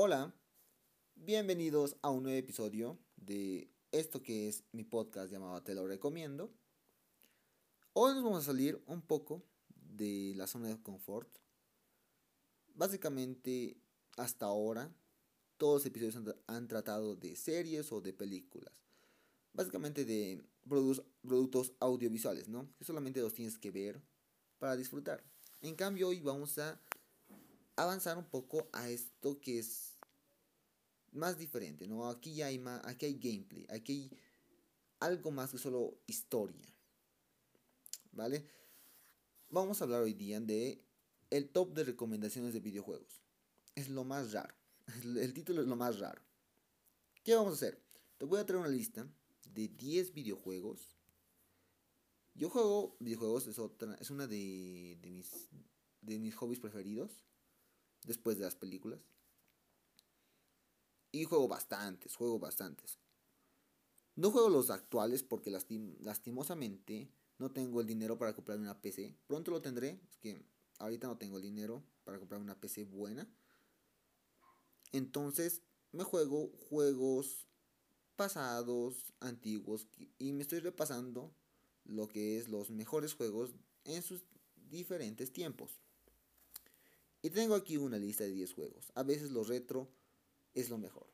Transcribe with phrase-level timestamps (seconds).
[0.00, 0.32] Hola,
[1.16, 6.54] bienvenidos a un nuevo episodio de esto que es mi podcast llamado Te lo recomiendo.
[7.94, 9.42] Hoy nos vamos a salir un poco
[9.74, 11.28] de la zona de confort.
[12.74, 13.76] Básicamente,
[14.16, 14.94] hasta ahora,
[15.56, 18.72] todos los episodios han, tratado de series o de películas.
[19.52, 22.72] Básicamente de productos audiovisuales, ¿no?
[22.76, 24.00] Que solamente los tienes que ver
[24.60, 25.24] para disfrutar.
[25.60, 26.80] En cambio, hoy vamos a
[27.78, 29.96] avanzar un poco a esto que es
[31.12, 32.08] más diferente, ¿no?
[32.08, 34.18] Aquí ya hay más, aquí hay gameplay, aquí hay
[35.00, 36.66] algo más que solo historia.
[38.12, 38.44] ¿Vale?
[39.50, 40.84] Vamos a hablar hoy día de
[41.30, 43.22] el top de recomendaciones de videojuegos.
[43.76, 44.54] Es lo más raro.
[45.04, 46.20] El título es lo más raro.
[47.22, 47.80] ¿Qué vamos a hacer?
[48.16, 49.06] Te voy a traer una lista
[49.44, 50.96] de 10 videojuegos.
[52.34, 55.48] Yo juego videojuegos, es otra, es una de, de mis
[56.00, 57.27] de mis hobbies preferidos
[58.08, 58.98] después de las películas.
[61.12, 62.98] Y juego bastantes, juego bastantes.
[64.16, 69.16] No juego los actuales porque lastimosamente no tengo el dinero para comprar una PC.
[69.28, 70.44] Pronto lo tendré, es que
[70.78, 73.28] ahorita no tengo el dinero para comprar una PC buena.
[74.90, 77.46] Entonces me juego juegos
[78.16, 79.86] pasados, antiguos,
[80.18, 81.32] y me estoy repasando
[81.84, 83.54] lo que es los mejores juegos
[83.84, 84.24] en sus
[84.56, 85.80] diferentes tiempos.
[87.22, 88.92] Y tengo aquí una lista de 10 juegos.
[88.94, 89.88] A veces lo retro
[90.54, 91.06] es lo mejor.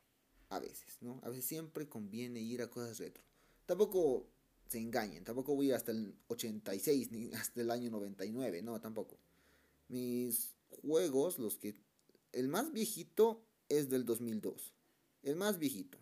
[0.49, 1.19] A veces, ¿no?
[1.23, 3.23] A veces siempre conviene ir a cosas retro.
[3.65, 4.27] Tampoco
[4.67, 9.17] se engañen, tampoco voy hasta el 86 ni hasta el año 99, no, tampoco.
[9.87, 11.75] Mis juegos, los que...
[12.31, 14.73] El más viejito es del 2002.
[15.23, 15.97] El más viejito.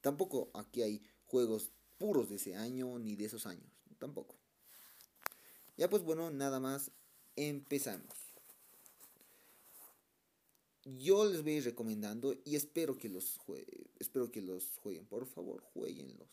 [0.00, 3.70] Tampoco aquí hay juegos puros de ese año ni de esos años.
[3.98, 4.36] Tampoco.
[5.76, 6.90] Ya pues bueno, nada más
[7.34, 8.25] empezamos
[10.86, 13.38] yo les voy a ir recomendando y espero que los
[13.98, 16.28] espero que los jueguen, por favor, jueguenlos.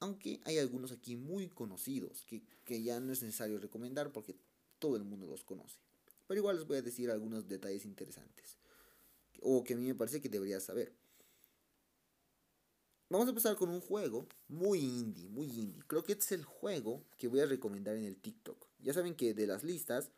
[0.00, 4.34] Aunque hay algunos aquí muy conocidos que, que, ya no es necesario recomendar porque
[4.78, 5.78] todo el mundo los conoce.
[6.26, 8.58] Pero igual les voy a decir algunos detalles interesantes
[9.42, 10.92] o que a mí me parece que deberías saber.
[13.08, 15.82] Vamos a empezar con un juego muy indie, muy indie.
[15.86, 18.68] Creo que este es el juego que voy a recomendar en el TikTok.
[18.78, 20.10] Ya saben que de las listas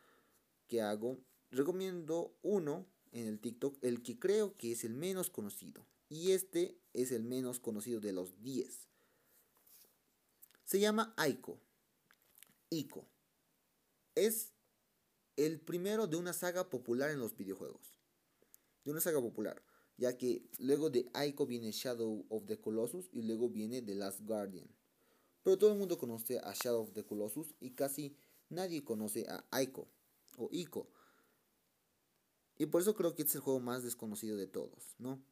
[0.67, 1.17] que hago,
[1.49, 5.85] recomiendo uno en el TikTok el que creo que es el menos conocido.
[6.09, 8.87] Y este es el menos conocido de los 10.
[10.65, 11.59] Se llama Aiko.
[12.69, 13.07] Ico.
[14.15, 14.51] Es
[15.37, 17.99] el primero de una saga popular en los videojuegos.
[18.83, 19.63] De una saga popular.
[19.97, 24.21] Ya que luego de Aiko viene Shadow of the Colossus y luego viene The Last
[24.21, 24.67] Guardian.
[25.43, 28.15] Pero todo el mundo conoce a Shadow of the Colossus y casi
[28.49, 29.87] nadie conoce a Aiko
[30.37, 30.89] o Ico.
[32.57, 35.23] Y por eso creo que este es el juego más desconocido de todos, ¿no?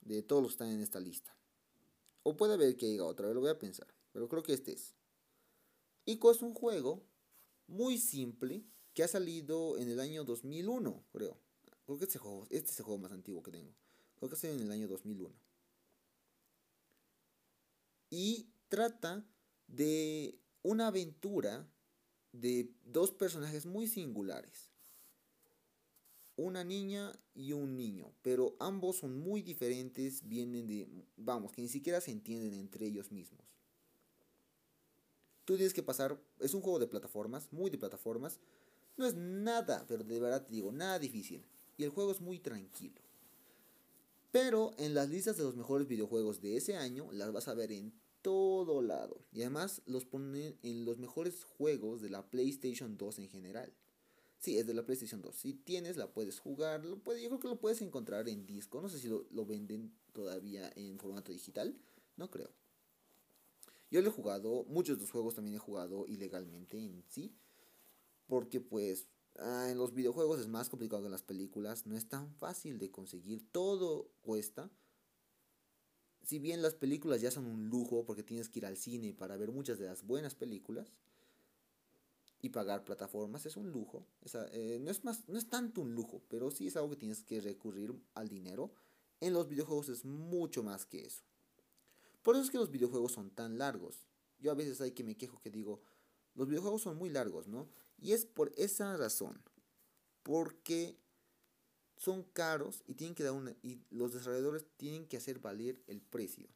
[0.00, 1.36] De todos los que están en esta lista.
[2.22, 3.86] O puede haber que haya otra, lo voy a pensar.
[4.12, 4.94] Pero creo que este es.
[6.04, 7.04] Ico es un juego
[7.66, 11.38] muy simple que ha salido en el año 2001, creo.
[11.86, 13.74] Creo que este, juego, este es el juego más antiguo que tengo.
[14.16, 15.34] Creo que es en el año 2001.
[18.10, 19.26] Y trata
[19.66, 21.68] de una aventura
[22.32, 24.71] de dos personajes muy singulares
[26.42, 31.68] una niña y un niño, pero ambos son muy diferentes, vienen de, vamos, que ni
[31.68, 33.40] siquiera se entienden entre ellos mismos.
[35.44, 38.40] Tú tienes que pasar, es un juego de plataformas, muy de plataformas,
[38.96, 41.44] no es nada, pero de verdad te digo, nada difícil,
[41.76, 43.00] y el juego es muy tranquilo.
[44.30, 47.70] Pero en las listas de los mejores videojuegos de ese año las vas a ver
[47.70, 47.92] en
[48.22, 49.20] todo lado.
[49.32, 53.74] Y además los ponen en los mejores juegos de la PlayStation 2 en general.
[54.42, 55.36] Sí, es de la PlayStation 2.
[55.36, 56.84] Si tienes, la puedes jugar.
[56.84, 58.82] Lo puede, yo creo que lo puedes encontrar en disco.
[58.82, 61.78] No sé si lo, venden todavía en formato digital.
[62.16, 62.50] No creo.
[63.88, 64.64] Yo lo he jugado.
[64.64, 67.36] Muchos de los juegos también he jugado ilegalmente en sí.
[68.26, 69.06] Porque pues
[69.38, 71.86] ah, en los videojuegos es más complicado que en las películas.
[71.86, 73.48] No es tan fácil de conseguir.
[73.52, 74.72] Todo cuesta.
[76.24, 79.36] Si bien las películas ya son un lujo porque tienes que ir al cine para
[79.36, 80.90] ver muchas de las buenas películas
[82.42, 84.04] y pagar plataformas es un lujo.
[84.52, 87.22] Eh, no, es más, no es tanto un lujo, pero sí es algo que tienes
[87.22, 88.74] que recurrir al dinero.
[89.20, 91.22] En los videojuegos es mucho más que eso.
[92.22, 94.08] Por eso es que los videojuegos son tan largos.
[94.40, 95.80] Yo a veces hay que me quejo que digo,
[96.34, 97.68] los videojuegos son muy largos, ¿no?
[98.00, 99.40] Y es por esa razón.
[100.24, 100.98] Porque
[101.96, 106.00] son caros y tienen que dar una y los desarrolladores tienen que hacer valer el
[106.00, 106.48] precio.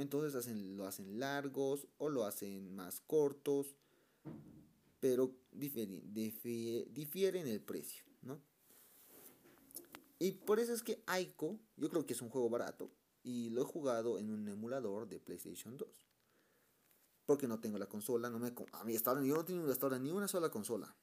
[0.00, 3.74] Entonces hacen, lo hacen largos o lo hacen más cortos,
[5.00, 8.40] pero difieren, difieren el precio, ¿no?
[10.18, 12.90] Y por eso es que Aiko, yo creo que es un juego barato.
[13.22, 15.88] Y lo he jugado en un emulador de PlayStation 2.
[17.24, 18.28] Porque no tengo la consola.
[18.28, 19.66] No me, a mí hasta ahora, yo no tengo
[19.98, 20.94] ni una sola consola.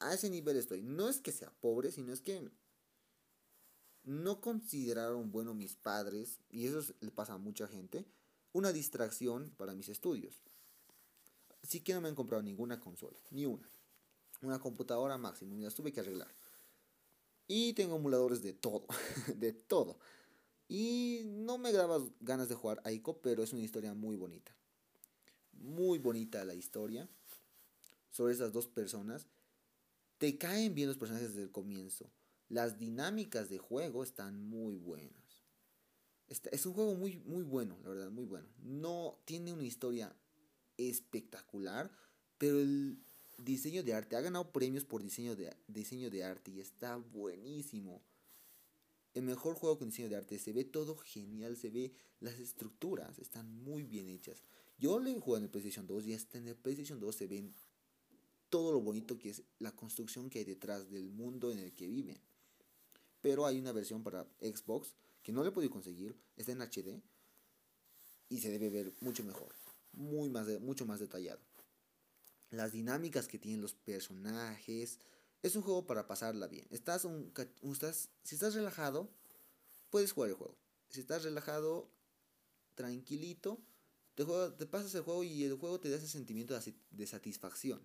[0.00, 0.82] A ese nivel estoy.
[0.82, 2.50] No es que sea pobre, sino es que
[4.04, 8.04] no consideraron bueno mis padres, y eso le pasa a mucha gente,
[8.52, 10.40] una distracción para mis estudios.
[11.62, 13.68] Así que no me han comprado ninguna consola, ni una.
[14.42, 16.32] Una computadora máximo, y las tuve que arreglar.
[17.46, 18.86] Y tengo emuladores de todo,
[19.36, 19.98] de todo.
[20.68, 24.54] Y no me graba ganas de jugar Aiko, pero es una historia muy bonita.
[25.52, 27.08] Muy bonita la historia
[28.10, 29.26] sobre esas dos personas.
[30.18, 32.08] Te caen bien los personajes desde el comienzo.
[32.50, 35.44] Las dinámicas de juego están muy buenas.
[36.28, 38.48] es un juego muy, muy bueno, la verdad, muy bueno.
[38.58, 40.14] No tiene una historia
[40.76, 41.92] espectacular,
[42.38, 42.98] pero el
[43.38, 48.02] diseño de arte ha ganado premios por diseño de, diseño de arte y está buenísimo.
[49.14, 53.20] El mejor juego con diseño de arte, se ve todo genial, se ve las estructuras,
[53.20, 54.42] están muy bien hechas.
[54.76, 57.54] Yo le jugado en el PlayStation 2 y hasta en el PlayStation 2 se ven
[58.48, 61.86] todo lo bonito que es la construcción que hay detrás del mundo en el que
[61.86, 62.18] viven.
[63.20, 67.02] Pero hay una versión para Xbox que no le he podido conseguir, está en HD
[68.28, 69.54] y se debe ver mucho mejor
[69.92, 71.40] muy más mucho más detallado.
[72.50, 74.98] Las dinámicas que tienen los personajes.
[75.42, 76.66] Es un juego para pasarla bien.
[76.70, 77.32] Estás, un,
[77.72, 79.08] estás, si estás relajado,
[79.88, 80.54] puedes jugar el juego.
[80.90, 81.88] Si estás relajado,
[82.74, 83.58] tranquilito,
[84.16, 84.26] te,
[84.58, 86.58] te pasas el juego y el juego te da ese sentimiento
[86.90, 87.80] de satisfacción.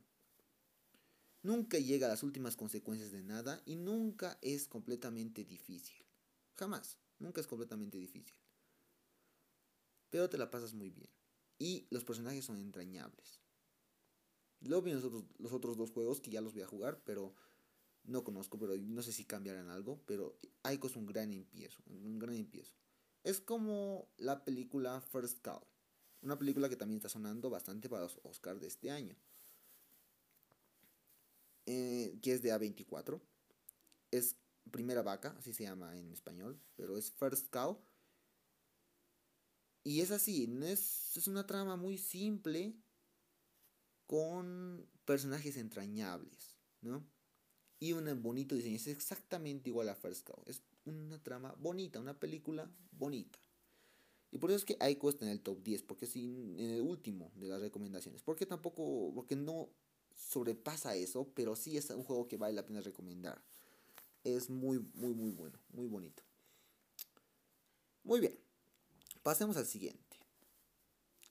[1.46, 6.04] Nunca llega a las últimas consecuencias de nada y nunca es completamente difícil.
[6.56, 6.98] Jamás.
[7.20, 8.34] Nunca es completamente difícil.
[10.10, 11.08] Pero te la pasas muy bien.
[11.60, 13.44] Y los personajes son entrañables.
[14.62, 17.36] Luego vienen los otros, los otros dos juegos que ya los voy a jugar, pero
[18.06, 20.02] no conozco, pero no sé si cambiarán algo.
[20.08, 22.74] Pero Aiko es un gran empiezo, un gran empiezo.
[23.24, 25.62] Es como la película First Cow,
[26.24, 29.16] una película que también está sonando bastante para los Oscars de este año,
[31.66, 33.22] eh, que es de A24.
[34.12, 34.36] Es
[34.72, 37.80] Primera Vaca, así se llama en español, pero es First Cow
[39.86, 42.76] y es así, es, es una trama muy simple
[44.08, 47.08] con personajes entrañables, ¿no?
[47.80, 48.78] Y un bonito diseño.
[48.78, 50.42] Es exactamente igual a First Cow.
[50.48, 53.38] Es una trama bonita, una película bonita.
[54.32, 56.82] Y por eso es que Aiko está en el top 10, porque es en el
[56.82, 58.24] último de las recomendaciones.
[58.24, 59.70] Porque tampoco, porque no
[60.16, 63.42] sobrepasa eso, pero sí es un juego que vale la pena recomendar.
[64.24, 66.24] Es muy, muy, muy bueno, muy bonito.
[68.04, 68.38] Muy bien.
[69.24, 70.18] Pasemos al siguiente.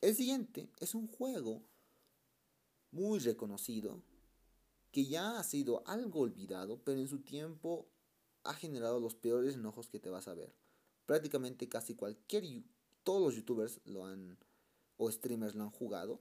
[0.01, 1.63] El siguiente es un juego
[2.91, 4.03] muy reconocido
[4.93, 7.89] que ya ha sido algo olvidado, pero en su tiempo
[8.45, 10.55] ha generado los peores enojos que te vas a ver.
[11.07, 12.45] Prácticamente casi cualquier
[13.03, 14.39] todos los youtubers lo han
[14.97, 16.21] o streamers lo han jugado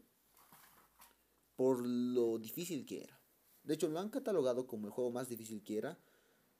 [1.55, 3.19] por lo difícil que era.
[3.63, 6.00] De hecho, lo han catalogado como el juego más difícil que era,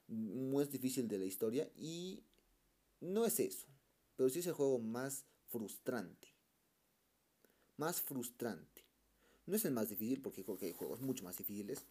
[0.08, 2.22] más difícil de la historia y
[3.00, 3.66] no es eso
[4.16, 6.28] pero sí es el juego más frustrante.
[7.76, 8.84] Más frustrante.
[9.46, 11.84] No es el más difícil porque creo que hay juegos mucho más difíciles,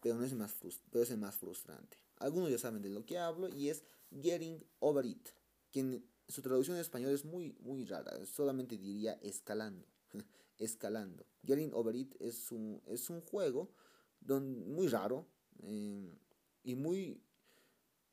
[0.00, 0.54] pero no es el más,
[0.90, 1.96] pero es el más frustrante.
[2.18, 5.28] Algunos ya saben de lo que hablo y es Getting Over It,
[5.72, 9.86] quien su traducción en español es muy, muy rara, solamente diría escalando.
[10.60, 11.26] escalando.
[11.44, 13.72] Getting Over It es un, es un juego
[14.20, 15.26] don, muy raro
[15.62, 16.16] eh,
[16.62, 17.20] y muy,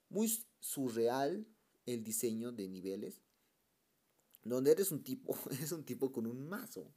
[0.09, 1.45] muy surreal
[1.85, 3.21] el diseño de niveles.
[4.43, 6.93] Donde eres un tipo, eres un tipo con un mazo.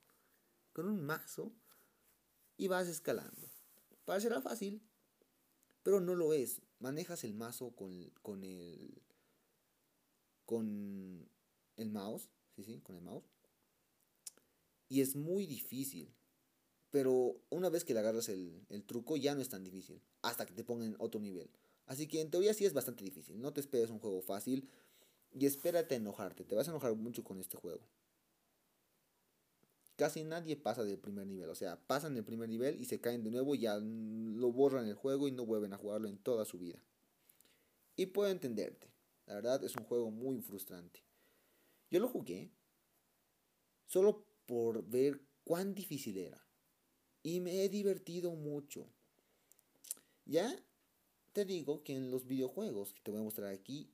[0.73, 1.53] Con un mazo.
[2.57, 3.49] Y vas escalando.
[4.05, 4.83] Parecerá fácil.
[5.83, 6.63] Pero no lo es.
[6.79, 9.03] Manejas el mazo con, con el.
[10.45, 11.29] Con
[11.77, 12.29] el mouse.
[12.55, 13.25] Sí, sí, con el mouse.
[14.91, 16.13] Y es muy difícil.
[16.91, 20.03] Pero una vez que le agarras el, el truco ya no es tan difícil.
[20.21, 21.49] Hasta que te pongan otro nivel.
[21.87, 23.41] Así que en teoría sí es bastante difícil.
[23.41, 24.69] No te esperes un juego fácil.
[25.33, 26.45] Y espérate a enojarte.
[26.45, 27.89] Te vas a enojar mucho con este juego.
[29.95, 31.49] Casi nadie pasa del primer nivel.
[31.51, 34.95] O sea, pasan el primer nivel y se caen de nuevo ya lo borran el
[34.95, 36.83] juego y no vuelven a jugarlo en toda su vida.
[37.95, 38.91] Y puedo entenderte.
[39.27, 41.05] La verdad es un juego muy frustrante.
[41.91, 42.51] Yo lo jugué
[43.87, 46.45] solo por ver cuán difícil era.
[47.23, 48.85] Y me he divertido mucho.
[50.25, 50.53] Ya
[51.33, 53.89] te digo que en los videojuegos que te voy a mostrar aquí,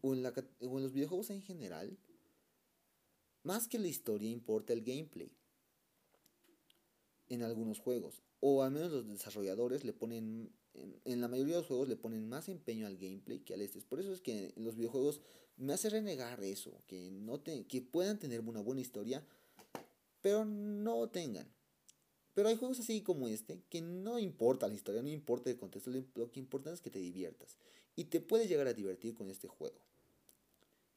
[0.00, 1.98] o en, los videojuegos en general,
[3.42, 5.30] más que la historia importa el gameplay.
[7.28, 8.22] En algunos juegos.
[8.40, 10.50] O al menos los desarrolladores le ponen
[11.04, 13.82] en, la mayoría de los juegos le ponen más empeño al gameplay que al este.
[13.82, 15.20] Por eso es que en los videojuegos
[15.58, 19.22] me hace renegar eso, que, no que puedan tener una buena historia,
[20.20, 21.48] pero no tengan.
[22.34, 25.90] Pero hay juegos así como este, que no importa la historia, no importa el contexto,
[26.14, 27.58] lo que importa es que te diviertas.
[27.96, 29.80] Y te puedes llegar a divertir con este juego.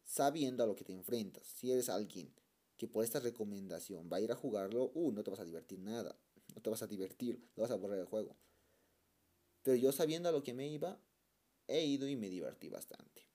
[0.05, 1.47] Sabiendo a lo que te enfrentas.
[1.47, 2.31] Si eres alguien
[2.77, 5.79] que por esta recomendación va a ir a jugarlo, uh, no te vas a divertir
[5.79, 6.15] nada.
[6.55, 8.35] No te vas a divertir, lo vas a borrar el juego.
[9.63, 10.99] Pero yo sabiendo a lo que me iba,
[11.67, 13.25] he ido y me divertí bastante.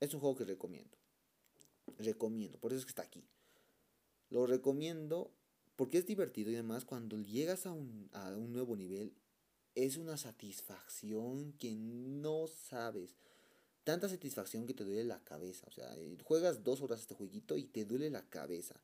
[0.00, 0.96] Es un juego que recomiendo.
[1.98, 3.24] Recomiendo, por eso es que está aquí.
[4.30, 5.30] Lo recomiendo
[5.76, 9.12] porque es divertido y además cuando llegas a un, a un nuevo nivel
[9.74, 13.14] es una satisfacción que no sabes.
[13.84, 15.66] Tanta satisfacción que te duele la cabeza.
[15.68, 18.80] O sea, eh, juegas dos horas este jueguito y te duele la cabeza.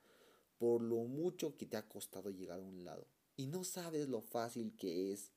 [0.59, 3.07] Por lo mucho que te ha costado llegar a un lado.
[3.37, 5.33] Y no sabes lo fácil que es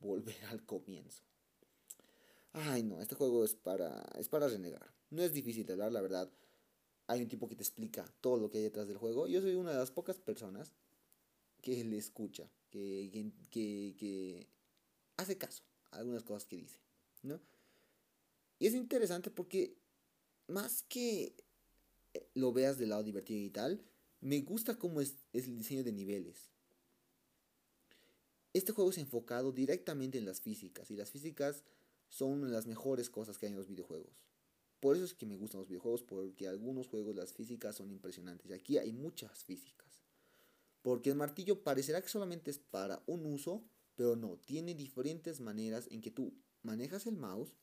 [0.00, 1.22] volver al comienzo.
[2.54, 4.92] Ay, no, este juego es para, es para renegar.
[5.10, 6.30] No es difícil de hablar, la verdad.
[7.12, 9.26] Hay un tipo que te explica todo lo que hay detrás del juego.
[9.26, 10.72] Yo soy una de las pocas personas
[11.60, 13.10] que le escucha, que,
[13.50, 14.46] que, que,
[15.18, 16.78] hace caso a algunas cosas que dice,
[17.22, 17.38] ¿no?
[18.58, 19.76] Y es interesante porque
[20.48, 21.34] más que
[22.32, 23.84] lo veas del lado divertido y tal,
[24.22, 26.48] me gusta cómo es, es el diseño de niveles.
[28.54, 31.62] Este juego es enfocado directamente en las físicas y las físicas
[32.08, 34.31] son una de las mejores cosas que hay en los videojuegos.
[34.82, 38.50] Por eso es que me gustan los videojuegos, porque algunos juegos las físicas son impresionantes.
[38.50, 40.02] Y aquí hay muchas físicas.
[40.82, 43.62] Porque el martillo parecerá que solamente es para un uso,
[43.94, 47.54] pero no, tiene diferentes maneras en que tú manejas el mouse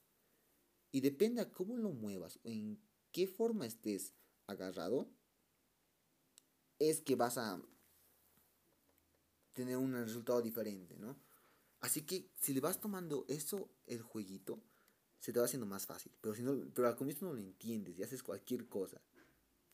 [0.94, 2.80] y depende a cómo lo muevas o en
[3.12, 4.14] qué forma estés
[4.48, 5.12] agarrado,
[6.80, 7.62] es que vas a
[9.52, 11.20] tener un resultado diferente, ¿no?
[11.82, 14.64] Así que si le vas tomando eso, el jueguito,
[15.20, 16.12] se te va haciendo más fácil.
[16.22, 19.02] Pero, si no, pero al comienzo no lo entiendes y haces cualquier cosa.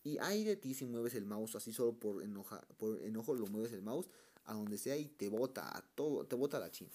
[0.04, 3.48] Y hay de ti si mueves el mouse así solo por, enoja, por enojo, lo
[3.48, 4.10] mueves el mouse
[4.46, 6.92] a donde sea y te bota a todo, te bota a la china.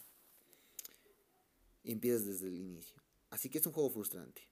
[1.83, 2.97] Y empiezas desde el inicio.
[3.31, 4.43] Así que es un juego frustrante.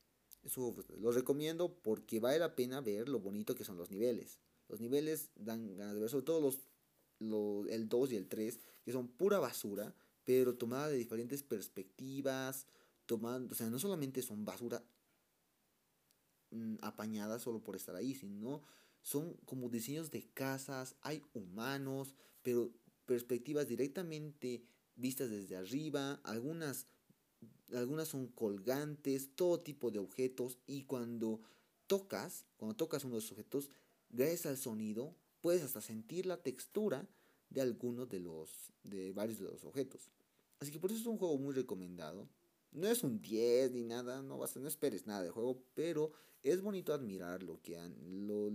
[0.43, 1.03] Es un juego frustrante.
[1.03, 4.39] Lo recomiendo porque vale la pena ver lo bonito que son los niveles.
[4.69, 6.59] Los niveles dan ganas de ver, sobre todo los,
[7.21, 9.95] los el 2 y el 3, que son pura basura
[10.29, 12.67] pero tomada de diferentes perspectivas,
[13.09, 14.85] tomando, o sea, no solamente son basura
[16.51, 18.63] mm, apañada solo por estar ahí, sino
[19.01, 22.71] son como diseños de casas, hay humanos, pero
[23.07, 24.63] perspectivas directamente
[24.95, 26.87] vistas desde arriba, algunas
[27.73, 31.41] algunas son colgantes, todo tipo de objetos y cuando
[31.87, 33.71] tocas, cuando tocas uno de esos objetos,
[34.11, 37.09] gracias al sonido, puedes hasta sentir la textura
[37.51, 40.11] de algunos de los de varios de los objetos.
[40.61, 42.29] Así que por eso es un juego muy recomendado.
[42.73, 46.61] No es un 10 ni nada, no, vas, no esperes nada del juego, pero es
[46.61, 48.51] bonito admirar lo que, han, lo,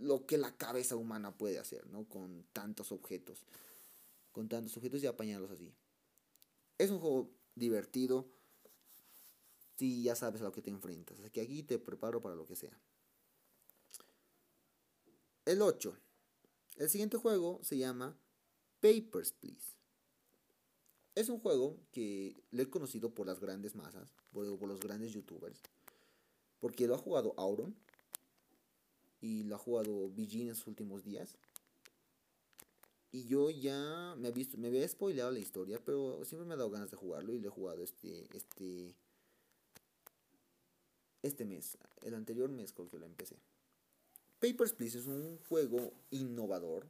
[0.00, 2.08] lo que la cabeza humana puede hacer, ¿no?
[2.08, 3.46] Con tantos objetos,
[4.32, 5.72] con tantos objetos y apañarlos así.
[6.78, 8.28] Es un juego divertido
[9.76, 11.18] si ya sabes a lo que te enfrentas.
[11.20, 12.78] Así que aquí te preparo para lo que sea.
[15.44, 15.96] El 8.
[16.76, 18.16] El siguiente juego se llama
[18.80, 19.81] Papers, Please.
[21.14, 25.60] Es un juego que le he conocido por las grandes masas, por, los grandes youtubers,
[26.58, 27.74] porque lo ha jugado Auron
[29.20, 31.36] y lo ha jugado VG en sus últimos días.
[33.10, 36.70] Y yo ya me, visto, me había spoileado la historia, pero siempre me ha dado
[36.70, 38.94] ganas de jugarlo y lo he jugado este, este,
[41.22, 41.76] este mes.
[42.00, 43.36] El anterior mes creo que lo empecé.
[44.40, 46.88] Papers, Please es un juego innovador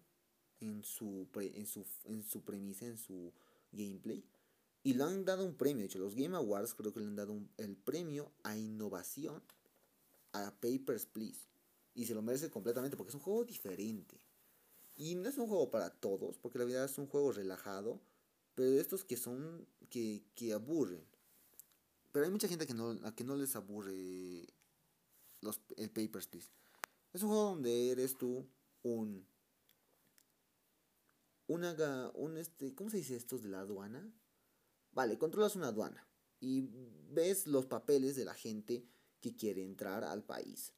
[0.60, 3.32] en su, en su, en su premisa, en su
[3.72, 4.24] gameplay.
[4.84, 5.82] Y le han dado un premio.
[5.82, 9.42] De hecho, los Game Awards creo que le han dado el premio a innovación
[10.32, 11.40] a Papers, Please.
[11.94, 14.18] Y se lo merece completamente porque es un juego diferente.
[14.96, 18.00] Y no es un juego para todos, porque la verdad es un juego relajado.
[18.54, 19.66] Pero de estos que son.
[19.88, 21.04] que, que aburren.
[22.10, 24.46] Pero hay mucha gente que no, a que no les aburre
[25.40, 26.50] los, el Papers, Please.
[27.12, 28.46] Es un juego donde eres tú
[28.82, 29.26] un
[31.52, 34.12] una, un este, ¿cómo se dice estos de la aduana?
[34.92, 36.06] Vale, controlas una aduana
[36.40, 36.68] y
[37.10, 38.86] ves los papeles de la gente
[39.20, 40.72] que quiere entrar al país,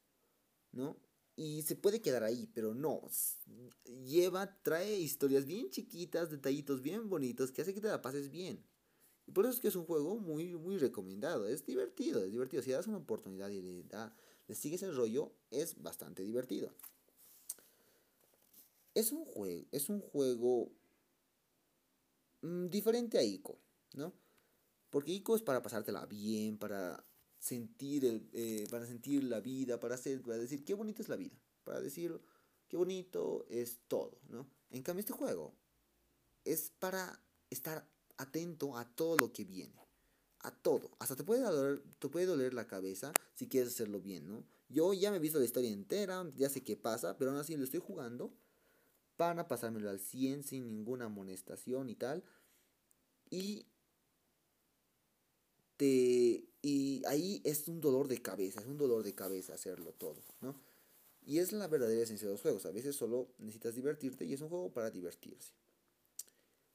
[0.73, 0.97] ¿no?
[1.37, 3.01] Y se puede quedar ahí, pero no.
[4.05, 8.65] Lleva, trae historias bien chiquitas, detallitos bien bonitos que hace que te la pases bien.
[9.27, 11.49] Y por eso es que es un juego muy, muy recomendado.
[11.49, 12.63] Es divertido, es divertido.
[12.63, 14.15] Si das una oportunidad y le, da,
[14.47, 16.73] le sigues el rollo, es bastante divertido.
[18.95, 20.71] Es un juego, es un juego
[22.71, 23.59] diferente a ICO,
[23.95, 24.13] ¿no?
[24.91, 27.05] Porque ICO es para pasártela bien, para
[27.39, 31.17] sentir, el, eh, para sentir la vida, para, hacer, para decir qué bonita es la
[31.17, 32.21] vida, para decir
[32.69, 34.47] qué bonito es todo, ¿no?
[34.71, 35.55] En cambio este juego
[36.45, 37.21] es para
[37.51, 39.75] estar atento a todo lo que viene,
[40.41, 40.97] a todo.
[40.99, 44.45] Hasta te puede doler, te puede doler la cabeza si quieres hacerlo bien, ¿no?
[44.69, 47.57] Yo ya me he visto la historia entera, ya sé qué pasa, pero aún así
[47.57, 48.33] lo estoy jugando
[49.17, 52.25] para pasármelo al 100 sin ninguna amonestación y tal.
[53.31, 53.67] Y
[55.77, 60.23] te y ahí es un dolor de cabeza, es un dolor de cabeza hacerlo todo,
[60.41, 60.59] ¿no?
[61.27, 62.65] Y es la verdadera esencia de los juegos.
[62.65, 65.53] A veces solo necesitas divertirte y es un juego para divertirse.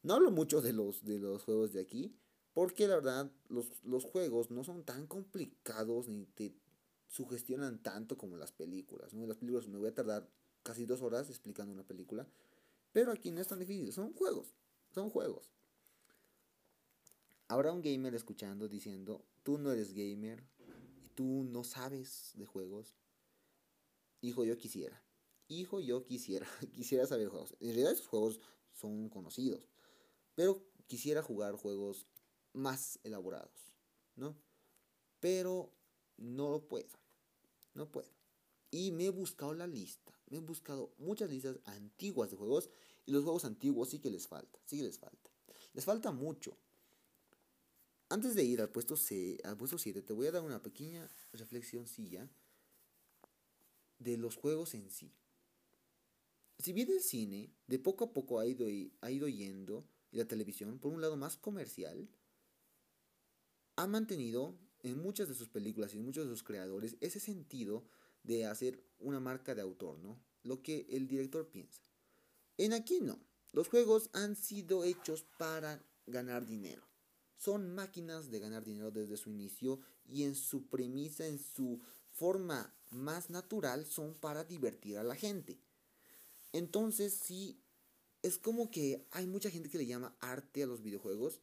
[0.04, 2.16] No hablo mucho de los, de los juegos de aquí,
[2.54, 6.54] porque la verdad los, los juegos no son tan complicados ni te
[7.08, 9.14] sugestionan tanto como las películas.
[9.14, 9.26] ¿no?
[9.26, 10.30] Las películas me voy a tardar
[10.70, 12.28] casi dos horas explicando una película,
[12.92, 14.54] pero aquí no es tan difícil, son juegos,
[14.94, 15.50] son juegos.
[17.48, 20.44] Habrá un gamer escuchando diciendo, tú no eres gamer,
[21.04, 22.94] y tú no sabes de juegos.
[24.22, 25.04] Hijo, yo quisiera.
[25.48, 26.46] Hijo, yo quisiera.
[26.72, 27.56] quisiera saber juegos.
[27.60, 28.40] En realidad esos juegos
[28.72, 29.68] son conocidos.
[30.36, 32.06] Pero quisiera jugar juegos
[32.54, 33.74] más elaborados,
[34.16, 34.38] ¿no?
[35.20, 35.74] Pero
[36.18, 36.96] no puedo.
[37.74, 38.14] No puedo.
[38.70, 40.19] Y me he buscado la lista.
[40.30, 42.70] Me he buscado muchas listas antiguas de juegos.
[43.06, 44.60] Y los juegos antiguos sí que les falta.
[44.66, 45.30] Sí que les falta.
[45.74, 46.58] Les falta mucho.
[48.10, 51.08] Antes de ir al puesto, C, al puesto 7, te voy a dar una pequeña
[51.32, 52.28] reflexioncilla
[54.00, 55.12] de los juegos en sí.
[56.58, 58.66] Si bien el cine de poco a poco ha ido,
[59.02, 62.10] ha ido yendo, y la televisión, por un lado más comercial,
[63.76, 67.86] ha mantenido en muchas de sus películas y en muchos de sus creadores ese sentido
[68.30, 70.22] de hacer una marca de autor, ¿no?
[70.44, 71.82] Lo que el director piensa.
[72.58, 73.20] En aquí no.
[73.54, 76.84] Los juegos han sido hechos para ganar dinero.
[77.38, 82.72] Son máquinas de ganar dinero desde su inicio y en su premisa, en su forma
[82.92, 85.60] más natural, son para divertir a la gente.
[86.54, 87.60] Entonces, sí,
[88.22, 91.42] es como que hay mucha gente que le llama arte a los videojuegos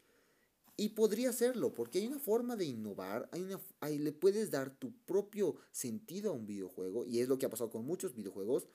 [0.76, 4.76] y podría serlo, porque hay una forma de innovar, hay una, hay, le puedes dar
[4.78, 8.68] tu propio sentido a un videojuego, y es lo que ha pasado con muchos videojuegos,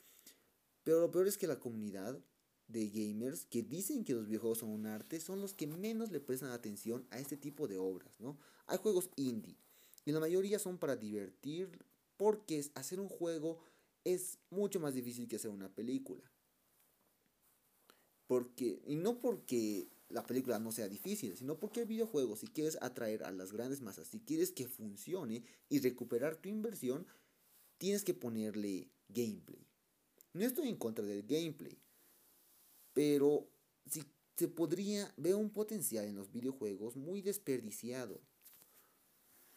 [0.83, 2.19] pero lo peor es que la comunidad
[2.67, 6.21] de gamers que dicen que los videojuegos son un arte son los que menos le
[6.21, 8.39] prestan atención a este tipo de obras, ¿no?
[8.65, 9.57] Hay juegos indie,
[10.05, 11.85] y la mayoría son para divertir,
[12.17, 13.59] porque hacer un juego
[14.03, 16.23] es mucho más difícil que hacer una película.
[18.25, 22.77] Porque, y no porque la película no sea difícil, sino porque el videojuego, si quieres
[22.81, 27.05] atraer a las grandes masas, si quieres que funcione y recuperar tu inversión,
[27.77, 29.65] tienes que ponerle gameplay.
[30.33, 31.77] No estoy en contra del gameplay,
[32.93, 33.49] pero
[33.85, 34.03] si
[34.37, 38.19] se podría, veo un potencial en los videojuegos muy desperdiciado.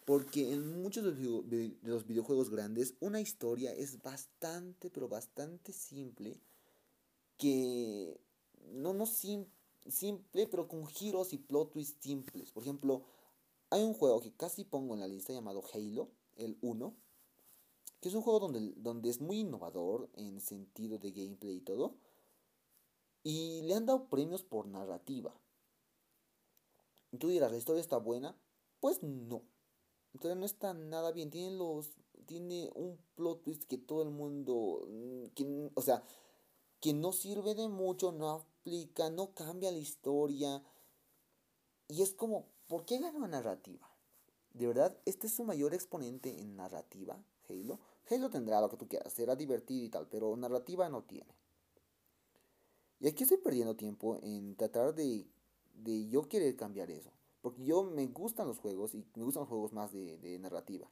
[0.04, 6.38] Porque en muchos de los videojuegos grandes una historia es bastante, pero bastante simple.
[7.38, 8.20] Que
[8.72, 9.53] no, no simple
[9.88, 12.52] simple, pero con giros y plot twists simples.
[12.52, 13.04] Por ejemplo,
[13.70, 16.94] hay un juego que casi pongo en la lista llamado Halo, el 1,
[18.00, 21.96] que es un juego donde, donde es muy innovador en sentido de gameplay y todo.
[23.22, 25.34] Y le han dado premios por narrativa.
[27.18, 28.36] Tú dirás, ¿la historia está buena?
[28.80, 29.42] Pues no.
[30.12, 31.30] Entonces no está nada bien.
[31.30, 31.90] Tiene los.
[32.26, 34.86] Tiene un plot twist que todo el mundo.
[34.88, 36.02] Mm, que, o sea,
[36.80, 38.46] que no sirve de mucho, no
[39.10, 40.62] no cambia la historia.
[41.88, 43.88] Y es como, ¿por qué gana narrativa?
[44.52, 47.80] De verdad, este es su mayor exponente en narrativa, Halo.
[48.08, 51.34] Halo tendrá lo que tú quieras, será divertido y tal, pero narrativa no tiene.
[53.00, 55.26] Y aquí estoy perdiendo tiempo en tratar de,
[55.74, 57.10] de yo querer cambiar eso.
[57.42, 60.88] Porque yo me gustan los juegos y me gustan los juegos más de, de narrativa.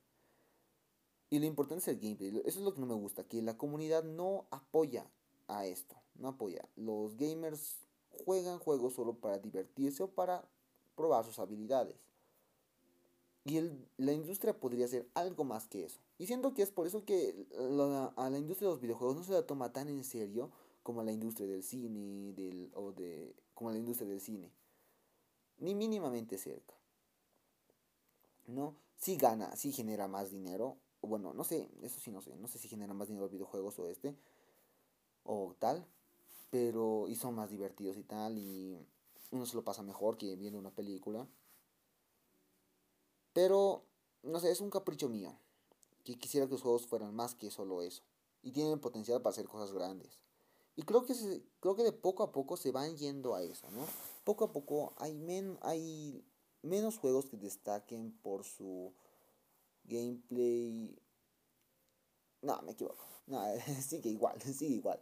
[1.31, 2.43] Y lo importante es el gameplay.
[2.45, 5.11] Eso es lo que no me gusta, que la comunidad no apoya
[5.49, 6.67] a esto no apoya.
[6.77, 7.77] Los gamers
[8.25, 10.45] juegan juegos solo para divertirse o para
[10.95, 11.97] probar sus habilidades.
[13.45, 13.61] Y
[13.97, 16.01] la industria podría ser algo más que eso.
[16.19, 17.47] Y siento que es por eso que
[18.17, 20.51] a la industria de los videojuegos no se la toma tan en serio
[20.85, 24.53] como la industria del cine del, o de, como la industria del cine.
[25.59, 26.75] Ni mínimamente cerca.
[28.47, 28.77] ¿No?
[28.97, 30.77] Si gana, si genera más dinero.
[31.01, 32.37] Bueno, no sé, eso sí no sé.
[32.37, 34.15] No sé si genera más dinero los videojuegos o este.
[35.25, 35.87] O tal
[36.51, 38.79] pero y son más divertidos y tal y
[39.31, 41.27] uno se lo pasa mejor que viendo una película
[43.33, 43.85] pero
[44.23, 45.35] no sé es un capricho mío
[46.05, 48.03] que quisiera que los juegos fueran más que solo eso
[48.43, 50.21] y tienen potencial para hacer cosas grandes
[50.77, 51.15] y creo que
[51.61, 53.87] creo que de poco a poco se van yendo a eso no
[54.25, 56.23] poco a poco hay men hay
[56.63, 58.93] menos juegos que destaquen por su
[59.85, 60.97] gameplay.
[62.43, 63.07] No, me equivoco.
[63.27, 63.43] No,
[63.83, 65.01] sigue igual, sigue igual.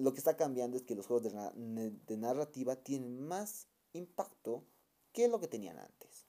[0.00, 4.64] Lo que está cambiando es que los juegos de, narrativa tienen más impacto
[5.12, 6.26] que lo que tenían antes.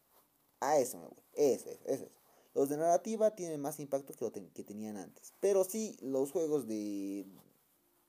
[0.59, 1.23] A eso me voy.
[1.33, 2.07] Eso, eso, eso.
[2.53, 5.33] Los de narrativa tienen más impacto que lo que tenían antes.
[5.39, 7.25] Pero sí, los juegos de,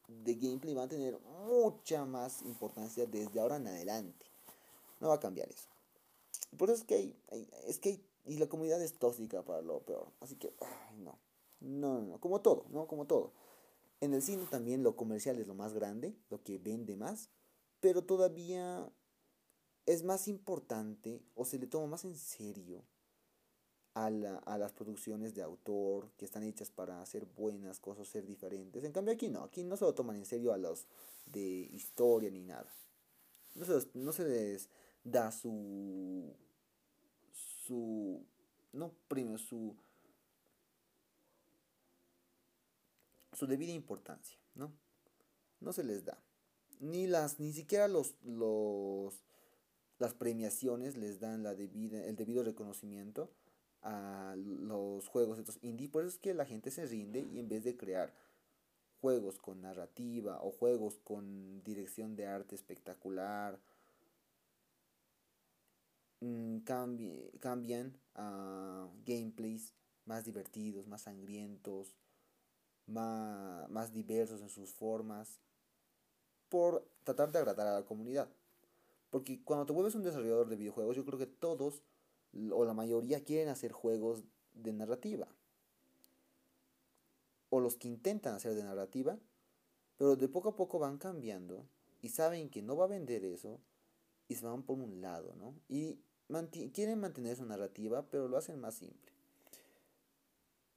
[0.09, 4.27] de gameplay van a tener mucha más importancia desde ahora en adelante.
[5.01, 5.68] No va a cambiar eso.
[6.57, 7.16] Por eso es que hay,
[7.66, 10.07] es que y la comunidad es tóxica para lo peor.
[10.20, 10.53] Así que,
[10.98, 11.18] no.
[11.61, 12.87] No, no, como todo, ¿no?
[12.88, 13.33] Como todo.
[14.02, 17.30] En el cine también lo comercial es lo más grande, lo que vende más,
[17.78, 18.92] pero todavía
[19.86, 22.82] es más importante o se le toma más en serio
[23.94, 28.82] a, a, las producciones de autor que están hechas para hacer buenas cosas, ser diferentes.
[28.82, 30.88] En cambio aquí no, aquí no se lo toman en serio a los
[31.26, 32.74] de historia ni nada.
[33.54, 34.68] No se, no se les
[35.04, 36.34] da su...
[37.30, 38.26] su...
[38.72, 39.76] no premio, su...
[43.33, 44.73] su debida importancia, ¿no?
[45.61, 46.18] No se les da.
[46.81, 49.23] Ni las, ni siquiera los, los,
[49.99, 53.31] las premiaciones les dan la debida, el debido reconocimiento
[53.83, 55.88] a los juegos estos indie.
[55.88, 58.12] Por eso es que la gente se rinde y en vez de crear
[59.01, 63.59] juegos con narrativa o juegos con dirección de arte espectacular,
[66.21, 71.95] mm, cambian a gameplays más divertidos, más sangrientos,
[72.92, 75.40] más, más diversos en sus formas,
[76.48, 78.28] por tratar de agradar a la comunidad.
[79.11, 81.83] Porque cuando te vuelves un desarrollador de videojuegos, yo creo que todos
[82.52, 84.24] o la mayoría quieren hacer juegos
[84.55, 85.28] de narrativa.
[87.50, 89.18] O los que intentan hacer de narrativa,
[89.98, 91.66] pero de poco a poco van cambiando
[92.00, 93.61] y saben que no va a vender eso
[94.28, 95.55] y se van por un lado, ¿no?
[95.68, 95.98] Y
[96.72, 99.12] quieren mantener su narrativa, pero lo hacen más simple.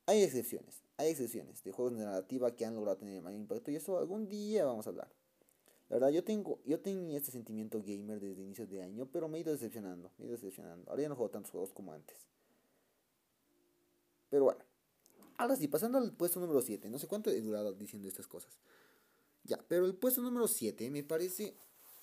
[0.05, 3.75] Hay excepciones, hay excepciones de juegos de narrativa que han logrado tener mayor impacto y
[3.75, 5.09] eso algún día vamos a hablar.
[5.89, 9.37] La verdad, yo tengo, yo tenía este sentimiento gamer desde inicios de año, pero me
[9.37, 10.89] he ido decepcionando, me he ido decepcionando.
[10.89, 12.17] Ahora ya no juego tantos juegos como antes.
[14.29, 14.63] Pero bueno.
[15.37, 16.89] Ahora sí, pasando al puesto número 7.
[16.89, 18.57] No sé cuánto he durado diciendo estas cosas.
[19.43, 21.55] Ya, pero el puesto número 7 me parece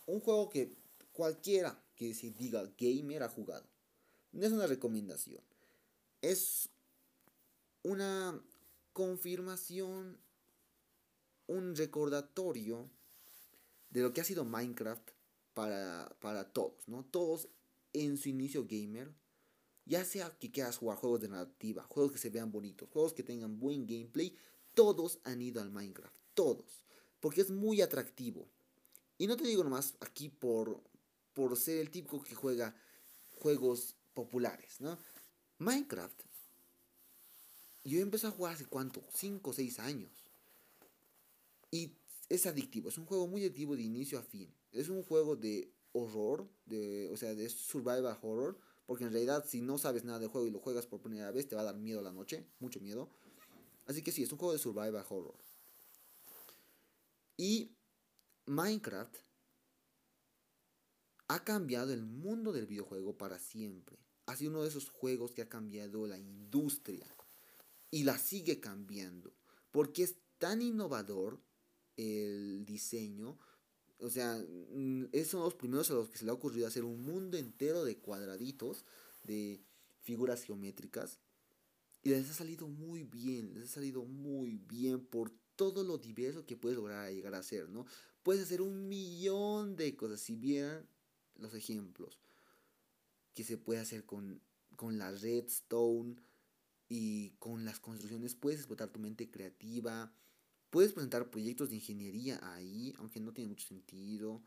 [0.07, 0.77] un juego que
[1.13, 3.67] cualquiera que se diga gamer ha jugado.
[4.33, 5.43] No es una recomendación.
[6.21, 6.69] Es
[7.83, 8.41] una
[8.93, 10.19] confirmación,
[11.47, 12.91] un recordatorio
[13.91, 15.11] de lo que ha sido Minecraft
[15.55, 17.05] para, para todos, ¿no?
[17.05, 17.49] Todos
[17.93, 19.13] en su inicio gamer,
[19.85, 23.23] ya sea que quieras jugar juegos de narrativa, juegos que se vean bonitos, juegos que
[23.23, 24.37] tengan buen gameplay,
[24.75, 26.85] todos han ido al Minecraft, todos,
[27.21, 28.49] porque es muy atractivo.
[29.19, 30.83] Y no te digo nomás aquí por,
[31.35, 32.75] por ser el típico que juega
[33.31, 34.99] juegos populares, ¿no?
[35.59, 36.23] Minecraft,
[37.85, 40.11] yo empecé a jugar hace cuánto, 5 o 6 años.
[41.71, 41.97] Y
[42.29, 44.53] es adictivo, es un juego muy adictivo de inicio a fin.
[44.73, 49.61] Es un juego de horror, de, o sea, de survival horror, porque en realidad si
[49.61, 51.77] no sabes nada del juego y lo juegas por primera vez te va a dar
[51.77, 53.09] miedo la noche, mucho miedo.
[53.87, 55.37] Así que sí, es un juego de survival horror.
[57.37, 57.75] Y
[58.47, 59.17] Minecraft
[61.29, 63.99] ha cambiado el mundo del videojuego para siempre.
[64.27, 67.07] Ha sido uno de esos juegos que ha cambiado la industria
[67.93, 69.33] y la sigue cambiando
[69.71, 71.41] porque es tan innovador
[71.97, 73.39] el diseño.
[73.99, 76.85] O sea, mm, esos son los primeros a los que se le ha ocurrido hacer
[76.85, 78.85] un mundo entero de cuadraditos,
[79.23, 79.63] de
[80.01, 81.19] figuras geométricas.
[82.03, 86.47] Y les ha salido muy bien, les ha salido muy bien por todo lo diverso
[86.47, 87.87] que puedes lograr llegar a hacer, ¿no?
[88.23, 90.21] Puedes hacer un millón de cosas.
[90.21, 90.89] Si vieran
[91.37, 92.19] los ejemplos
[93.35, 94.41] que se puede hacer con,
[94.77, 96.17] con la redstone
[96.93, 100.13] y con las construcciones, puedes explotar tu mente creativa
[100.73, 104.43] Puedes presentar proyectos de ingeniería ahí, aunque no tiene mucho sentido.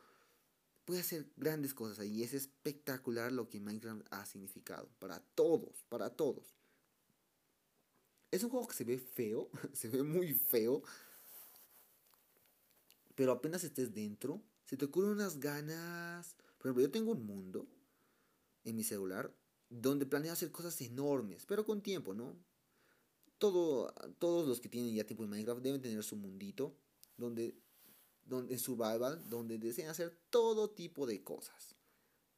[0.84, 2.24] Puedes hacer grandes cosas ahí.
[2.24, 4.90] Es espectacular lo que Minecraft ha significado.
[4.98, 6.56] Para todos, para todos.
[8.32, 10.82] Es un juego que se ve feo, se ve muy feo.
[13.14, 16.36] Pero apenas estés dentro, se te ocurren unas ganas.
[16.58, 17.68] Por ejemplo, yo tengo un mundo
[18.64, 19.32] en mi celular
[19.70, 22.36] donde planeo hacer cosas enormes, pero con tiempo, ¿no?
[23.38, 26.76] todo, todos los que tienen ya tiempo en Minecraft deben tener su mundito
[27.18, 27.56] donde,
[28.24, 31.76] donde en survival, donde desean hacer todo tipo de cosas.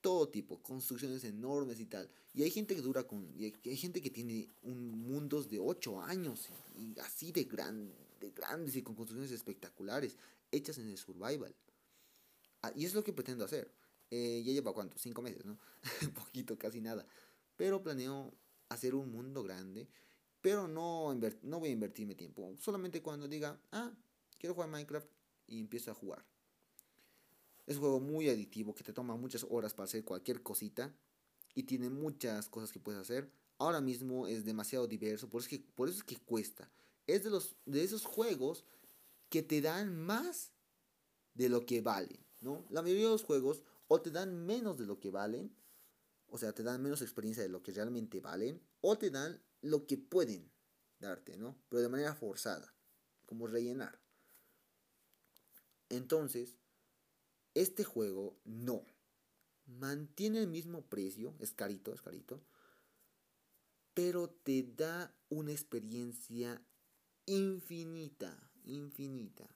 [0.02, 2.10] Todo tipo, construcciones enormes y tal.
[2.34, 3.34] Y hay gente que dura con.
[3.36, 8.30] Y hay, gente que tiene un mundos de 8 años y, así de, gran, de
[8.30, 10.16] grandes y con construcciones espectaculares
[10.52, 11.54] hechas en el survival.
[12.62, 13.72] Ah, y es lo que pretendo hacer.
[14.10, 15.58] Eh, ya lleva cuánto, cinco meses, ¿no?
[16.16, 17.06] Poquito, casi nada.
[17.56, 18.34] Pero planeo
[18.70, 19.88] hacer un mundo grande.
[20.42, 22.56] Pero no, no voy a invertirme tiempo.
[22.60, 23.92] Solamente cuando diga, ah,
[24.38, 25.10] quiero jugar Minecraft
[25.48, 26.24] y empiezo a jugar.
[27.66, 30.94] Es un juego muy adictivo que te toma muchas horas para hacer cualquier cosita
[31.54, 33.30] y tiene muchas cosas que puedes hacer.
[33.58, 36.70] Ahora mismo es demasiado diverso, por eso es que, por eso es que cuesta.
[37.08, 38.64] Es de, los, de esos juegos
[39.30, 40.52] que te dan más
[41.34, 42.66] de lo que valen, ¿no?
[42.70, 45.56] La mayoría de los juegos o te dan menos de lo que valen,
[46.28, 49.88] o sea, te dan menos experiencia de lo que realmente valen, o te dan lo
[49.88, 50.52] que pueden
[51.00, 51.58] darte, ¿no?
[51.70, 52.74] Pero de manera forzada,
[53.26, 54.00] como rellenar.
[55.90, 56.58] Entonces,
[57.54, 58.86] este juego no.
[59.66, 62.42] Mantiene el mismo precio, es carito, es carito,
[63.94, 66.64] pero te da una experiencia
[67.26, 69.54] infinita, infinita.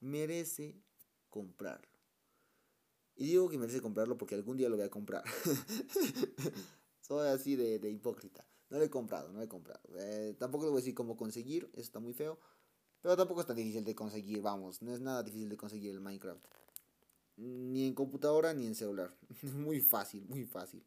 [0.00, 0.82] Merece
[1.28, 1.91] comprarlo.
[3.22, 5.22] Y digo que merece comprarlo porque algún día lo voy a comprar.
[7.00, 8.44] Soy así de, hipócrita.
[8.68, 9.80] No lo he comprado, no lo he comprado.
[9.96, 12.40] Eh, tampoco le voy a decir cómo conseguir, eso está muy feo.
[13.00, 14.82] Pero tampoco es tan difícil de conseguir, vamos.
[14.82, 16.44] No es nada difícil de conseguir el Minecraft.
[17.36, 19.16] Ni en computadora ni en celular.
[19.54, 20.84] muy fácil, muy fácil.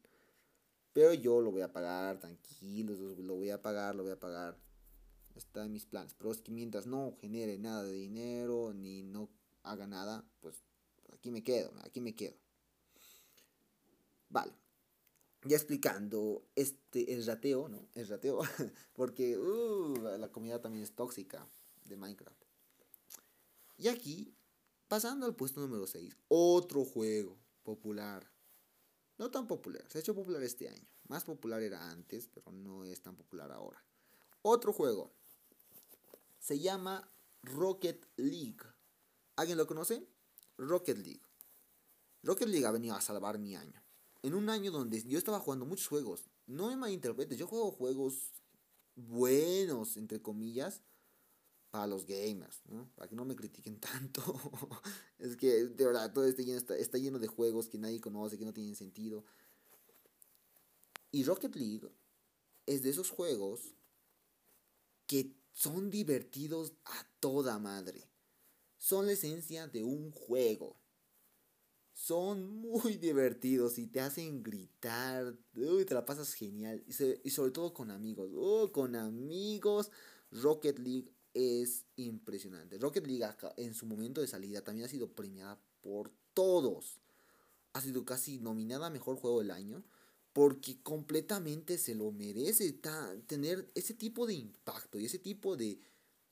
[0.92, 4.58] Pero yo lo voy a pagar, tranquilo, lo voy a pagar, lo voy a pagar.
[5.34, 6.12] Está en mis planes.
[6.12, 9.30] Pero es que mientras no genere nada de dinero, ni no
[9.62, 10.65] haga nada, pues
[11.16, 12.36] aquí me quedo, aquí me quedo.
[14.28, 14.52] Vale.
[15.44, 17.88] Ya explicando, este, el rateo, ¿no?
[17.94, 18.40] El rateo,
[18.94, 21.46] porque uh, la comunidad también es tóxica
[21.84, 22.42] de Minecraft.
[23.78, 24.36] Y aquí
[24.88, 28.30] Pasando al puesto número 6, otro juego popular.
[29.18, 30.86] No tan popular, se ha hecho popular este año.
[31.08, 33.84] Más popular era antes, pero no es tan popular ahora.
[34.42, 35.12] Otro juego.
[36.38, 37.10] Se llama
[37.42, 38.62] Rocket League.
[39.34, 40.06] ¿Alguien lo conoce?
[40.58, 41.22] Rocket League.
[42.22, 43.82] Rocket League ha venido a salvar mi año.
[44.22, 46.28] En un año donde yo estaba jugando muchos juegos.
[46.46, 48.32] No me malinterpretes, yo juego juegos
[48.94, 50.82] buenos, entre comillas
[51.72, 52.88] a los gamers, ¿no?
[52.94, 54.22] Para que no me critiquen tanto.
[55.18, 58.38] es que de verdad todo este lleno está, está lleno de juegos que nadie conoce,
[58.38, 59.24] que no tienen sentido.
[61.12, 61.88] Y Rocket League
[62.66, 63.74] es de esos juegos
[65.06, 68.08] que son divertidos a toda madre.
[68.76, 70.76] Son la esencia de un juego.
[71.92, 75.34] Son muy divertidos y te hacen gritar.
[75.54, 76.84] Uy, te la pasas genial.
[76.86, 78.30] Y, sobre todo con amigos.
[78.36, 79.90] Oh, con amigos.
[80.30, 82.78] Rocket League es impresionante.
[82.78, 83.24] Rocket League
[83.56, 87.00] en su momento de salida también ha sido premiada por todos.
[87.72, 89.84] Ha sido casi nominada a Mejor Juego del Año
[90.36, 92.78] porque completamente se lo merece
[93.26, 95.80] tener ese tipo de impacto y ese tipo de...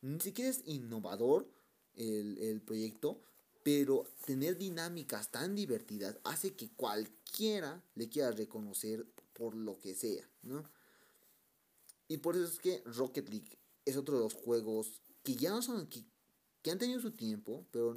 [0.03, 1.49] Ni siquiera es innovador
[1.97, 3.21] el, el proyecto,
[3.63, 10.29] pero tener dinámicas tan divertidas hace que cualquiera le quiera reconocer por lo que sea,
[10.43, 10.63] ¿no?
[12.09, 15.63] Y por eso es que Rocket League es otro de los juegos que ya no
[15.63, 16.05] son, que,
[16.63, 17.97] que han tenido su tiempo, pero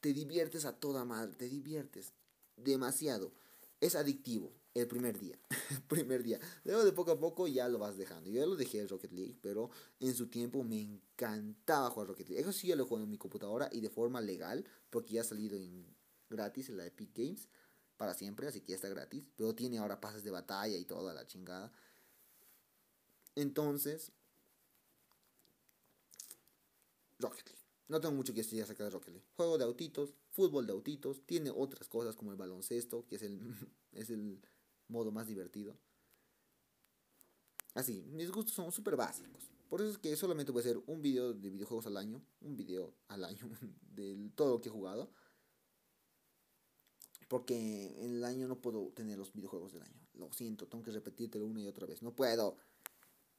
[0.00, 2.12] te diviertes a toda madre, te diviertes
[2.56, 3.32] demasiado.
[3.80, 5.38] Es adictivo el primer día,
[5.70, 6.40] el primer día.
[6.64, 8.28] Luego de poco a poco ya lo vas dejando.
[8.28, 12.28] Yo ya lo dejé el Rocket League, pero en su tiempo me encantaba jugar Rocket
[12.28, 12.42] League.
[12.42, 15.24] Eso sí ya lo juego en mi computadora y de forma legal, porque ya ha
[15.24, 15.86] salido en
[16.28, 17.48] gratis en la Epic Games
[17.96, 19.28] para siempre, así que ya está gratis.
[19.36, 21.72] Pero tiene ahora pases de batalla y toda la chingada.
[23.36, 24.12] Entonces,
[27.20, 27.64] Rocket League.
[27.86, 29.26] No tengo mucho que decir acerca de Rocket League.
[29.36, 33.40] Juego de autitos, fútbol de autitos, tiene otras cosas como el baloncesto, que es el,
[33.92, 34.40] es el
[34.88, 35.76] modo más divertido.
[37.74, 39.50] Así, mis gustos son súper básicos.
[39.68, 42.56] Por eso es que solamente voy a hacer un video de videojuegos al año, un
[42.56, 43.48] video al año
[43.94, 45.10] de todo lo que he jugado.
[47.28, 50.06] Porque en el año no puedo tener los videojuegos del año.
[50.14, 52.02] Lo siento, tengo que repetírtelo una y otra vez.
[52.02, 52.58] No puedo.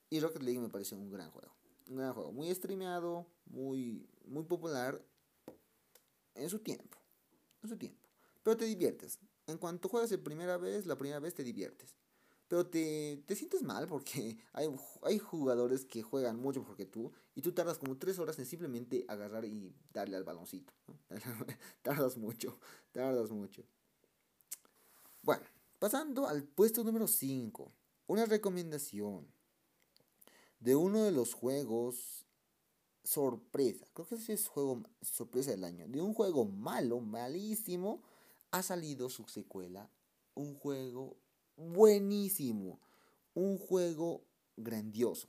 [0.10, 1.56] Y Rocket League me parece un gran juego
[1.88, 5.04] un gran juego, muy streameado, muy, muy popular
[6.34, 6.98] en su tiempo,
[7.64, 8.10] en su tiempo.
[8.44, 9.20] Pero te diviertes.
[9.48, 11.96] En cuanto juegas la primera vez, la primera vez te diviertes.
[12.48, 14.68] Pero te, te sientes mal porque hay,
[15.04, 18.46] hay jugadores que juegan mucho mejor que tú y tú tardas como tres horas en
[18.46, 20.74] simplemente agarrar y darle al baloncito.
[21.82, 22.60] tardas mucho,
[22.92, 23.64] tardas mucho.
[25.22, 25.44] Bueno,
[25.80, 27.72] pasando al puesto número 5.
[28.08, 29.28] Una recomendación
[30.60, 32.26] de uno de los juegos
[33.04, 38.02] sorpresa, creo que ese es juego sorpresa del año, de un juego malo, malísimo,
[38.56, 39.92] ha salido su secuela,
[40.34, 41.18] un juego
[41.58, 42.80] buenísimo,
[43.34, 44.24] un juego
[44.56, 45.28] grandioso.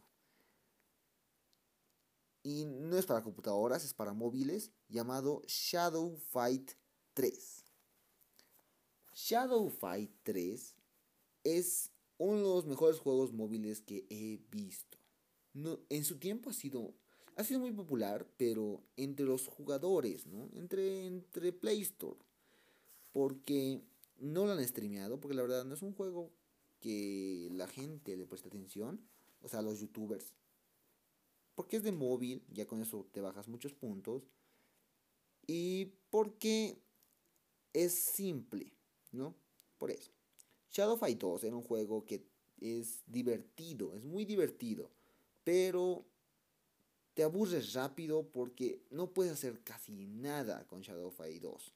[2.44, 6.70] Y no es para computadoras, es para móviles, llamado Shadow Fight
[7.14, 7.64] 3.
[9.12, 10.76] Shadow Fight 3
[11.42, 14.98] es uno de los mejores juegos móviles que he visto.
[15.52, 16.94] No, en su tiempo ha sido,
[17.34, 20.48] ha sido muy popular, pero entre los jugadores, ¿no?
[20.52, 22.25] Entre, entre Play Store.
[23.16, 23.80] Porque
[24.18, 26.34] no lo han streameado, porque la verdad no es un juego
[26.80, 29.00] que la gente le presta atención,
[29.40, 30.34] o sea, los youtubers.
[31.54, 34.28] Porque es de móvil, ya con eso te bajas muchos puntos.
[35.46, 36.78] Y porque
[37.72, 38.74] es simple,
[39.12, 39.34] ¿no?
[39.78, 40.12] Por eso.
[40.70, 42.28] Shadow Fight 2 era un juego que
[42.60, 44.90] es divertido, es muy divertido,
[45.42, 46.04] pero
[47.14, 51.75] te aburres rápido porque no puedes hacer casi nada con Shadow Fight 2.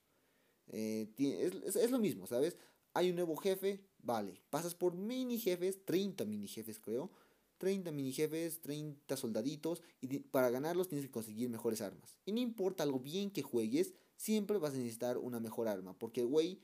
[0.70, 2.56] Eh, es, es, lo mismo, ¿sabes?
[2.94, 7.10] Hay un nuevo jefe, vale, pasas por mini jefes, 30 mini jefes creo,
[7.58, 12.18] 30 mini jefes, 30 soldaditos, y para ganarlos tienes que conseguir mejores armas.
[12.24, 16.22] Y no importa lo bien que juegues, siempre vas a necesitar una mejor arma, porque
[16.22, 16.60] el güey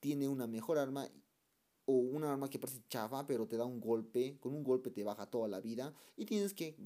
[0.00, 1.08] tiene una mejor arma
[1.86, 5.04] o una arma que parece chafa, pero te da un golpe, con un golpe te
[5.04, 6.76] baja toda la vida y tienes que,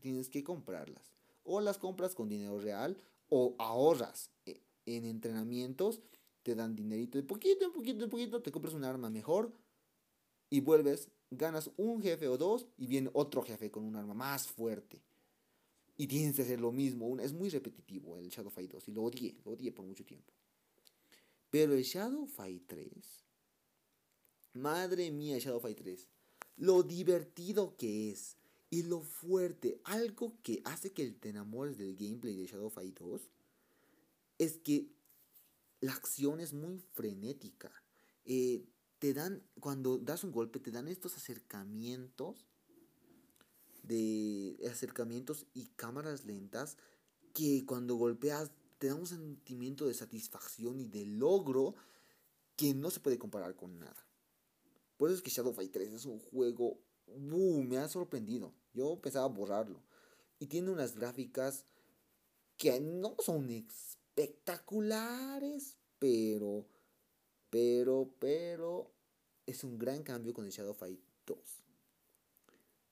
[0.00, 1.12] tienes que comprarlas.
[1.44, 2.96] O las compras con dinero real
[3.28, 6.00] o ahorras eh, en entrenamientos,
[6.42, 9.52] te dan dinerito de poquito en poquito en poquito, te compras un arma mejor
[10.50, 14.46] y vuelves, ganas un jefe o dos y viene otro jefe con un arma más
[14.46, 15.02] fuerte.
[15.96, 19.04] Y tienes que hacer lo mismo, es muy repetitivo el Shadow Fight 2 y lo
[19.04, 20.32] odié, lo odié por mucho tiempo.
[21.50, 22.88] Pero el Shadow Fight 3,
[24.54, 26.08] madre mía, Shadow Fight 3,
[26.56, 28.36] lo divertido que es
[28.70, 33.30] y lo fuerte, algo que hace que te enamores del gameplay de Shadow Fight 2
[34.44, 34.88] es que
[35.80, 37.70] la acción es muy frenética.
[38.24, 38.64] Eh,
[38.98, 42.46] te dan, cuando das un golpe, te dan estos acercamientos
[43.82, 46.78] de acercamientos y cámaras lentas
[47.34, 51.74] que cuando golpeas te da un sentimiento de satisfacción y de logro
[52.56, 54.06] que no se puede comparar con nada.
[54.96, 58.54] Por eso es que Shadow Fight 3 es un juego, me ha sorprendido.
[58.72, 59.82] Yo pensaba borrarlo.
[60.38, 61.64] Y tiene unas gráficas
[62.56, 66.66] que no son ex espectaculares, pero,
[67.50, 68.92] pero, pero,
[69.46, 71.38] es un gran cambio con el Shadow Fight 2.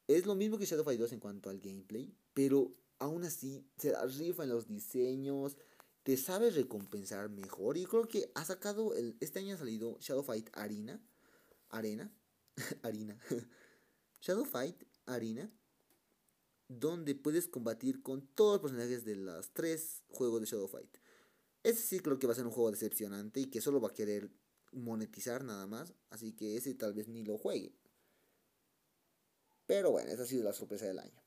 [0.08, 3.94] Es lo mismo que Shadow Fight 2 en cuanto al gameplay, pero aún así se
[4.06, 5.56] rifa en los diseños,
[6.02, 7.76] te sabe recompensar mejor.
[7.76, 11.00] Y creo que ha sacado, el, este año ha salido Shadow Fight Arena,
[11.68, 12.12] Arena,
[12.82, 13.16] Arena,
[14.20, 15.50] Shadow Fight Arena,
[16.68, 21.01] donde puedes combatir con todos los personajes de los tres juegos de Shadow Fight.
[21.62, 23.94] Ese sí creo que va a ser un juego decepcionante y que solo va a
[23.94, 24.30] querer
[24.72, 25.92] monetizar nada más.
[26.10, 27.72] Así que ese tal vez ni lo juegue.
[29.66, 31.22] Pero bueno, esa ha sido la sorpresa del año.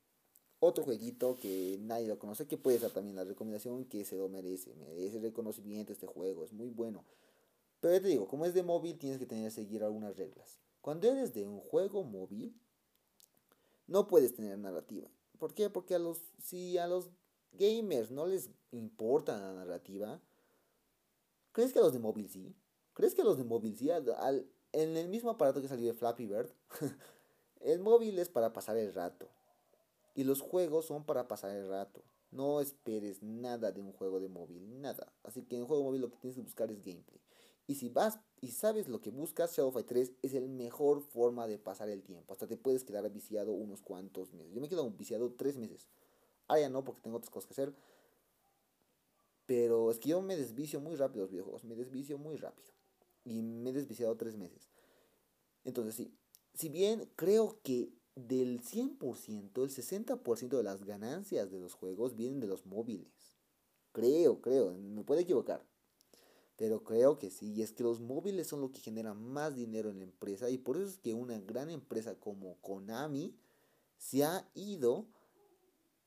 [0.58, 4.28] Otro jueguito que nadie lo conoce, que puede ser también la recomendación que se lo
[4.28, 4.74] merece.
[4.74, 7.04] Merece reconocimiento este juego, es muy bueno.
[7.80, 10.58] Pero ya te digo, como es de móvil, tienes que tener que seguir algunas reglas.
[10.80, 12.58] Cuando eres de un juego móvil,
[13.86, 15.08] no puedes tener narrativa.
[15.38, 15.68] ¿Por qué?
[15.68, 17.10] Porque a los, si a los
[17.52, 20.20] gamers no les importa la narrativa,
[21.52, 22.54] ¿crees que a los de móvil sí?
[22.94, 23.90] ¿Crees que a los de móvil sí?
[23.90, 26.50] Al, en el mismo aparato que salió de Flappy Bird,
[27.60, 29.28] el móvil es para pasar el rato.
[30.14, 32.02] Y los juegos son para pasar el rato.
[32.30, 35.12] No esperes nada de un juego de móvil, nada.
[35.22, 37.20] Así que en un juego móvil lo que tienes que buscar es gameplay.
[37.66, 41.46] Y si vas y sabes lo que buscas, Shadow Fight 3 es la mejor forma
[41.46, 42.32] de pasar el tiempo.
[42.32, 44.52] Hasta te puedes quedar viciado unos cuantos meses.
[44.54, 45.86] Yo me he quedado viciado tres meses.
[46.48, 47.74] Ahora ya no, porque tengo otras cosas que hacer.
[49.46, 51.64] Pero es que yo me desvicio muy rápido los videojuegos.
[51.64, 52.68] Me desvicio muy rápido.
[53.24, 54.68] Y me he desviciado tres meses.
[55.64, 56.12] Entonces sí.
[56.54, 62.40] Si bien creo que del 100%, el 60% de las ganancias de los juegos vienen
[62.40, 63.36] de los móviles.
[63.92, 64.72] Creo, creo.
[64.72, 65.62] Me puedo equivocar.
[66.56, 67.52] Pero creo que sí.
[67.52, 70.48] Y es que los móviles son lo que genera más dinero en la empresa.
[70.50, 73.36] Y por eso es que una gran empresa como Konami
[73.98, 75.06] se ha ido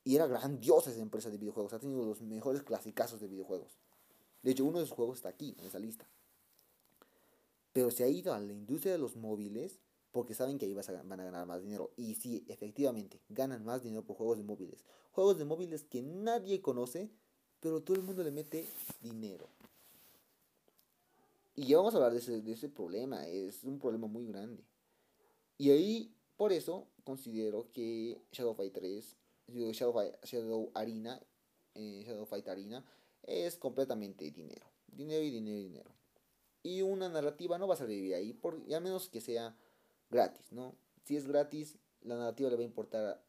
[0.04, 1.74] y era grandiosa esa empresa de videojuegos.
[1.74, 3.78] Ha tenido los mejores clasicazos de videojuegos.
[4.42, 6.08] De hecho, uno de sus juegos está aquí, en esa lista.
[7.74, 9.80] Pero se ha ido a la industria de los móviles
[10.12, 11.92] porque saben que ahí van a ganar más dinero.
[11.96, 14.84] Y sí, efectivamente, ganan más dinero por juegos de móviles.
[15.12, 17.10] Juegos de móviles que nadie conoce,
[17.60, 18.66] pero todo el mundo le mete
[19.02, 19.48] dinero.
[21.56, 23.28] Y ya vamos a hablar de ese, de ese problema.
[23.28, 24.64] Es un problema muy grande.
[25.58, 29.16] Y ahí, por eso, considero que Shadow Fight 3
[29.50, 31.20] Shadow, Fight, Shadow Arena,
[31.76, 32.04] eh,
[33.24, 34.66] es completamente dinero.
[34.88, 35.92] Dinero y dinero y dinero.
[36.64, 39.56] Y una narrativa no va a salir ahí, por, y a menos que sea
[40.10, 40.76] gratis, ¿no?
[41.06, 43.24] Si es gratis, la narrativa le va a importar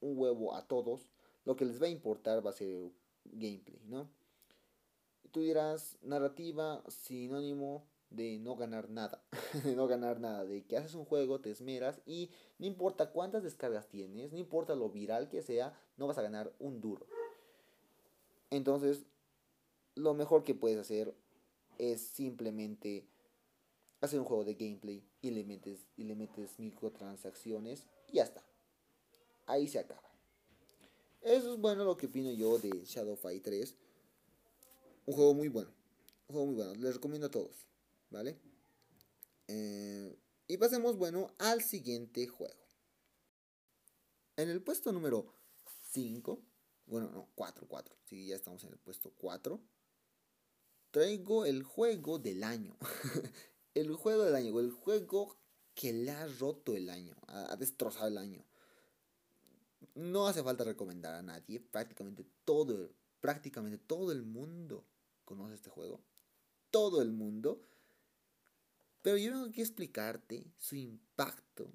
[0.00, 1.10] un huevo a todos.
[1.44, 2.92] Lo que les va a importar va a ser el
[3.24, 4.08] gameplay, ¿no?
[5.36, 9.22] tú dirás, narrativa, sinónimo de no ganar nada,
[9.64, 13.42] de no ganar nada, de que haces un juego, te esmeras y no importa cuántas
[13.42, 17.06] descargas tienes, no importa lo viral que sea, no vas a ganar un duro.
[18.50, 19.06] Entonces,
[19.94, 21.14] lo mejor que puedes hacer
[21.78, 23.06] es simplemente
[24.00, 28.42] hacer un juego de gameplay y le metes, y le metes microtransacciones y ya está.
[29.46, 30.02] Ahí se acaba.
[31.22, 33.74] Eso es bueno lo que opino yo de Shadow Fight 3.
[35.06, 35.70] Un juego muy bueno.
[36.28, 36.74] Un juego muy bueno.
[36.74, 37.66] Les recomiendo a todos.
[38.10, 38.38] ¿Vale?
[39.48, 42.66] Eh, y pasemos, bueno, al siguiente juego.
[44.36, 45.32] En el puesto número
[45.92, 46.40] 5.
[46.86, 47.96] Bueno, no, 4, 4.
[48.04, 49.60] Sí, ya estamos en el puesto 4.
[50.90, 52.76] Traigo el juego del año.
[53.74, 54.58] el juego del año.
[54.60, 55.36] El juego
[55.74, 57.16] que le ha roto el año.
[57.26, 58.44] Ha destrozado el año.
[59.94, 61.60] No hace falta recomendar a nadie.
[61.60, 62.90] Prácticamente todo,
[63.20, 64.84] prácticamente todo el mundo
[65.24, 66.00] conoce este juego.
[66.70, 67.62] Todo el mundo.
[69.06, 71.70] Pero yo vengo aquí a explicarte su impacto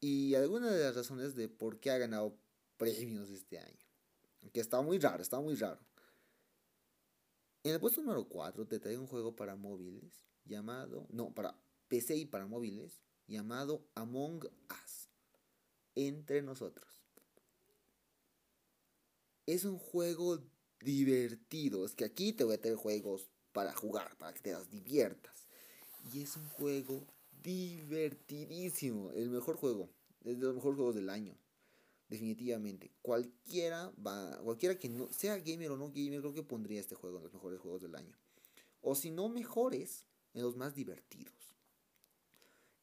[0.00, 2.34] y algunas de las razones de por qué ha ganado
[2.78, 3.86] premios este año.
[4.54, 5.78] Que está muy raro, está muy raro.
[7.62, 12.16] En el puesto número 4 te traigo un juego para móviles llamado, no, para PC
[12.16, 15.10] y para móviles llamado Among Us.
[15.94, 16.88] Entre nosotros.
[19.44, 20.42] Es un juego
[20.80, 21.84] divertido.
[21.84, 25.45] Es que aquí te voy a tener juegos para jugar, para que te las diviertas.
[26.12, 27.06] Y es un juego
[27.42, 29.10] divertidísimo.
[29.12, 29.88] El mejor juego.
[30.24, 31.36] Es de los mejores juegos del año.
[32.08, 32.92] Definitivamente.
[33.02, 34.38] Cualquiera va.
[34.42, 37.32] Cualquiera que no sea gamer o no gamer, creo que pondría este juego en los
[37.32, 38.16] mejores juegos del año.
[38.80, 40.04] O si no mejores,
[40.34, 41.56] en los más divertidos.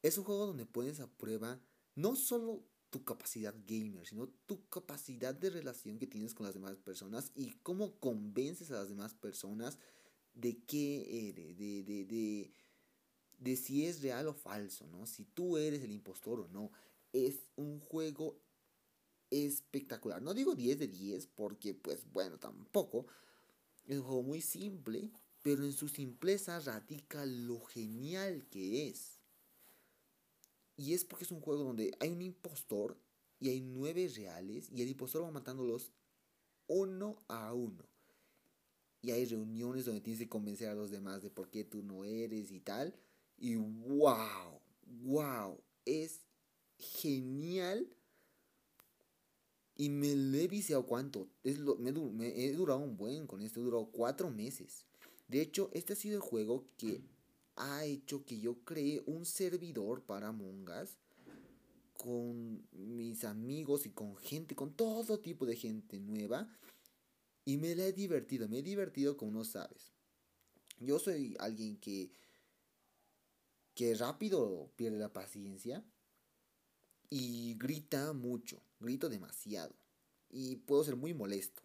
[0.02, 1.60] Es un juego donde pones a prueba
[1.94, 6.76] no solo tu capacidad gamer, sino tu capacidad de relación que tienes con las demás
[6.76, 9.78] personas y cómo convences a las demás personas
[10.34, 12.52] de qué de, de,
[13.44, 15.06] de si es real o falso, ¿no?
[15.06, 16.72] Si tú eres el impostor o no.
[17.12, 18.40] Es un juego
[19.30, 20.20] espectacular.
[20.22, 23.06] No digo 10 de 10 porque, pues bueno, tampoco.
[23.86, 25.10] Es un juego muy simple,
[25.42, 29.20] pero en su simpleza radica lo genial que es.
[30.76, 32.98] Y es porque es un juego donde hay un impostor
[33.38, 35.92] y hay nueve reales y el impostor va matándolos
[36.66, 37.84] uno a uno.
[39.02, 42.04] Y hay reuniones donde tienes que convencer a los demás de por qué tú no
[42.04, 42.94] eres y tal.
[43.36, 44.60] Y wow,
[45.02, 46.20] wow, es
[46.78, 47.88] genial.
[49.76, 51.28] Y me lo he viciado cuánto.
[51.42, 51.90] Es lo, me,
[52.44, 54.84] he durado un buen con esto, he durado cuatro meses.
[55.28, 57.02] De hecho, este ha sido el juego que
[57.56, 60.98] ha hecho que yo cree un servidor para mongas
[61.96, 66.48] con mis amigos y con gente, con todo tipo de gente nueva.
[67.44, 69.92] Y me la he divertido, me he divertido como no sabes.
[70.78, 72.10] Yo soy alguien que,
[73.74, 75.84] que rápido pierde la paciencia
[77.10, 79.74] y grita mucho, grito demasiado.
[80.30, 81.62] Y puedo ser muy molesto.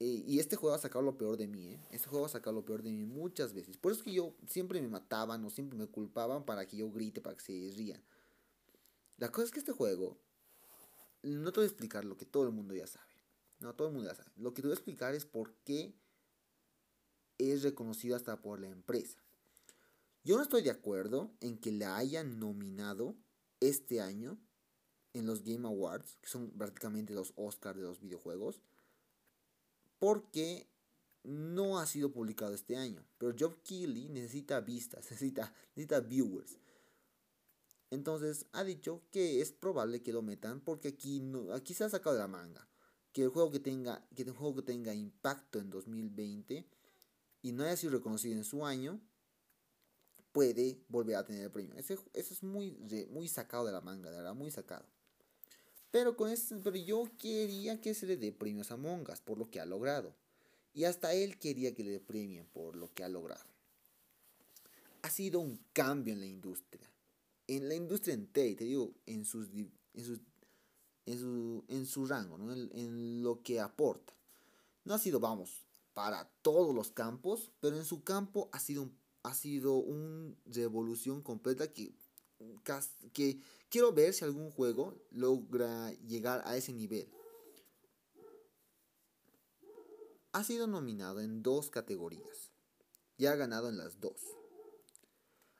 [0.00, 1.80] Eh, y este juego ha sacado lo peor de mí, ¿eh?
[1.90, 3.76] Este juego ha sacado lo peor de mí muchas veces.
[3.76, 6.90] Por eso es que yo siempre me mataban o siempre me culpaban para que yo
[6.90, 8.02] grite, para que se rían.
[9.16, 10.18] La cosa es que este juego,
[11.22, 13.14] no te voy a explicar lo que todo el mundo ya sabe.
[13.60, 14.30] No, todo el mundo ya sabe.
[14.36, 15.94] Lo que te voy a explicar es por qué
[17.38, 19.23] es reconocido hasta por la empresa.
[20.24, 23.14] Yo no estoy de acuerdo en que la hayan nominado
[23.60, 24.38] este año
[25.12, 28.60] en los Game Awards, que son prácticamente los Oscars de los videojuegos
[29.98, 30.68] porque
[31.22, 33.06] no ha sido publicado este año.
[33.18, 36.58] Pero Job Keighley necesita vistas, necesita, necesita viewers.
[37.90, 41.88] Entonces ha dicho que es probable que lo metan porque aquí, no, aquí se ha
[41.88, 42.68] sacado de la manga.
[43.12, 46.66] Que el juego que tenga, que el juego que tenga impacto en 2020
[47.42, 49.00] y no haya sido reconocido en su año,
[50.34, 51.76] puede volver a tener el premio.
[51.76, 52.76] Eso, es muy,
[53.10, 54.84] muy sacado de la manga, de verdad, muy sacado.
[55.92, 59.48] Pero, con este, pero yo quería que se le dé premios a Mongas por lo
[59.48, 60.12] que ha logrado.
[60.74, 63.44] Y hasta él quería que le dé premio por lo que ha logrado.
[65.02, 66.90] Ha sido un cambio en la industria.
[67.46, 70.20] En la industria entera, te digo, en, sus, en, sus,
[71.06, 72.52] en, su, en su rango, ¿no?
[72.52, 74.12] en, en lo que aporta.
[74.82, 75.62] No ha sido, vamos,
[75.92, 78.90] para todos los campos, pero en su campo ha sido,
[79.24, 81.92] ha sido una revolución completa que
[83.12, 87.08] que quiero ver si algún juego logra llegar a ese nivel.
[90.32, 92.50] Ha sido nominado en dos categorías
[93.16, 94.20] y ha ganado en las dos.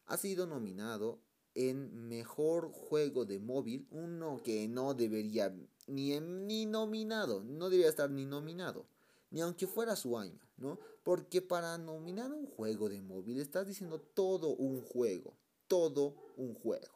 [0.07, 1.21] Ha sido nominado
[1.55, 5.55] en mejor juego de móvil, uno que no debería
[5.87, 8.87] ni, ni nominado, no debería estar ni nominado.
[9.31, 10.79] ni aunque fuera su año, ¿no?
[11.05, 15.37] Porque para nominar un juego de móvil estás diciendo todo un juego,
[15.69, 16.93] todo un juego.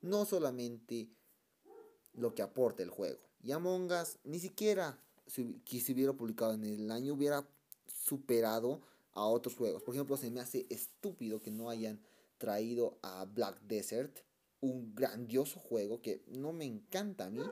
[0.00, 1.10] No solamente
[2.14, 3.20] lo que aporta el juego.
[3.42, 4.98] Y Among Us ni siquiera
[5.30, 7.46] si, se hubiera publicado en el año hubiera
[7.86, 9.82] superado a otros juegos.
[9.82, 12.00] Por ejemplo, se me hace estúpido que no hayan
[12.38, 14.18] traído a Black Desert,
[14.60, 17.42] un grandioso juego que no me encanta a mí,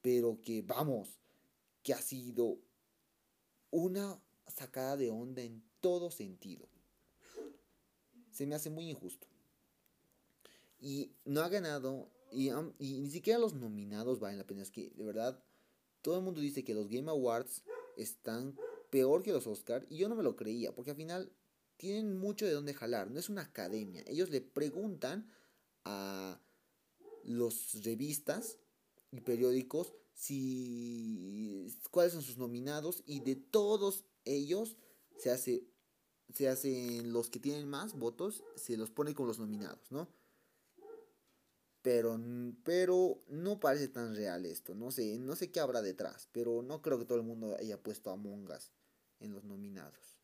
[0.00, 1.08] pero que vamos,
[1.82, 2.58] que ha sido
[3.70, 6.68] una sacada de onda en todo sentido.
[8.30, 9.26] Se me hace muy injusto.
[10.80, 14.62] Y no ha ganado, y, ni siquiera los nominados valen la pena.
[14.62, 15.42] Es que, de verdad,
[16.00, 17.62] todo el mundo dice que los Game Awards
[17.96, 18.56] están
[18.90, 21.32] peor que los Oscars y yo no me lo creía, porque al final
[21.76, 24.02] tienen mucho de dónde jalar, no es una academia.
[24.06, 25.30] Ellos le preguntan
[25.84, 26.40] a
[27.24, 28.58] los revistas
[29.10, 34.76] y periódicos si cuáles son sus nominados y de todos ellos
[35.16, 35.64] se hace
[36.32, 40.08] se hacen los que tienen más votos se los pone con los nominados, ¿no?
[41.82, 42.18] Pero,
[42.62, 44.74] pero no parece tan real esto.
[44.74, 46.28] No sé, no sé qué habrá detrás.
[46.32, 48.70] Pero no creo que todo el mundo haya puesto a Mongas
[49.18, 50.16] en los nominados.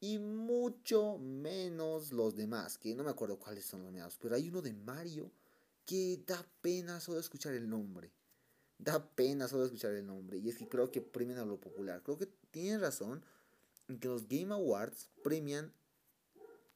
[0.00, 4.18] Y mucho menos los demás, que no me acuerdo cuáles son los nominados.
[4.20, 5.32] Pero hay uno de Mario
[5.86, 8.12] que da pena solo escuchar el nombre.
[8.78, 10.38] Da pena solo escuchar el nombre.
[10.38, 12.02] Y es que creo que premian a lo popular.
[12.02, 13.24] Creo que tienen razón
[13.88, 15.72] en que los Game Awards premian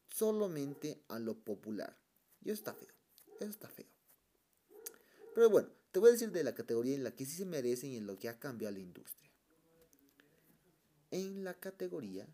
[0.08, 1.96] solamente a lo popular.
[2.42, 2.94] Y eso está feo.
[3.40, 3.86] Eso está feo.
[5.34, 7.90] Pero bueno, te voy a decir de la categoría en la que sí se merecen
[7.90, 9.30] y en lo que ha cambiado la industria.
[11.10, 12.26] En la categoría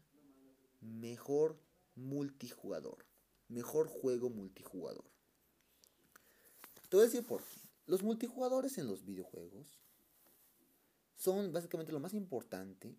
[0.81, 1.59] mejor
[1.95, 3.05] multijugador.
[3.49, 5.05] Mejor juego multijugador.
[6.89, 7.66] Te voy a decir por qué.
[7.87, 9.79] Los multijugadores en los videojuegos
[11.17, 12.95] son básicamente lo más importante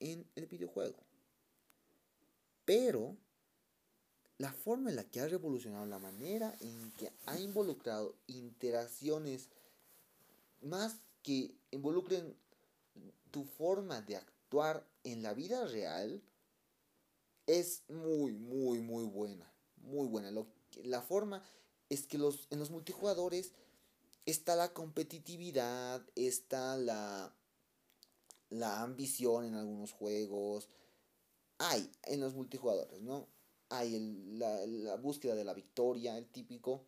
[0.00, 0.98] en el videojuego.
[2.64, 3.16] Pero
[4.36, 9.48] la forma en la que ha revolucionado la manera en que ha involucrado interacciones
[10.60, 12.36] más que involucren
[13.30, 16.22] tu forma de actuar en la vida real
[17.46, 19.50] es muy, muy, muy buena.
[19.78, 20.30] Muy buena.
[20.84, 21.42] la forma
[21.88, 23.52] es que los, en los multijugadores
[24.30, 27.34] está la competitividad, está la,
[28.50, 30.68] la ambición en algunos juegos.
[31.58, 33.26] Hay en los multijugadores, ¿no?
[33.70, 33.98] hay
[34.38, 36.84] la, búsqueda de la victoria, el típico.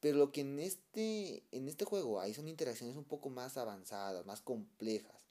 [0.00, 4.26] Pero lo que en este, en este juego hay son interacciones un poco más avanzadas,
[4.26, 5.26] más complejas.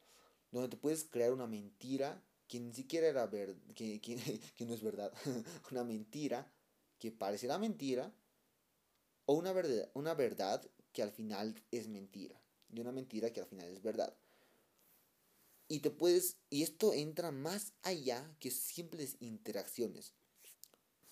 [0.51, 4.15] Donde te puedes crear una mentira que ni siquiera era ver, que, que,
[4.65, 5.13] no es verdad.
[5.71, 6.51] una mentira
[6.99, 8.13] que parecerá mentira.
[9.25, 10.61] O una verdad, una verdad
[10.93, 12.39] que al final es mentira.
[12.73, 14.15] Y una mentira que al final es verdad.
[15.67, 16.37] Y te puedes.
[16.49, 20.13] Y esto entra más allá que simples interacciones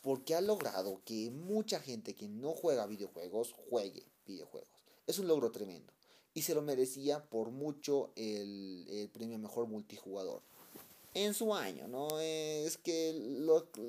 [0.01, 4.69] porque ha logrado que mucha gente que no juega videojuegos juegue videojuegos.
[5.07, 5.91] Es un logro tremendo.
[6.33, 10.41] Y se lo merecía por mucho el, premio mejor multijugador.
[11.15, 12.19] En su año, ¿no?
[12.19, 13.15] Es que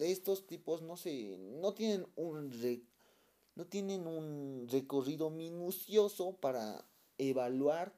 [0.01, 1.36] estos tipos no se.
[1.61, 2.51] no tienen un
[3.61, 6.83] no tienen un recorrido minucioso para
[7.19, 7.95] evaluar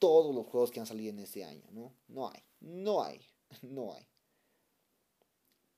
[0.00, 1.94] todos los juegos que han salido en ese año, ¿no?
[2.08, 3.20] No hay, no hay,
[3.62, 4.04] no hay.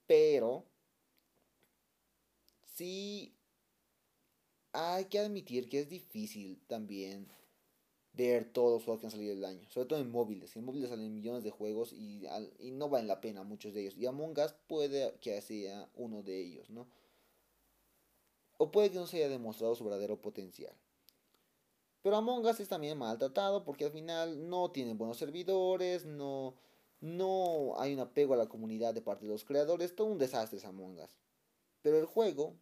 [0.07, 0.65] Pero
[2.65, 3.35] sí
[4.73, 7.29] hay que admitir que es difícil también
[8.15, 10.57] ver todos los juegos que han salido el año, sobre todo en móviles.
[10.57, 12.23] En móviles salen millones de juegos y,
[12.59, 13.99] y no valen la pena muchos de ellos.
[13.99, 16.87] Y Among Us puede que sea uno de ellos, ¿no?
[18.59, 20.75] O puede que no se haya demostrado su verdadero potencial.
[22.03, 26.55] Pero Among Us es también maltratado porque al final no tienen buenos servidores, no,
[27.01, 30.59] no hay un apego a la comunidad de parte de los creadores, todo un desastre
[30.59, 31.19] es Among Us.
[31.83, 32.55] Pero el juego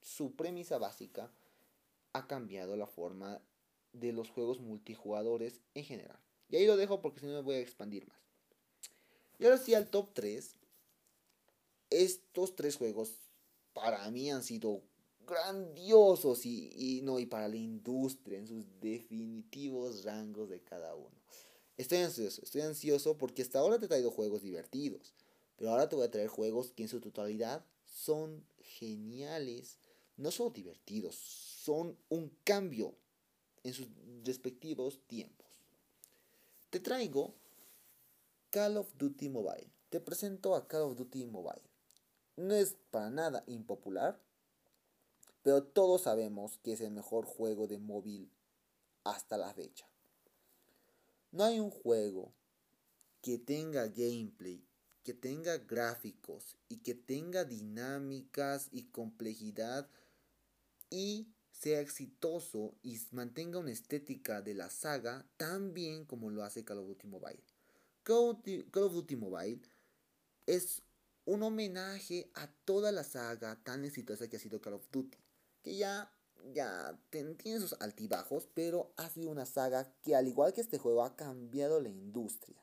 [0.00, 1.30] su premisa básica
[2.12, 3.40] ha cambiado la forma
[3.92, 6.18] de los juegos multijugadores en general.
[6.48, 8.18] Y ahí lo dejo porque si no me voy a expandir más.
[9.38, 10.54] Y ahora sí al top 3.
[11.90, 13.14] Estos tres juegos
[13.72, 14.82] para mí han sido
[15.28, 21.16] grandiosos y, y, no, y para la industria en sus definitivos rangos de cada uno.
[21.76, 25.14] Estoy ansioso, estoy ansioso porque hasta ahora te he traído juegos divertidos,
[25.56, 29.78] pero ahora te voy a traer juegos que en su totalidad son geniales
[30.18, 32.94] no son divertidos, son un cambio
[33.62, 33.88] en sus
[34.24, 35.46] respectivos tiempos.
[36.70, 37.34] Te traigo
[38.50, 39.70] Call of Duty Mobile.
[39.88, 41.62] Te presento a Call of Duty Mobile.
[42.36, 44.20] No es para nada impopular,
[45.42, 48.30] pero todos sabemos que es el mejor juego de móvil
[49.04, 49.88] hasta la fecha.
[51.30, 52.32] No hay un juego
[53.20, 54.64] que tenga gameplay,
[55.04, 59.88] que tenga gráficos y que tenga dinámicas y complejidad
[60.90, 66.64] y sea exitoso y mantenga una estética de la saga tan bien como lo hace
[66.64, 67.42] Call of Duty Mobile.
[68.04, 69.60] Call of Duty Mobile
[70.46, 70.82] es
[71.24, 75.18] un homenaje a toda la saga tan exitosa que ha sido Call of Duty,
[75.68, 76.10] que ya
[76.54, 81.04] ya tiene sus altibajos, pero ha sido una saga que al igual que este juego
[81.04, 82.56] ha cambiado la industria,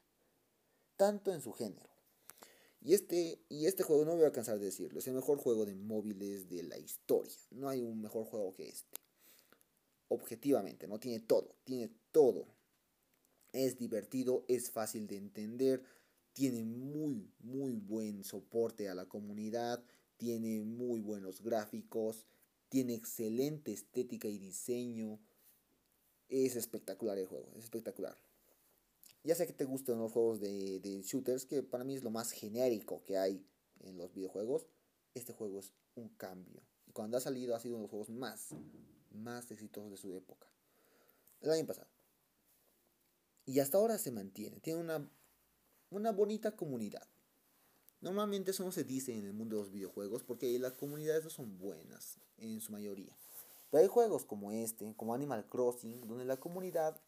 [0.98, 1.90] tanto en su género.
[2.82, 5.66] Y este, y este juego no voy a cansar de decirlo, es el mejor juego
[5.66, 7.36] de móviles de la historia.
[7.52, 9.00] No hay un mejor juego que este.
[10.08, 12.48] Objetivamente, no tiene todo, tiene todo.
[13.54, 15.84] Es divertido, es fácil de entender,
[16.34, 19.84] tiene muy, muy buen soporte a la comunidad,
[20.18, 22.26] tiene muy buenos gráficos,
[22.70, 25.20] tiene excelente estética y diseño.
[26.28, 28.18] Es espectacular el juego, es espectacular.
[29.24, 32.12] Ya sea que te gusten los juegos de, de shooters, que para mí es lo
[32.12, 33.46] más genérico que hay
[33.82, 34.68] en los videojuegos,
[35.14, 36.62] este juego es un cambio.
[36.88, 38.50] Y cuando ha salido ha sido uno de los juegos más,
[39.12, 40.48] más exitosos de su época.
[41.42, 41.88] El año pasado.
[43.46, 44.60] Y hasta ahora se mantiene.
[44.60, 45.10] Tiene una,
[45.90, 47.08] una bonita comunidad.
[48.06, 51.32] Normalmente eso no se dice en el mundo de los videojuegos porque las comunidades no
[51.32, 53.18] son buenas en su mayoría.
[53.72, 57.02] Pero hay juegos como este, como Animal Crossing, donde la comunidad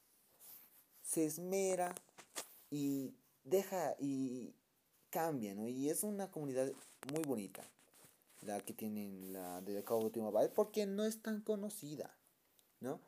[1.03, 1.93] se esmera
[2.71, 4.55] y deja y
[5.11, 5.67] cambia, ¿no?
[5.67, 6.73] Y es una comunidad
[7.13, 7.63] muy bonita
[8.41, 12.17] la que tienen la de Call of Duty Mobile porque no es tan conocida,
[12.79, 12.99] ¿no?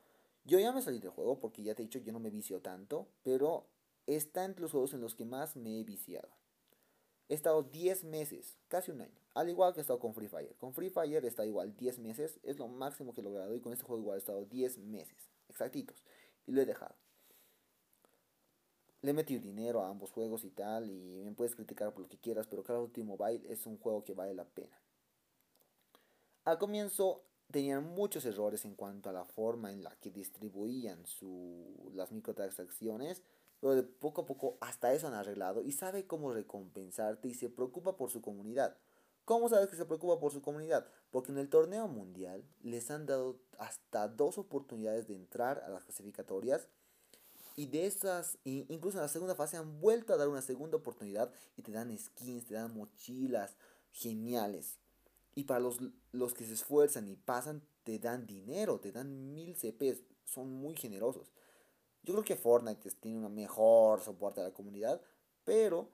[0.46, 2.62] Yo ya me salí del juego porque ya te he dicho, yo no me vicio
[2.62, 3.66] tanto, pero
[4.06, 6.39] está entre los juegos en los que más me he viciado.
[7.30, 9.20] He estado 10 meses, casi un año.
[9.36, 10.56] Al igual que he estado con Free Fire.
[10.58, 12.40] Con Free Fire estado igual 10 meses.
[12.42, 13.56] Es lo máximo que he logrado.
[13.56, 15.30] Y con este juego igual he estado 10 meses.
[15.48, 16.04] Exactitos.
[16.48, 16.96] Y lo he dejado.
[19.02, 20.90] Le he metido dinero a ambos juegos y tal.
[20.90, 22.48] Y me puedes criticar por lo que quieras.
[22.48, 23.08] Pero Call of Duty
[23.48, 24.82] es un juego que vale la pena.
[26.46, 27.22] Al comienzo
[27.52, 33.22] tenían muchos errores en cuanto a la forma en la que distribuían su, las microtransacciones
[33.60, 37.50] pero de poco a poco hasta eso han arreglado y sabe cómo recompensarte y se
[37.50, 38.78] preocupa por su comunidad.
[39.26, 40.88] ¿Cómo sabes que se preocupa por su comunidad?
[41.12, 45.84] Porque en el torneo mundial les han dado hasta dos oportunidades de entrar a las
[45.84, 46.68] clasificatorias
[47.56, 51.32] y de esas, incluso en la segunda fase han vuelto a dar una segunda oportunidad
[51.58, 53.58] y te dan skins, te dan mochilas
[53.92, 54.80] geniales.
[55.36, 55.78] Y para los,
[56.12, 60.76] los que se esfuerzan y pasan, te dan dinero, te dan mil CPs, son muy
[60.76, 61.32] generosos.
[62.10, 65.00] Yo creo que Fortnite tiene un mejor soporte a la comunidad,
[65.44, 65.92] pero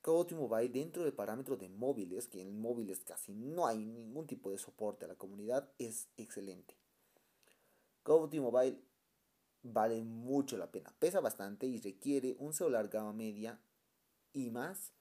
[0.00, 4.26] Call of Mobile dentro del parámetro de móviles, que en móviles casi no hay ningún
[4.26, 6.76] tipo de soporte a la comunidad, es excelente.
[8.02, 8.82] Call Mobile
[9.62, 13.60] vale mucho la pena, pesa bastante y requiere un celular gama media
[14.32, 14.92] y más,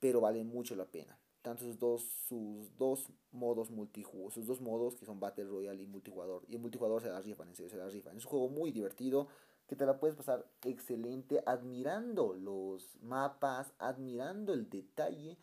[0.00, 1.18] pero vale mucho la pena
[1.48, 5.86] tanto sus dos, sus dos modos multijugador, sus dos modos que son Battle Royale y
[5.86, 6.44] multijugador.
[6.46, 8.16] Y el multijugador se la rifan, en serio, se la rifan.
[8.16, 9.28] Es un juego muy divertido
[9.66, 15.38] que te la puedes pasar excelente admirando los mapas, admirando el detalle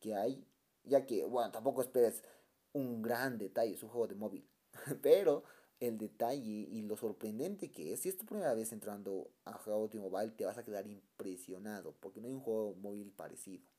[0.00, 0.46] que hay,
[0.84, 2.22] ya que, bueno, tampoco esperes
[2.72, 4.48] un gran detalle, es un juego de móvil,
[5.02, 5.44] pero
[5.78, 9.74] el detalle y lo sorprendente que es, si es tu primera vez entrando a Call
[9.74, 13.69] of Mobile, te vas a quedar impresionado, porque no hay un juego móvil parecido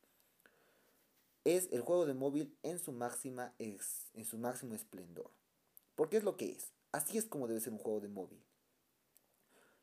[1.43, 5.31] es el juego de móvil en su máxima en su máximo esplendor.
[5.95, 6.71] Porque es lo que es.
[6.91, 8.43] Así es como debe ser un juego de móvil.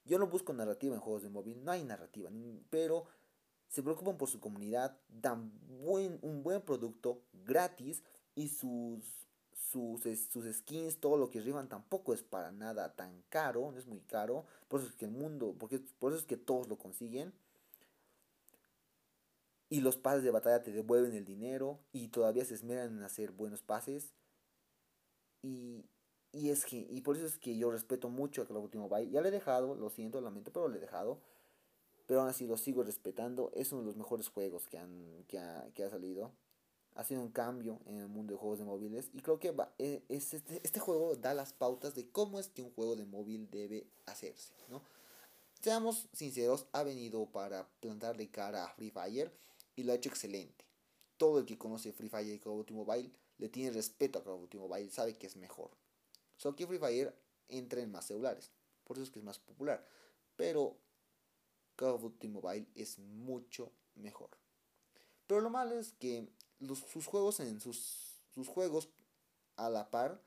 [0.04, 2.30] Yo no busco narrativa en juegos de móvil, no hay narrativa,
[2.70, 3.04] pero
[3.68, 5.52] se preocupan por su comunidad, dan
[5.82, 8.02] buen, un buen producto gratis
[8.34, 9.04] y sus,
[9.52, 10.00] sus,
[10.30, 14.00] sus skins, todo lo que rifan tampoco es para nada tan caro, no es muy
[14.00, 17.34] caro, por eso es que el mundo, porque, por eso es que todos lo consiguen
[19.70, 23.32] y los pases de batalla te devuelven el dinero y todavía se esmeran en hacer
[23.32, 24.14] buenos pases.
[25.42, 25.84] Y,
[26.32, 29.10] y, es que, y por eso es que yo respeto mucho a Duty Mobile.
[29.10, 31.20] Ya le he dejado, lo siento, lamento, pero le he dejado.
[32.06, 33.50] Pero aún así lo sigo respetando.
[33.54, 36.32] Es uno de los mejores juegos que, han, que, ha, que ha salido.
[36.94, 39.10] Ha sido un cambio en el mundo de juegos de móviles.
[39.12, 42.48] Y creo que va, e, es, este, este juego da las pautas de cómo es
[42.48, 44.54] que un juego de móvil debe hacerse.
[44.70, 44.82] ¿no?
[45.60, 49.30] Seamos sinceros, ha venido para plantarle cara a Free Fire
[49.78, 50.64] y lo ha hecho excelente.
[51.16, 54.24] Todo el que conoce Free Fire y Call of Duty Mobile le tiene respeto a
[54.24, 55.70] Call of Duty Mobile, sabe que es mejor.
[56.36, 57.14] Solo que Free Fire
[57.48, 58.50] entra en más celulares,
[58.84, 59.86] por eso es que es más popular.
[60.36, 60.76] Pero
[61.76, 64.30] Call of Duty Mobile es mucho mejor.
[65.26, 66.28] Pero lo malo es que
[66.92, 68.88] sus juegos en sus, sus juegos
[69.56, 70.20] a la par,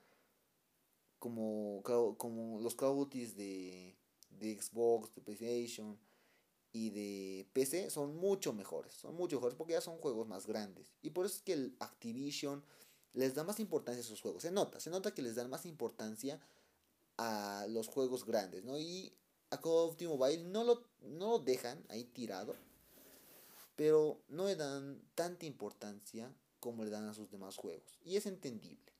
[1.18, 1.82] como,
[2.16, 3.96] como los Call of Duty de,
[4.30, 5.98] de Xbox, de PlayStation,
[6.72, 8.94] y de PC son mucho mejores.
[8.94, 10.92] Son mucho mejores porque ya son juegos más grandes.
[11.02, 12.64] Y por eso es que el Activision
[13.12, 14.42] les da más importancia a esos juegos.
[14.42, 16.40] Se nota, se nota que les dan más importancia
[17.18, 18.78] a los juegos grandes, ¿no?
[18.78, 19.12] Y
[19.50, 22.54] a Call of Duty Mobile no lo, no lo dejan ahí tirado,
[23.76, 27.98] pero no le dan tanta importancia como le dan a sus demás juegos.
[28.04, 28.92] Y es entendible.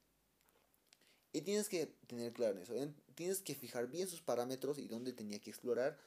[1.32, 2.74] Y tienes que tener claro eso.
[3.14, 5.98] Tienes que fijar bien sus parámetros y dónde tenía que explorar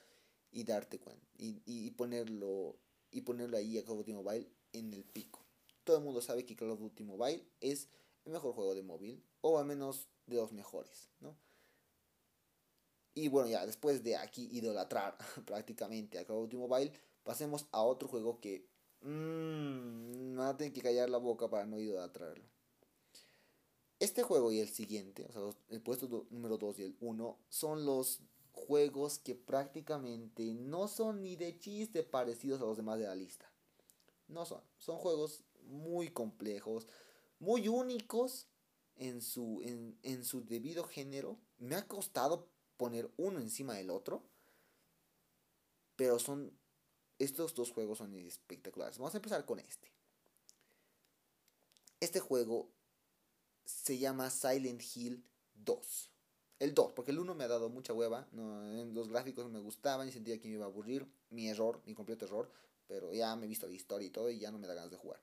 [0.55, 1.27] y darte cuenta.
[1.37, 2.77] Y, y, ponerlo,
[3.11, 5.45] y ponerlo ahí a Call of Duty Mobile en el pico.
[5.83, 7.89] Todo el mundo sabe que Call of Duty Mobile es
[8.23, 9.21] el mejor juego de móvil.
[9.41, 11.09] O al menos de los mejores.
[11.19, 11.37] ¿no?
[13.13, 16.93] Y bueno, ya después de aquí idolatrar prácticamente a Call of Duty Mobile,
[17.23, 18.65] pasemos a otro juego que
[19.01, 22.45] mmm, van a que callar la boca para no idolatrarlo.
[23.99, 27.85] Este juego y el siguiente, o sea, el puesto número 2 y el 1, son
[27.85, 28.21] los
[28.67, 33.49] juegos que prácticamente no son ni de chiste parecidos a los demás de la lista.
[34.27, 34.61] No son.
[34.77, 36.87] Son juegos muy complejos,
[37.39, 38.47] muy únicos
[38.95, 41.37] en su, en, en su debido género.
[41.57, 44.23] Me ha costado poner uno encima del otro.
[45.95, 46.51] Pero son.
[47.17, 48.97] Estos dos juegos son espectaculares.
[48.97, 49.89] Vamos a empezar con este.
[52.01, 52.69] Este juego
[53.63, 56.14] se llama Silent Hill 2.
[56.59, 58.27] El 2, porque el 1 me ha dado mucha hueva.
[58.31, 61.07] No, los gráficos me gustaban y sentía que me iba a aburrir.
[61.29, 62.49] Mi error, mi completo error.
[62.87, 64.91] Pero ya me he visto la historia y todo y ya no me da ganas
[64.91, 65.19] de jugar.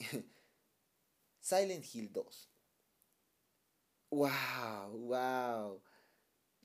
[1.40, 2.52] Silent Hill 2
[4.12, 5.82] wow, wow.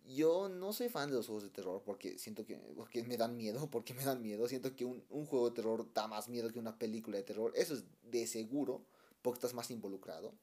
[0.05, 3.35] Yo no soy fan de los juegos de terror porque siento que porque me dan
[3.35, 4.47] miedo, porque me dan miedo.
[4.47, 7.51] Siento que un, un juego de terror da más miedo que una película de terror.
[7.55, 8.85] Eso es de seguro,
[9.21, 10.33] porque estás más involucrado.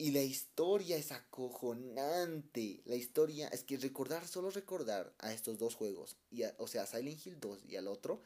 [0.00, 2.80] Y la historia es acojonante.
[2.86, 7.26] La historia es que recordar, solo recordar a estos dos juegos, y o sea, Silent
[7.26, 8.22] Hill 2 y al otro,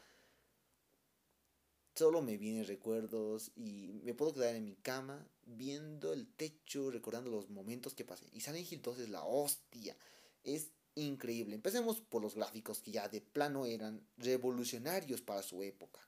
[1.97, 7.33] solo me vienen recuerdos y me puedo quedar en mi cama viendo el techo, recordando
[7.33, 8.27] los momentos que pasé.
[8.31, 9.97] Y Silent Hill 2 es la hostia.
[10.45, 11.57] Es increíble.
[11.57, 15.99] Empecemos por los gráficos que ya de plano eran revolucionarios para su época.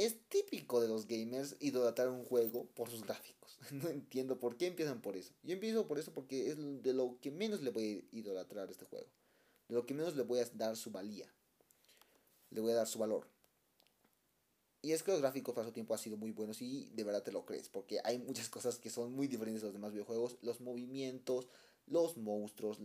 [0.00, 3.58] Es típico de los gamers idolatrar un juego por sus gráficos.
[3.70, 5.34] No entiendo por qué empiezan por eso.
[5.42, 8.70] Yo empiezo por eso porque es de lo que menos le voy a idolatrar a
[8.70, 9.06] este juego.
[9.68, 11.30] De lo que menos le voy a dar su valía.
[12.48, 13.28] Le voy a dar su valor.
[14.80, 17.22] Y es que los gráficos para su tiempo han sido muy buenos y de verdad
[17.22, 20.38] te lo crees, porque hay muchas cosas que son muy diferentes de los demás videojuegos.
[20.40, 21.46] Los movimientos,
[21.84, 22.78] los monstruos,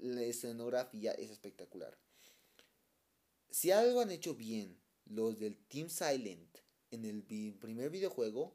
[0.00, 1.96] la escenografía es espectacular.
[3.50, 6.58] Si algo han hecho bien los del Team Silent
[6.90, 8.54] en el primer videojuego,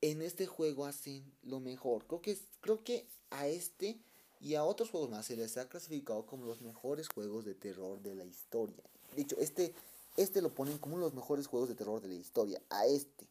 [0.00, 2.06] en este juego hacen lo mejor.
[2.06, 4.00] Creo que, creo que a este
[4.40, 8.00] y a otros juegos más se les ha clasificado como los mejores juegos de terror
[8.02, 8.84] de la historia.
[9.16, 9.74] Dicho, este
[10.18, 12.60] este lo ponen como uno de los mejores juegos de terror de la historia.
[12.70, 13.28] A este.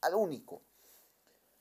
[0.00, 0.62] Al único.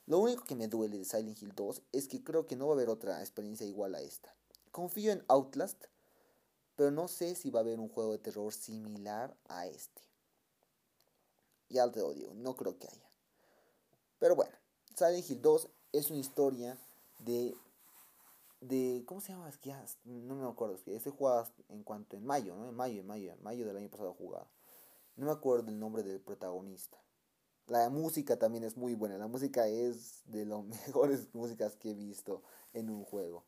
[0.07, 2.73] Lo único que me duele de Silent Hill 2 es que creo que no va
[2.73, 4.35] a haber otra experiencia igual a esta.
[4.71, 5.85] Confío en Outlast,
[6.75, 10.01] pero no sé si va a haber un juego de terror similar a este.
[11.69, 13.09] Ya te lo digo, no creo que haya.
[14.19, 14.55] Pero bueno,
[14.95, 16.77] Silent Hill 2 es una historia
[17.19, 17.55] de
[18.63, 19.51] de ¿cómo se llama?
[20.05, 22.69] No me acuerdo, este juega en cuanto en mayo, ¿no?
[22.69, 24.47] En mayo, en mayo, en mayo del año pasado jugado.
[25.15, 26.97] No me acuerdo el nombre del protagonista.
[27.67, 29.17] La música también es muy buena.
[29.17, 32.41] La música es de las mejores músicas que he visto
[32.73, 33.43] en un juego.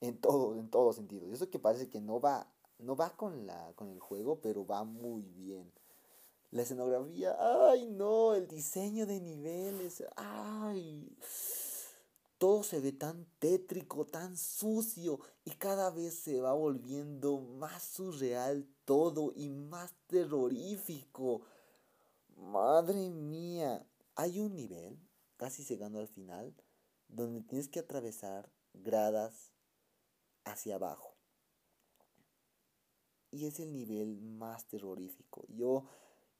[0.00, 1.26] En todo, en todo sentido.
[1.26, 2.46] Y eso que parece que no va,
[2.78, 5.72] no va con, la, con el juego, pero va muy bien.
[6.50, 7.36] La escenografía,
[7.70, 11.16] ay no, el diseño de niveles, ay
[12.38, 18.66] todo se ve tan tétrico, tan sucio y cada vez se va volviendo más surreal
[18.84, 21.42] todo y más terrorífico.
[22.36, 23.84] Madre mía,
[24.14, 24.96] hay un nivel,
[25.36, 26.54] casi llegando al final,
[27.08, 29.52] donde tienes que atravesar gradas
[30.50, 31.14] hacia abajo.
[33.30, 35.44] Y es el nivel más terrorífico.
[35.48, 35.84] Yo,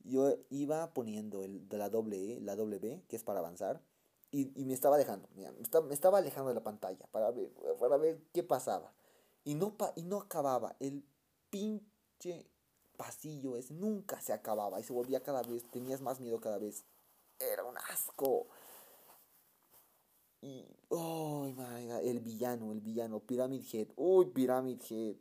[0.04, 3.82] yo iba poniendo el de la doble E, la doble que es para avanzar
[4.30, 7.50] y, y me estaba dejando, me, estaba, me, estaba, alejando de la pantalla para ver,
[7.78, 8.92] para ver qué pasaba.
[9.44, 10.76] Y no, pa, y no acababa.
[10.80, 11.02] El
[11.48, 12.46] pinche
[12.98, 16.84] pasillo es nunca se acababa y se volvía cada vez, tenías más miedo cada vez.
[17.38, 18.48] Era un asco.
[20.42, 23.88] Y, oh my el villano, el villano, Pyramid Head.
[23.96, 25.16] Uy, Pyramid Head.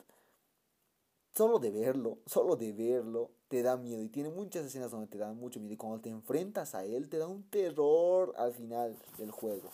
[1.33, 4.01] Solo de verlo, solo de verlo, te da miedo.
[4.01, 5.73] Y tiene muchas escenas donde te da mucho miedo.
[5.73, 9.71] Y cuando te enfrentas a él, te da un terror al final del juego.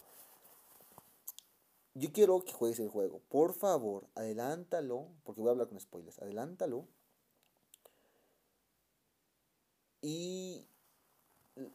[1.96, 3.22] yo quiero que juegues el juego.
[3.30, 6.20] Por favor, adelántalo, porque voy a hablar con spoilers.
[6.20, 6.88] Adelántalo.
[10.02, 10.68] Y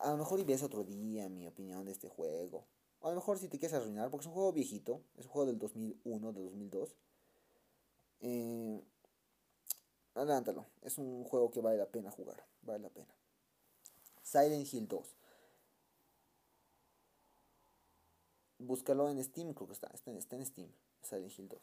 [0.01, 2.67] a lo mejor y ves otro día mi opinión de este juego.
[3.01, 5.47] A lo mejor si te quieres arruinar, porque es un juego viejito, es un juego
[5.47, 6.97] del 2001, del 2002.
[8.21, 8.83] Eh,
[10.15, 13.15] adelántalo, es un juego que vale la pena jugar, vale la pena.
[14.23, 15.15] Silent Hill 2.
[18.59, 20.69] Búscalo en Steam, creo que está, está en, en Steam,
[21.03, 21.61] Silent Hill 2.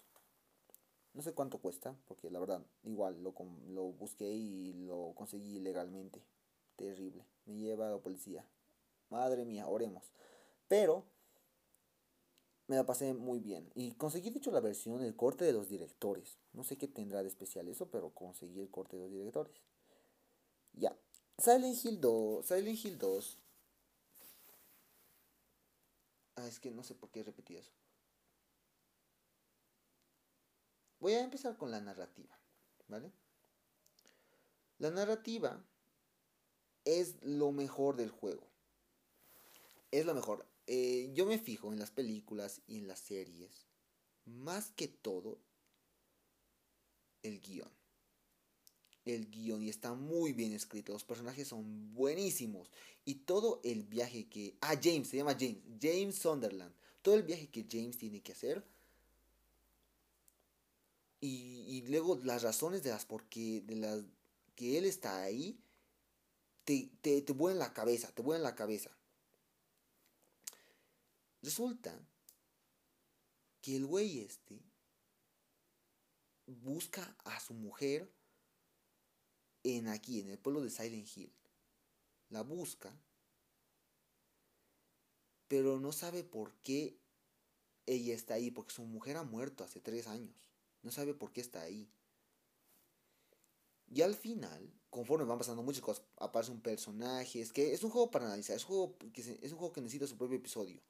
[1.14, 3.34] No sé cuánto cuesta, porque la verdad, igual lo,
[3.68, 6.22] lo busqué y lo conseguí legalmente.
[6.76, 7.26] Terrible.
[7.46, 8.46] Me lleva a la policía.
[9.10, 10.12] Madre mía, oremos.
[10.68, 11.06] Pero
[12.68, 13.72] me la pasé muy bien.
[13.76, 16.38] Y conseguí, de hecho, la versión, el corte de los directores.
[16.54, 19.54] No sé qué tendrá de especial eso, pero conseguí el corte de los directores.
[20.74, 20.96] Ya.
[21.38, 22.46] Silent Hill 2.
[22.46, 23.38] Silent Hill 2.
[26.38, 27.72] Ah, es que no sé por qué repetí eso.
[31.00, 32.36] Voy a empezar con la narrativa,
[32.88, 33.12] ¿vale?
[34.80, 35.64] La narrativa
[36.84, 38.48] es lo mejor del juego.
[39.92, 40.46] Es lo mejor.
[40.68, 43.66] Eh, yo me fijo en las películas y en las series.
[44.26, 45.40] Más que todo,
[47.22, 47.70] el guion.
[49.06, 50.94] El guion y está muy bien escrito.
[50.94, 52.72] Los personajes son buenísimos.
[53.06, 54.58] Y todo el viaje que...
[54.62, 55.60] Ah, James, se llama James.
[55.80, 56.74] James Sunderland.
[57.04, 58.66] Todo el viaje que James tiene que hacer.
[61.22, 64.04] Y, luego las razones de las por qué, de las
[64.56, 65.60] que él está ahí
[66.66, 68.92] te, te, te la cabeza, te vuelan la cabeza.
[71.46, 71.94] Resulta
[73.62, 74.60] que el güey este
[76.48, 78.12] busca a su mujer
[79.62, 81.32] en aquí, en el pueblo de Silent Hill.
[82.30, 82.92] La busca,
[85.48, 86.98] pero no sabe por qué
[87.86, 90.50] ella está ahí, porque su mujer ha muerto hace tres años.
[90.82, 91.88] No sabe por qué está ahí.
[93.88, 97.40] Y al final, conforme van pasando muchas cosas, aparece un personaje.
[97.40, 98.56] Es que es un juego para analizar.
[98.56, 100.82] Es juego que, es un juego que necesita su propio episodio.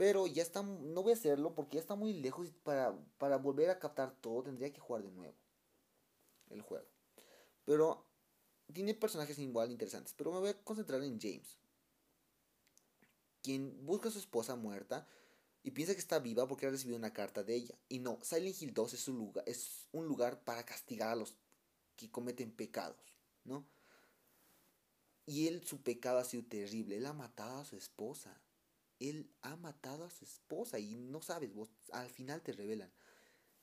[0.00, 0.62] Pero ya está.
[0.62, 2.48] No voy a hacerlo porque ya está muy lejos.
[2.48, 5.34] Y para, para volver a captar todo, tendría que jugar de nuevo
[6.48, 6.86] el juego.
[7.66, 8.06] Pero
[8.72, 10.14] tiene personajes igual interesantes.
[10.16, 11.58] Pero me voy a concentrar en James.
[13.42, 15.06] Quien busca a su esposa muerta
[15.62, 17.74] y piensa que está viva porque ha recibido una carta de ella.
[17.90, 21.34] Y no, Silent Hill 2 es un lugar, es un lugar para castigar a los
[21.96, 22.96] que cometen pecados,
[23.44, 23.66] ¿no?
[25.26, 26.96] Y él, su pecado ha sido terrible.
[26.96, 28.40] Él ha matado a su esposa.
[29.00, 30.78] Él ha matado a su esposa.
[30.78, 32.92] Y no sabes, vos al final te revelan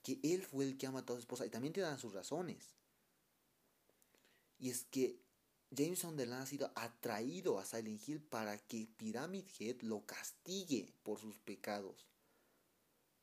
[0.04, 1.46] que él fue el que ha matado a su esposa.
[1.46, 2.76] Y también te dan sus razones.
[4.60, 5.22] Y es que
[5.72, 11.20] Jameson Delan ha sido atraído a Silent Hill para que Pyramid Head lo castigue por
[11.20, 12.08] sus pecados.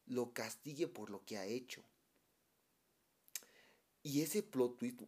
[0.06, 1.82] Lo castigue por lo que ha hecho.
[4.02, 5.00] Y ese plot twist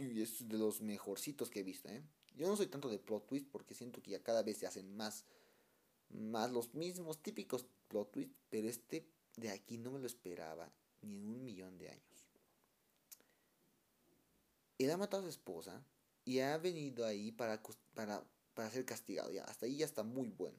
[0.00, 2.02] es de los mejorcitos que he visto, ¿eh?
[2.34, 4.94] Yo no soy tanto de plot twist porque siento que ya cada vez se hacen
[4.94, 5.24] más,
[6.10, 10.70] más los mismos típicos plot twist, pero este de aquí no me lo esperaba
[11.02, 12.26] ni en un millón de años.
[14.78, 15.82] Él ha matado a su esposa
[16.24, 17.62] y ha venido ahí para,
[17.94, 19.32] para, para ser castigado.
[19.32, 20.58] Ya, hasta ahí ya está muy bueno.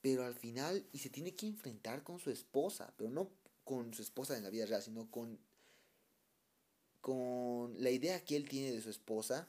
[0.00, 3.30] Pero al final, y se tiene que enfrentar con su esposa, pero no
[3.64, 5.38] con su esposa en la vida real, sino con
[7.00, 9.48] con la idea que él tiene de su esposa.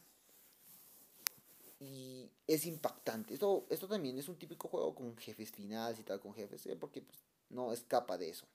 [1.79, 3.33] Y es impactante.
[3.33, 6.75] Esto, esto también es un típico juego con jefes finales y tal, con jefes, ¿eh?
[6.75, 7.17] porque pues,
[7.49, 8.45] no escapa de eso.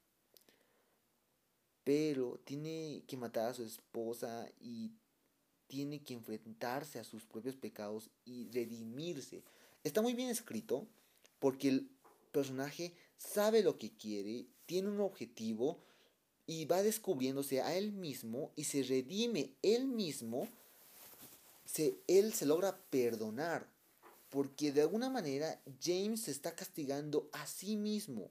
[1.85, 4.93] Pero tiene que matar a su esposa y
[5.67, 9.43] tiene que enfrentarse a sus propios pecados y redimirse.
[9.83, 10.87] Está muy bien escrito
[11.39, 11.91] porque el
[12.33, 15.79] personaje sabe lo que quiere, tiene un objetivo
[16.47, 20.49] y va descubriéndose a él mismo y se redime él mismo,
[21.65, 23.69] se, él se logra perdonar,
[24.31, 28.31] porque de alguna manera James se está castigando a sí mismo.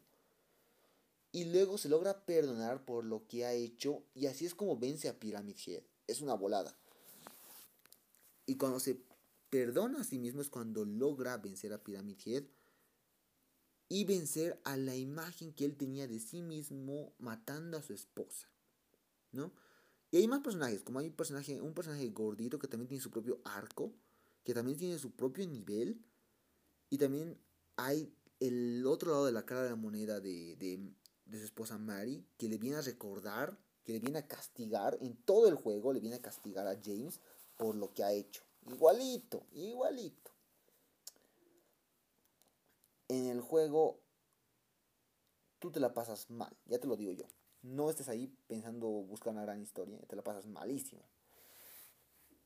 [1.31, 5.09] Y luego se logra perdonar por lo que ha hecho y así es como vence
[5.09, 5.81] a Pyramid Head.
[6.05, 6.75] Es una volada.
[8.45, 9.01] Y cuando se
[9.49, 12.43] perdona a sí mismo es cuando logra vencer a Pyramid Head
[13.89, 18.47] y vencer a la imagen que él tenía de sí mismo matando a su esposa,
[19.31, 19.51] ¿no?
[20.13, 23.09] Y hay más personajes, como hay un personaje, un personaje gordito que también tiene su
[23.09, 23.91] propio arco,
[24.43, 26.05] que también tiene su propio nivel,
[26.91, 27.35] y también
[27.77, 30.93] hay el otro lado de la cara de la moneda de, de,
[31.25, 35.17] de su esposa Mary, que le viene a recordar, que le viene a castigar, en
[35.23, 37.19] todo el juego le viene a castigar a James
[37.57, 38.43] por lo que ha hecho.
[38.67, 40.33] Igualito, igualito
[43.07, 43.99] en el juego
[45.59, 47.25] tú te la pasas mal, ya te lo digo yo.
[47.63, 51.01] No estés ahí pensando buscar una gran historia, te la pasas malísimo.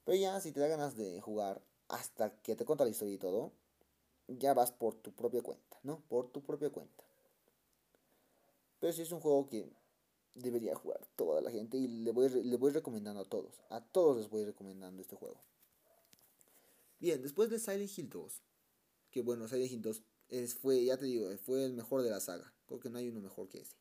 [0.05, 3.17] Pero ya, si te da ganas de jugar hasta que te cuenta la historia y
[3.17, 3.51] todo,
[4.27, 6.01] ya vas por tu propia cuenta, ¿no?
[6.07, 7.03] Por tu propia cuenta.
[8.79, 9.69] Pero si es un juego que
[10.35, 13.61] debería jugar toda la gente y le voy, le voy recomendando a todos.
[13.69, 15.41] A todos les voy recomendando este juego.
[16.99, 18.41] Bien, después de Silent Hill 2,
[19.11, 22.19] que bueno, Silent Hill 2 es, fue, ya te digo, fue el mejor de la
[22.19, 22.53] saga.
[22.67, 23.75] Creo que no hay uno mejor que ese.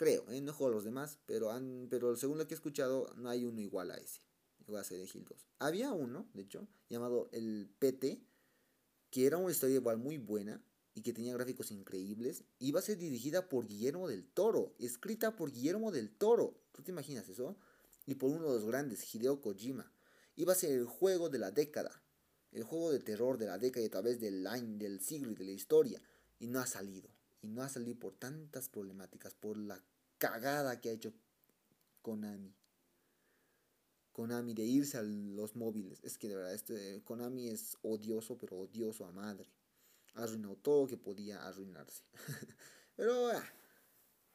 [0.00, 0.40] Creo, ¿eh?
[0.40, 3.44] no juego a los demás, pero, han, pero según lo que he escuchado, no hay
[3.44, 4.22] uno igual a ese.
[4.58, 5.46] Igual a Silent Hill 2.
[5.58, 8.24] Había uno, de hecho, llamado el PT,
[9.10, 12.44] que era una historia igual muy buena y que tenía gráficos increíbles.
[12.60, 16.54] Iba a ser dirigida por Guillermo del Toro, escrita por Guillermo del Toro.
[16.72, 17.58] ¿Tú te imaginas eso?
[18.06, 19.92] Y por uno de los grandes, Hideo Kojima.
[20.34, 22.02] Iba a ser el juego de la década
[22.52, 25.34] el juego de terror de la década y a través del año, del siglo y
[25.34, 26.02] de la historia.
[26.38, 27.10] Y no ha salido.
[27.42, 29.82] Y no ha salido por tantas problemáticas, por la
[30.20, 31.12] cagada que ha hecho
[32.02, 32.54] Konami.
[34.12, 35.98] Konami de irse a los móviles.
[36.04, 39.50] Es que de verdad, este Konami es odioso, pero odioso a madre.
[40.14, 42.04] Ha arruinado todo que podía arruinarse.
[42.96, 43.44] pero ah,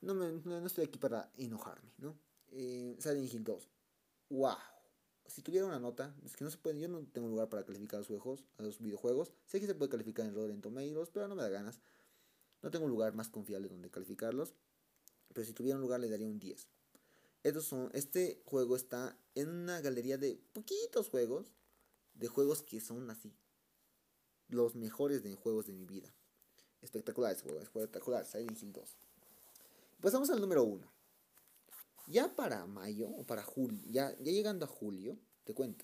[0.01, 2.17] no, me, no, estoy aquí para enojarme, ¿no?
[2.51, 3.69] Eh, Silent Hill 2.
[4.29, 4.57] ¡Wow!
[5.27, 7.99] si tuviera una nota, es que no se puede, yo no tengo lugar para calificar
[7.99, 9.33] los juegos, a los videojuegos.
[9.45, 11.79] Sé que se puede calificar en Rotten Tomatoes, pero no me da ganas.
[12.61, 14.53] No tengo un lugar más confiable donde calificarlos.
[15.35, 16.65] Pero si tuviera un lugar le daría un 10.
[17.43, 21.51] Estos son, este juego está en una galería de poquitos juegos.
[22.13, 23.35] De juegos que son así.
[24.47, 26.09] Los mejores de juegos de mi vida.
[26.81, 28.25] Espectacular este juego, espectacular.
[28.25, 28.97] Silent Hill 2.
[29.99, 30.89] Pasamos al número 1.
[32.07, 35.83] Ya para mayo o para julio, ya, ya llegando a julio, te cuento.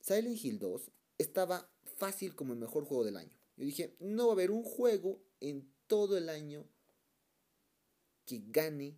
[0.00, 3.36] Silent Hill 2 estaba fácil como el mejor juego del año.
[3.58, 6.64] Yo dije, no va a haber un juego en todo el año
[8.28, 8.94] que gane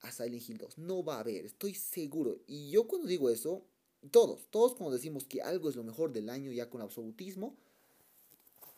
[0.00, 0.78] a Silent Hill 2.
[0.78, 2.42] No va a haber, estoy seguro.
[2.46, 3.64] Y yo cuando digo eso,
[4.10, 7.56] todos, todos cuando decimos que algo es lo mejor del año ya con absolutismo,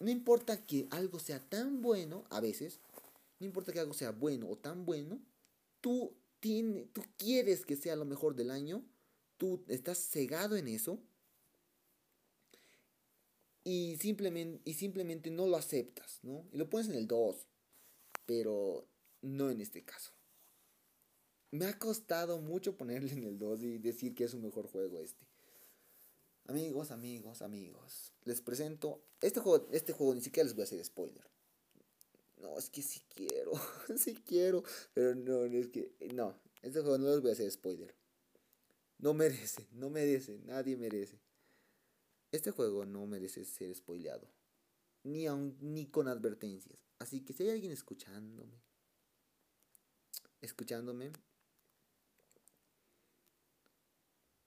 [0.00, 2.78] no importa que algo sea tan bueno, a veces,
[3.40, 5.18] no importa que algo sea bueno o tan bueno,
[5.80, 8.84] tú, tú quieres que sea lo mejor del año,
[9.38, 10.98] tú estás cegado en eso
[13.64, 16.44] y simplemente, y simplemente no lo aceptas, ¿no?
[16.52, 17.46] Y lo pones en el 2,
[18.26, 18.86] pero
[19.24, 20.12] no en este caso.
[21.50, 24.98] Me ha costado mucho ponerle en el 2 y decir que es un mejor juego
[24.98, 25.26] este.
[26.46, 30.84] Amigos, amigos, amigos, les presento este juego, este juego ni siquiera les voy a hacer
[30.84, 31.24] spoiler.
[32.36, 33.52] No, es que sí quiero,
[33.96, 34.62] sí quiero,
[34.92, 37.94] pero no, es que, no, este juego no les voy a hacer spoiler.
[38.98, 41.18] No merece, no merece, nadie merece.
[42.30, 44.28] Este juego no merece ser spoileado,
[45.02, 45.26] ni,
[45.60, 46.78] ni con advertencias.
[46.98, 48.63] Así que si hay alguien escuchándome,
[50.44, 51.12] escuchándome,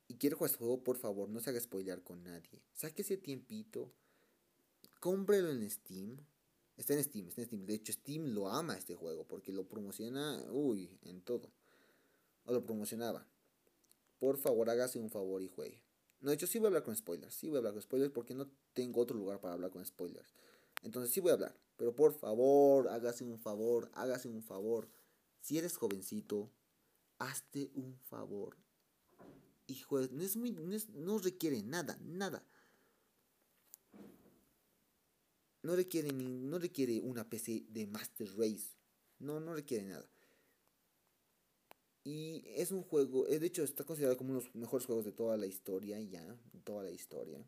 [0.08, 2.62] y quiere jugar este juego, por favor, no se haga spoilear con nadie.
[2.74, 3.92] Saque ese tiempito,
[5.00, 6.18] cómprelo en Steam
[6.78, 7.66] Está en Steam, está en Steam.
[7.66, 11.52] De hecho, Steam lo ama este juego porque lo promociona, uy, en todo.
[12.46, 13.28] O lo promocionaba.
[14.20, 15.84] Por favor, hágase un favor y juegue.
[16.22, 17.34] No, de hecho, sí voy a hablar con spoilers.
[17.34, 20.36] Sí voy a hablar con spoilers porque no tengo otro lugar para hablar con spoilers.
[20.84, 21.56] Entonces sí voy a hablar.
[21.78, 24.88] Pero por favor, hágase un favor, hágase un favor.
[25.48, 26.52] Si eres jovencito,
[27.20, 28.58] hazte un favor.
[29.66, 30.10] Y juegue.
[30.12, 32.46] No, es muy, no, no requiere nada, nada.
[35.64, 38.76] No requiere, ni, no requiere una PC de Master Race.
[39.20, 40.06] No, no requiere nada.
[42.04, 45.06] Y es un juego, eh, de hecho está considerado como uno de los mejores juegos
[45.06, 46.26] de toda la historia, ya,
[46.66, 47.42] toda la historia.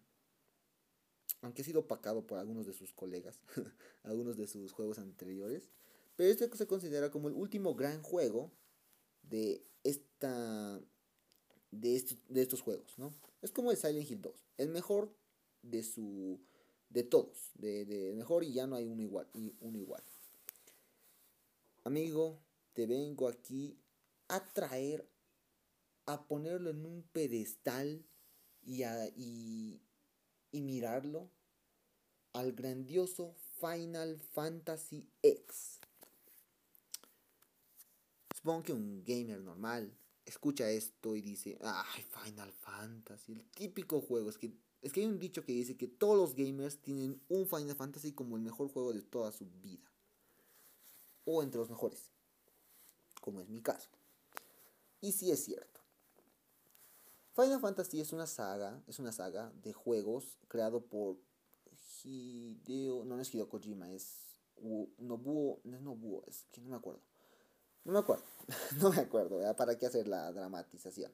[1.42, 3.42] Aunque ha sido opacado por algunos de sus colegas,
[4.04, 5.70] algunos de sus juegos anteriores.
[6.20, 8.52] Pero este se considera como el último gran juego
[9.22, 10.78] de esta
[11.72, 13.14] de, de estos juegos, ¿no?
[13.42, 15.16] Es como el Silent Hill 2, el mejor
[15.62, 16.42] de su
[16.90, 20.04] de todos, de, de, mejor y ya no hay uno igual, y uno igual.
[21.86, 22.42] Amigo,
[22.74, 23.80] te vengo aquí
[24.28, 25.10] a traer,
[26.06, 28.06] a ponerlo en un pedestal
[28.66, 29.80] y, a, y,
[30.52, 31.32] y mirarlo
[32.34, 35.79] al grandioso Final Fantasy X.
[38.40, 44.30] Supongo que un gamer normal escucha esto y dice, ay, Final Fantasy, el típico juego,
[44.30, 47.46] es que es que hay un dicho que dice que todos los gamers tienen un
[47.46, 49.92] Final Fantasy como el mejor juego de toda su vida.
[51.26, 52.12] O entre los mejores.
[53.20, 53.90] Como es mi caso.
[55.02, 55.82] Y sí es cierto.
[57.36, 61.18] Final Fantasy es una saga, es una saga de juegos creado por
[62.06, 64.40] Hideo, no, no es Hideo Kojima, es
[64.98, 67.09] Nobuo, no es Nobuo, es que no me acuerdo.
[67.86, 68.26] No me acuerdo,
[68.82, 71.12] no me acuerdo, ¿para qué hacer la dramatización?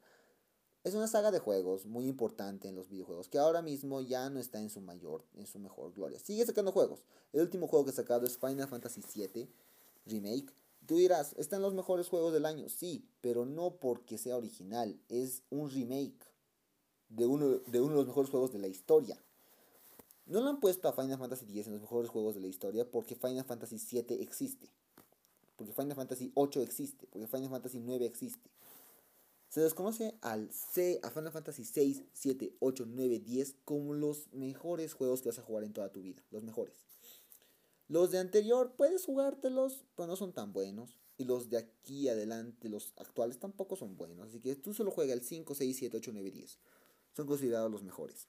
[0.84, 4.39] Es una saga de juegos muy importante en los videojuegos que ahora mismo ya no
[4.39, 6.20] está en su mayor, en su mejor gloria.
[6.20, 7.03] Sigue sacando juegos.
[7.34, 9.49] El último juego que ha sacado es Final Fantasy VII
[10.05, 10.53] Remake.
[10.86, 12.70] Tú dirás, ¿están los mejores juegos del año?
[12.70, 16.20] Sí, pero no porque sea original, es un remake
[17.09, 19.20] de uno de, uno de los mejores juegos de la historia.
[20.28, 22.89] No lo han puesto a Final Fantasy X en los mejores juegos de la historia
[22.89, 24.70] porque Final Fantasy VII existe.
[25.56, 27.08] Porque Final Fantasy VIII existe.
[27.08, 28.49] Porque Final Fantasy IX existe.
[29.49, 34.93] Se desconoce al C, a Final Fantasy 6, 7, 8, 9, 10 como los mejores
[34.93, 36.22] juegos que vas a jugar en toda tu vida.
[36.32, 36.76] Los mejores.
[37.88, 40.99] Los de anterior puedes jugártelos, pero no son tan buenos.
[41.18, 44.20] Y los de aquí adelante, los actuales, tampoco son buenos.
[44.28, 46.60] Así que tú solo juega el 5, 6, 7, 8, 9, 10.
[47.16, 48.28] Son considerados los mejores.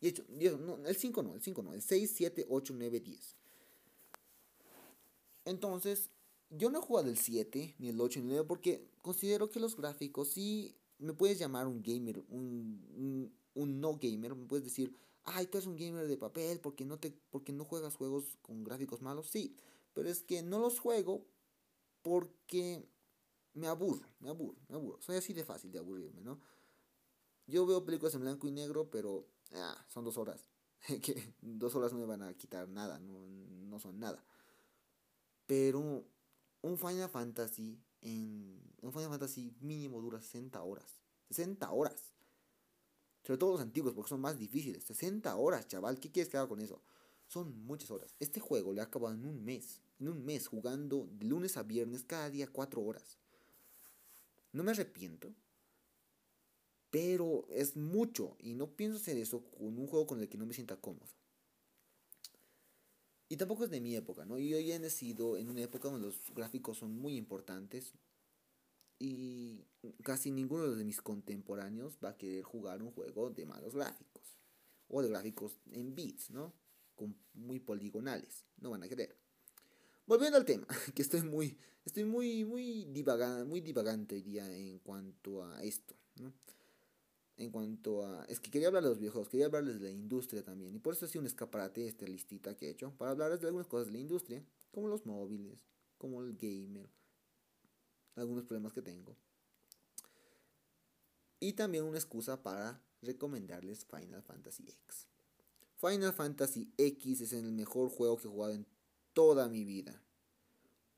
[0.00, 3.36] Y hecho, no, el 5 no, el 5 no, el 6, 7, 8, 9, 10.
[5.46, 6.10] Entonces,
[6.50, 9.60] yo no he jugado el 7, ni el 8, ni el 9, porque considero que
[9.60, 14.96] los gráficos sí me puedes llamar un gamer, un, un, no gamer, me puedes decir,
[15.24, 18.64] ay, tú eres un gamer de papel porque no, te, porque no juegas juegos con
[18.64, 19.56] gráficos malos, sí,
[19.92, 21.24] pero es que no los juego
[22.02, 22.88] porque
[23.54, 26.40] me aburro, me aburro, me aburro, soy así de fácil de aburrirme, ¿no?
[27.46, 30.44] Yo veo películas en blanco y negro, pero ah, son dos horas,
[31.02, 34.24] que dos horas no me van a quitar nada, no, no son nada.
[35.46, 36.04] Pero
[36.62, 41.00] un Final Fantasy en un Final Fantasy mínimo dura 60 horas.
[41.28, 42.14] 60 horas.
[43.22, 44.84] Sobre todo los antiguos porque son más difíciles.
[44.84, 45.98] 60 horas, chaval.
[45.98, 46.82] ¿Qué quieres que haga con eso?
[47.26, 48.14] Son muchas horas.
[48.20, 49.80] Este juego le ha acabado en un mes.
[49.98, 53.18] En un mes jugando de lunes a viernes cada día 4 horas.
[54.52, 55.34] No me arrepiento.
[56.90, 58.36] Pero es mucho.
[58.38, 61.15] Y no pienso hacer eso con un juego con el que no me sienta cómodo.
[63.28, 64.38] Y tampoco es de mi época, ¿no?
[64.38, 67.94] Yo ya he nacido en una época donde los gráficos son muy importantes
[68.98, 69.64] y
[70.02, 74.38] casi ninguno de mis contemporáneos va a querer jugar un juego de malos gráficos
[74.88, 76.54] o de gráficos en bits, ¿no?
[76.94, 79.16] Con muy poligonales, no van a querer.
[80.06, 84.78] Volviendo al tema, que estoy muy estoy muy muy divagante, muy divagante hoy día en
[84.78, 86.32] cuanto a esto, ¿no?
[87.36, 88.24] En cuanto a...
[88.24, 90.74] Es que quería hablar de los videojuegos, quería hablarles de la industria también.
[90.74, 92.92] Y por eso sido un escaparate esta listita que he hecho.
[92.96, 94.44] Para hablarles de algunas cosas de la industria.
[94.72, 95.66] Como los móviles,
[95.98, 96.88] como el gamer.
[98.14, 99.16] Algunos problemas que tengo.
[101.38, 105.06] Y también una excusa para recomendarles Final Fantasy X.
[105.78, 108.66] Final Fantasy X es el mejor juego que he jugado en
[109.12, 110.02] toda mi vida.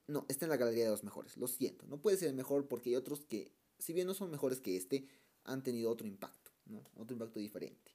[0.07, 1.37] No, está en la galería de los mejores.
[1.37, 1.87] Lo siento.
[1.87, 4.77] No puede ser el mejor porque hay otros que, si bien no son mejores que
[4.77, 5.07] este,
[5.49, 6.85] han tenido otro impacto, ¿no?
[6.97, 7.93] Otro impacto diferente.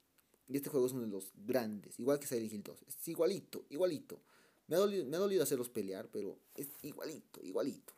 [0.48, 2.84] Y este juego es uno de los grandes, igual que Silent Hill 2.
[2.88, 4.22] Es igualito, igualito.
[4.68, 7.94] Me ha, dolido, me ha dolido hacerlos pelear, pero es igualito, igualito.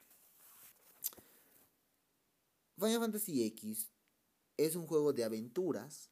[2.77, 3.89] Final Fantasy X
[4.57, 6.09] es un juego de aventuras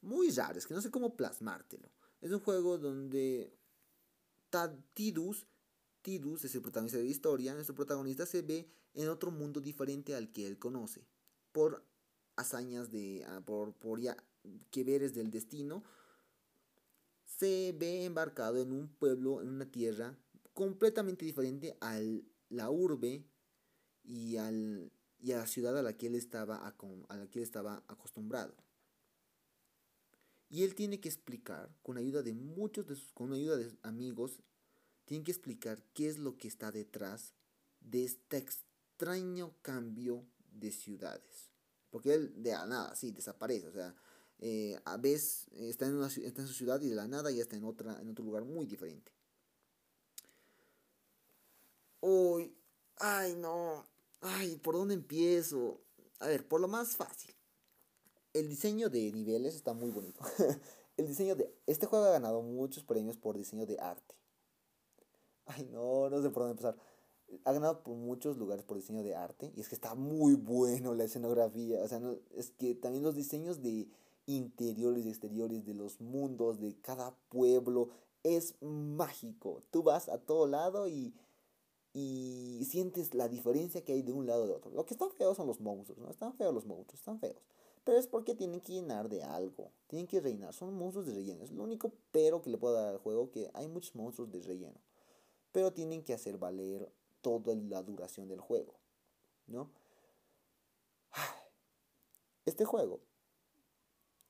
[0.00, 1.90] muy raro, es que no sé cómo plasmártelo.
[2.22, 3.52] Es un juego donde
[4.94, 5.46] Tidus,
[6.02, 10.14] Tidus es el protagonista de la historia, nuestro protagonista se ve en otro mundo diferente
[10.14, 11.06] al que él conoce,
[11.52, 11.84] por
[12.40, 14.16] hazañas de, ah, por, por ya,
[14.70, 15.82] que veres del destino,
[17.24, 20.18] se ve embarcado en un pueblo, en una tierra
[20.52, 21.98] completamente diferente a
[22.48, 23.24] la urbe
[24.02, 27.42] y, al, y a la ciudad a la que él estaba, a la que él
[27.42, 28.54] estaba acostumbrado.
[30.48, 34.42] Y él tiene que explicar, con ayuda de muchos de sus, con ayuda de amigos,
[35.04, 37.34] tiene que explicar qué es lo que está detrás
[37.80, 41.49] de este extraño cambio de ciudades.
[41.90, 43.68] Porque él de la nada, sí, desaparece.
[43.68, 43.94] O sea,
[44.38, 47.42] eh, a veces está en, una, está en su ciudad y de la nada ya
[47.42, 49.12] está en, otra, en otro lugar muy diferente.
[52.00, 52.56] Uy,
[52.96, 53.84] ay no,
[54.22, 55.82] ay, ¿por dónde empiezo?
[56.20, 57.34] A ver, por lo más fácil.
[58.32, 60.20] El diseño de niveles está muy bonito.
[60.96, 61.52] el diseño de...
[61.66, 64.14] Este juego ha ganado muchos premios por diseño de arte.
[65.46, 66.76] Ay no, no sé por dónde empezar
[67.44, 70.94] ha ganado por muchos lugares por diseño de arte y es que está muy bueno
[70.94, 72.00] la escenografía, o sea,
[72.36, 73.88] es que también los diseños de
[74.26, 77.88] interiores y exteriores de los mundos de cada pueblo
[78.22, 79.62] es mágico.
[79.70, 81.14] Tú vas a todo lado y,
[81.92, 84.70] y sientes la diferencia que hay de un lado de otro.
[84.70, 86.10] Lo que está feo son los monstruos, ¿no?
[86.10, 87.42] Están feos los monstruos, están feos.
[87.84, 89.70] Pero es porque tienen que llenar de algo.
[89.86, 90.52] Tienen que reinar.
[90.52, 91.42] Son monstruos de relleno.
[91.42, 94.42] Es lo único pero que le puedo dar al juego que hay muchos monstruos de
[94.42, 94.78] relleno.
[95.52, 98.74] Pero tienen que hacer valer toda la duración del juego,
[99.46, 99.70] ¿no?
[102.46, 103.00] Este juego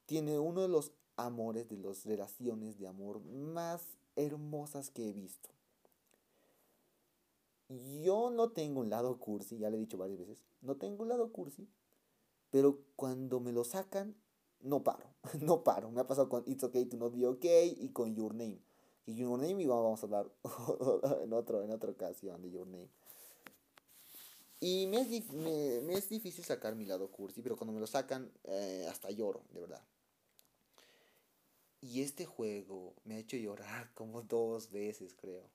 [0.06, 3.82] tiene uno de los amores, de las relaciones de amor más
[4.16, 5.50] hermosas que he visto.
[8.02, 11.08] Yo no tengo un lado cursi, ya le he dicho varias veces, no tengo un
[11.08, 11.68] lado cursi,
[12.50, 14.16] pero cuando me lo sacan,
[14.60, 15.06] no paro,
[15.40, 15.90] no paro.
[15.90, 18.60] Me ha pasado con It's Okay to Not Be Okay y con Your Name.
[19.06, 20.30] Y Your Name y vamos a hablar
[21.22, 22.88] en, otro, en otra ocasión de Your Name.
[24.60, 28.30] Y me es, me, es difícil sacar mi lado cursi, pero cuando me lo sacan,
[28.44, 29.82] eh, hasta lloro, de verdad.
[31.80, 35.48] Y este juego me ha hecho llorar como dos veces, creo.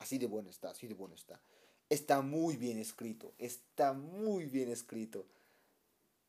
[0.00, 1.40] Así de bueno está, así de bueno está.
[1.88, 5.26] Está muy bien escrito, está muy bien escrito.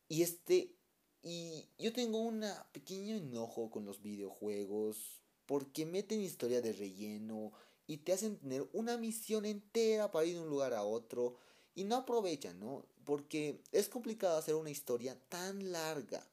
[0.08, 0.74] Y este
[1.22, 7.52] y yo tengo un pequeño enojo con los videojuegos porque meten historia de relleno
[7.86, 11.36] y te hacen tener una misión entera para ir de un lugar a otro
[11.74, 12.86] y no aprovechan, ¿no?
[13.04, 16.26] Porque es complicado hacer una historia tan larga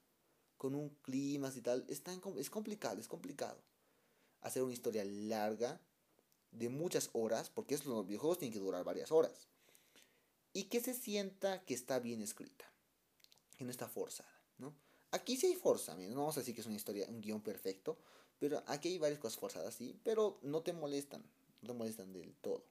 [0.58, 1.86] con un clima y tal.
[1.88, 3.60] Es, tan, es complicado, es complicado.
[4.42, 5.82] Hacer una historia larga
[6.52, 9.48] de muchas horas, porque los videojuegos tienen que durar varias horas.
[10.54, 12.66] Y que se sienta que está bien escrita,
[13.58, 14.30] que no está forzada.
[14.58, 14.74] ¿no?
[15.12, 17.98] Aquí sí hay forza, no vamos a decir que es una historia, un guion perfecto,
[18.40, 21.24] pero aquí hay varias cosas forzadas, sí, pero no te molestan,
[21.62, 22.64] no te molestan del todo.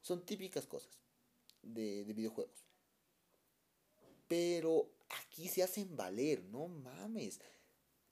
[0.00, 0.98] Son típicas cosas
[1.62, 2.64] de, de videojuegos.
[4.28, 7.40] Pero aquí se hacen valer, no mames.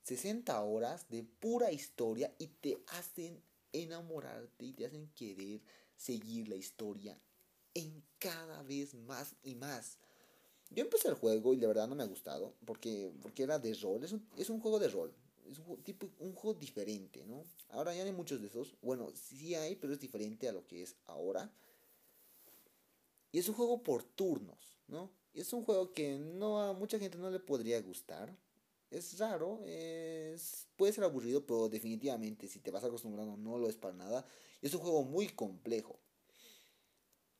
[0.02, 3.42] 60 horas de pura historia y te hacen
[3.72, 5.60] enamorarte y te hacen querer
[5.96, 7.20] seguir la historia
[7.74, 9.98] en cada vez más y más.
[10.70, 13.74] Yo empecé el juego y de verdad no me ha gustado porque, porque era de
[13.74, 15.12] rol, es un, es un juego de rol,
[15.50, 17.44] es un, tipo, un juego diferente, ¿no?
[17.70, 20.66] Ahora ya no hay muchos de esos, bueno, sí hay, pero es diferente a lo
[20.66, 21.50] que es ahora.
[23.32, 25.10] Y es un juego por turnos, ¿no?
[25.34, 28.34] Es un juego que no a mucha gente no le podría gustar.
[28.90, 33.76] Es raro, es, puede ser aburrido, pero definitivamente si te vas acostumbrando no lo es
[33.76, 34.26] para nada.
[34.62, 35.98] Es un juego muy complejo.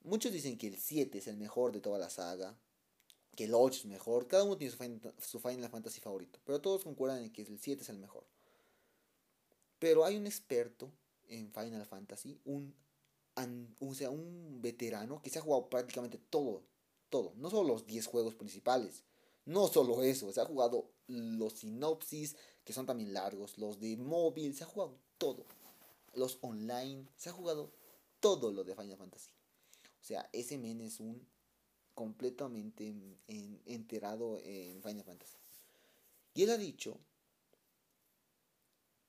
[0.03, 2.59] Muchos dicen que el 7 es el mejor de toda la saga
[3.37, 4.27] que el 8 es mejor.
[4.27, 4.75] Cada uno tiene
[5.19, 6.41] su Final, Fantasy favorito.
[6.45, 8.27] Pero todos concuerdan en que el 7 es el mejor.
[9.79, 10.91] Pero hay un experto
[11.29, 12.75] en Final Fantasy, un,
[13.81, 16.63] o sea, un veterano que se ha jugado prácticamente todo.
[17.11, 17.35] Todo.
[17.37, 19.05] No solo los 10 juegos principales.
[19.45, 20.33] No solo eso.
[20.33, 23.59] Se ha jugado los sinopsis, que son también largos.
[23.59, 24.55] Los de móvil.
[24.55, 25.45] Se ha jugado todo.
[26.15, 27.07] Los online.
[27.17, 27.71] Se ha jugado
[28.19, 29.31] todo lo de Final Fantasy.
[30.01, 31.27] O sea, ese men es un
[31.97, 32.95] completamente
[33.65, 35.39] enterado en Final Fantasy.
[36.35, 37.01] Y él ha dicho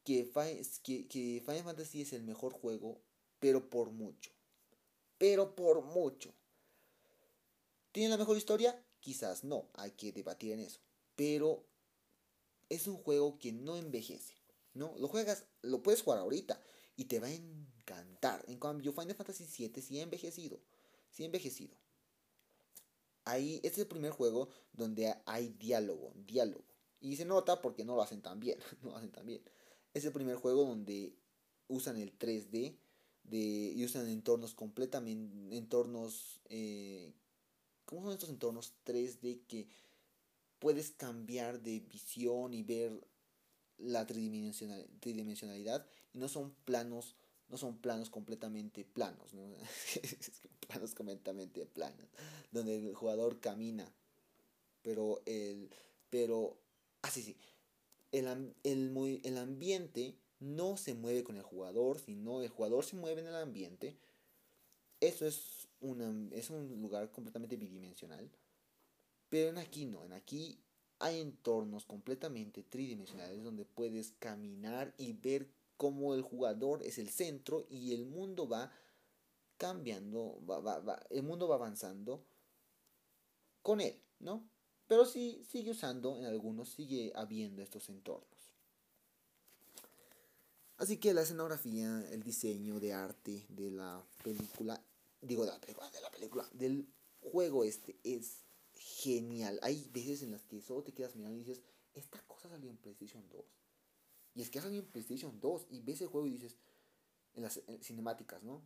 [0.06, 0.32] que,
[0.84, 3.02] que, Final Fantasy es el mejor juego,
[3.40, 4.32] pero por mucho.
[5.18, 6.34] Pero por mucho.
[7.92, 8.82] ¿Tiene la mejor historia?
[9.02, 10.80] Quizás no, hay que debatir en eso.
[11.18, 11.66] Pero
[12.70, 14.34] es un juego que no envejece.
[14.74, 14.96] ¿no?
[14.98, 16.62] Lo juegas, lo puedes jugar ahorita
[16.96, 18.46] y te va a encantar.
[18.48, 20.62] En cambio, Final Fantasy VII sí ha envejecido.
[21.12, 21.76] Sí ha envejecido
[23.28, 26.64] ahí, es el primer juego donde hay diálogo, diálogo.
[27.00, 29.28] Y se nota porque no lo hacen tan bien, no lo hacen tan.
[29.94, 31.14] Es el primer juego donde
[31.68, 32.78] usan el 3D
[33.24, 37.14] de, y usan entornos completamente, entornos, eh,
[37.86, 39.68] ¿cómo son estos entornos 3D que
[40.60, 43.06] puedes cambiar de visión y ver
[43.78, 47.17] la tridimensionalidad y no son planos
[47.50, 49.42] no son planos completamente planos, ¿no?
[50.68, 52.08] planos completamente planos,
[52.52, 53.92] donde el jugador camina,
[54.82, 55.70] pero el,
[56.10, 56.58] pero,
[57.02, 57.38] ah, sí, sí,
[58.12, 63.22] el, el, el ambiente no se mueve con el jugador, sino el jugador se mueve
[63.22, 63.98] en el ambiente.
[65.00, 68.30] Eso es, una, es un lugar completamente bidimensional.
[69.30, 70.60] Pero en aquí no, en aquí
[71.00, 75.48] hay entornos completamente tridimensionales donde puedes caminar y ver
[75.78, 78.72] como el jugador es el centro y el mundo va
[79.58, 82.26] cambiando, va, el mundo va avanzando
[83.62, 84.50] con él, ¿no?
[84.88, 88.38] Pero sí sigue usando, en algunos sigue habiendo estos entornos.
[90.78, 94.82] Así que la escenografía, el diseño de arte de la película,
[95.22, 96.88] digo de la película, de la película, del
[97.20, 98.44] juego este es
[98.74, 99.60] genial.
[99.64, 101.62] Hay veces en las que solo te quedas mirando y dices,
[101.96, 103.46] esta cosa salió en PlayStation 2.
[104.38, 106.56] Y es que salido en PlayStation 2 y ves el juego y dices,
[107.34, 108.62] en las cinemáticas, ¿no?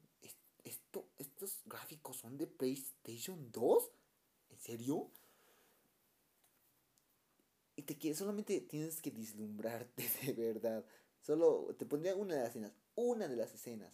[0.66, 3.92] Esto, ¿Estos gráficos son de PlayStation 2?
[4.50, 5.10] ¿En serio?
[7.78, 10.86] Y te quieres, solamente tienes que deslumbrarte de verdad.
[11.22, 13.94] Solo te pondría una de las escenas, una de las escenas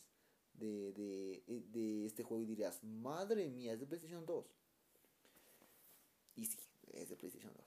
[0.54, 4.46] de, de, de este juego y dirías, madre mía, es de PlayStation 2.
[6.38, 6.58] Y sí,
[6.94, 7.67] es de PlayStation 2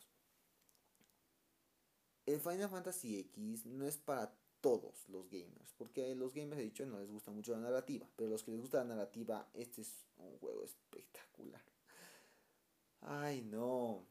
[2.34, 6.84] el Final Fantasy X no es para todos los gamers, porque los gamers he dicho
[6.86, 10.06] no les gusta mucho la narrativa, pero los que les gusta la narrativa, este es
[10.18, 11.62] un juego espectacular.
[13.00, 14.04] Ay, no.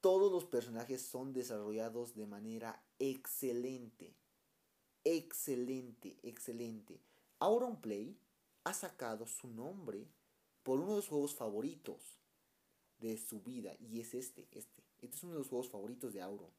[0.00, 4.14] Todos los personajes son desarrollados de manera excelente.
[5.04, 7.00] Excelente, excelente.
[7.38, 8.18] Auron Play
[8.64, 10.06] ha sacado su nombre
[10.62, 12.18] por uno de los juegos favoritos
[13.00, 14.82] de su vida y es este, este.
[15.00, 16.50] Este es uno de los juegos favoritos de Auron.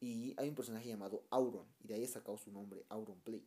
[0.00, 3.46] Y hay un personaje llamado Auron, y de ahí ha sacado su nombre, Auron Play.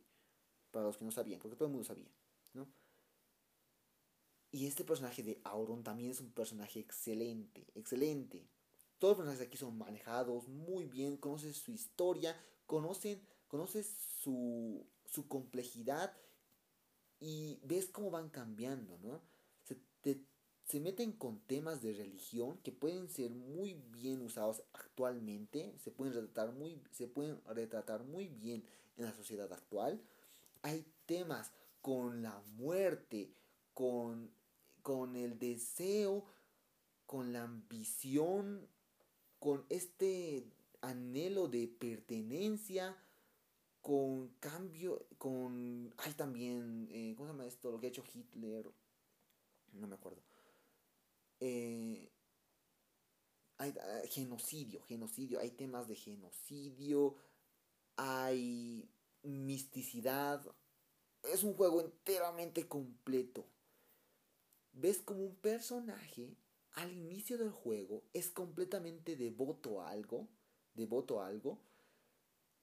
[0.70, 2.08] Para los que no sabían, porque todo el mundo sabía,
[2.52, 2.66] ¿no?
[4.50, 8.46] Y este personaje de Auron también es un personaje excelente, excelente.
[8.98, 13.88] Todos los personajes aquí son manejados muy bien, conoces su historia, conocen, conoces
[14.22, 16.16] su, su complejidad
[17.18, 19.20] y ves cómo van cambiando, ¿no?
[19.64, 20.24] Se, te,
[20.64, 26.14] se meten con temas de religión que pueden ser muy bien usados actualmente, se pueden
[26.14, 28.64] retratar muy, se pueden retratar muy bien
[28.96, 30.00] en la sociedad actual.
[30.62, 33.30] Hay temas con la muerte,
[33.74, 34.30] con,
[34.82, 36.24] con el deseo,
[37.06, 38.66] con la ambición,
[39.38, 40.46] con este
[40.80, 42.96] anhelo de pertenencia,
[43.82, 45.92] con cambio, con...
[45.98, 47.70] Hay también, eh, ¿cómo se llama esto?
[47.70, 48.70] Lo que ha hecho Hitler,
[49.74, 50.22] no me acuerdo
[51.46, 52.10] eh,
[53.58, 57.16] hay, ah, genocidio, genocidio, hay temas de genocidio,
[57.96, 58.88] hay
[59.22, 60.42] misticidad.
[61.22, 63.44] Es un juego enteramente completo.
[64.72, 66.34] Ves como un personaje
[66.72, 70.26] al inicio del juego es completamente devoto a algo,
[70.72, 71.58] devoto a algo,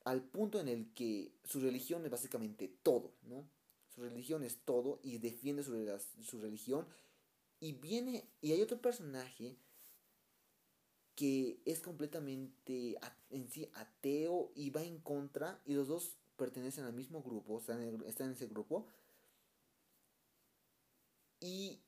[0.06, 3.48] al punto en el que su religión es básicamente todo, ¿no?
[3.90, 5.76] Su religión es todo y defiende su,
[6.24, 6.88] su religión
[7.62, 9.56] y viene, y hay otro personaje
[11.16, 12.98] que es completamente
[13.30, 17.82] en sí ateo y va en contra, y los dos pertenecen al mismo grupo, están
[17.84, 18.88] en, están en ese grupo.
[21.40, 21.80] Y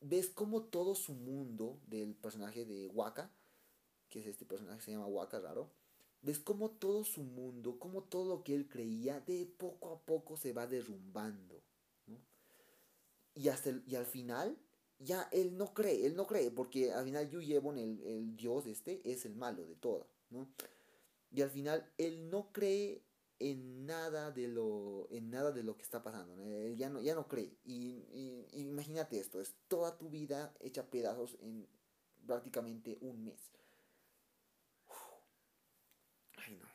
[0.00, 3.32] ves como todo su mundo del personaje de Waka,
[4.08, 5.72] que es este personaje que se llama Waka raro,
[6.22, 10.36] ves como todo su mundo, como todo lo que él creía, de poco a poco
[10.36, 11.60] se va derrumbando.
[13.34, 14.56] Y, hasta y al final
[14.98, 18.66] ya él no cree, él no cree, porque al final Yu Yevon, el, el dios
[18.66, 20.48] este, es el malo de todo, ¿no?
[21.30, 23.02] Y al final él no cree
[23.38, 27.14] en nada de lo, en nada de lo que está pasando, él ya no, ya
[27.14, 27.58] no cree.
[27.64, 31.66] Y, imagínate esto, es toda tu vida hecha pedazos en
[32.26, 33.52] prácticamente un mes.
[36.38, 36.66] Ay no.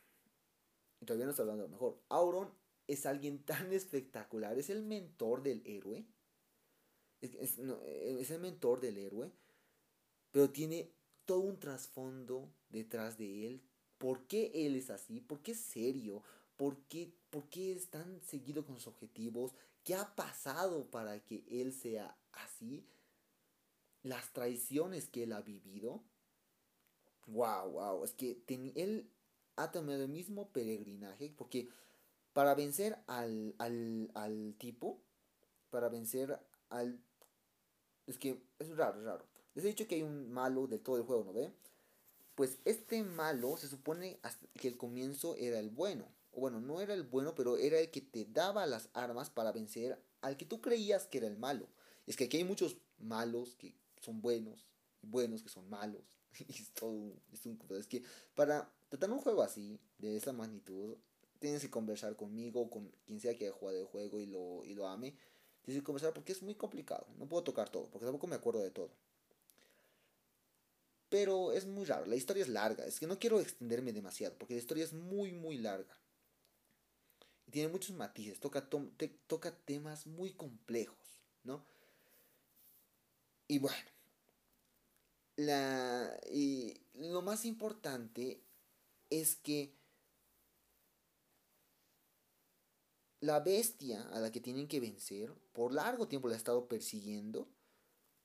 [1.00, 2.00] Y todavía no está hablando mejor.
[2.10, 2.54] Auron
[2.88, 6.06] es alguien tan espectacular, es el mentor del héroe
[7.22, 9.32] es, el mentor del héroe,
[10.32, 10.92] pero tiene
[11.26, 13.62] todo un trasfondo detrás de él.
[13.98, 15.22] ¿Por qué él es así?
[15.22, 16.24] ¿Por qué es serio?
[16.58, 19.54] ¿Por qué, ¿Por qué es tan seguido con sus objetivos?
[19.84, 22.86] ¿Qué ha pasado para que él sea así?
[24.04, 26.04] Las traiciones que él ha vivido.
[27.28, 28.04] Wow, wow.
[28.04, 29.12] Es que él
[29.56, 31.30] ha tomado el mismo peregrinaje.
[31.30, 31.70] Porque
[32.34, 35.00] para vencer al, al, al tipo,
[35.70, 36.40] para vencer
[36.70, 37.00] al
[38.12, 39.26] es que es raro, es raro.
[39.56, 41.52] Les he dicho que hay un malo de todo el juego, ¿no ve?
[42.36, 44.20] Pues este malo se supone
[44.54, 46.08] que el comienzo era el bueno.
[46.34, 50.02] Bueno, no era el bueno, pero era el que te daba las armas para vencer
[50.22, 51.68] al que tú creías que era el malo.
[52.08, 54.68] Es que aquí hay muchos malos que son buenos,
[55.02, 56.04] buenos que son malos.
[56.48, 58.04] Y es todo, es, un, es que
[58.36, 60.96] para tratar un juego así, de esa magnitud,
[61.40, 64.74] tienes que conversar conmigo, con quien sea que haya jugado el juego y lo, y
[64.74, 65.16] lo ame.
[65.64, 67.06] Que conversar porque es muy complicado.
[67.18, 68.92] No puedo tocar todo, porque tampoco me acuerdo de todo.
[71.10, 72.06] Pero es muy raro.
[72.06, 72.86] La historia es larga.
[72.86, 75.98] Es que no quiero extenderme demasiado, porque la historia es muy, muy larga.
[77.46, 78.40] Y tiene muchos matices.
[78.40, 78.70] Toca,
[79.28, 81.66] toca temas muy complejos, ¿no?
[83.48, 83.90] Y bueno.
[85.36, 88.42] La, y lo más importante
[89.10, 89.81] es que
[93.22, 97.48] la bestia a la que tienen que vencer, por largo tiempo la ha estado persiguiendo,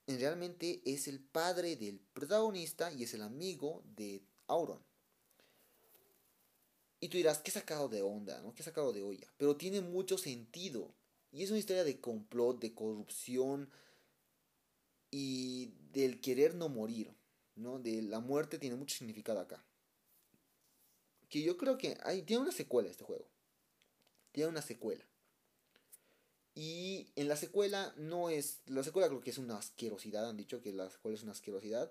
[0.06, 4.82] realmente es el padre del protagonista y es el amigo de Auron.
[6.98, 8.40] Y tú dirás, ¿qué sacado de onda?
[8.40, 8.54] ¿no?
[8.54, 9.30] ¿Qué sacado de olla?
[9.36, 10.94] Pero tiene mucho sentido.
[11.30, 13.68] Y es una historia de complot, de corrupción
[15.10, 17.14] y del querer no morir.
[17.54, 17.78] ¿no?
[17.78, 19.62] De la muerte tiene mucho significado acá.
[21.28, 23.28] Que yo creo que hay, tiene una secuela este juego
[24.36, 25.02] tiene una secuela.
[26.54, 28.60] Y en la secuela no es.
[28.66, 30.28] La secuela creo que es una asquerosidad.
[30.28, 31.90] Han dicho que la secuela es una asquerosidad.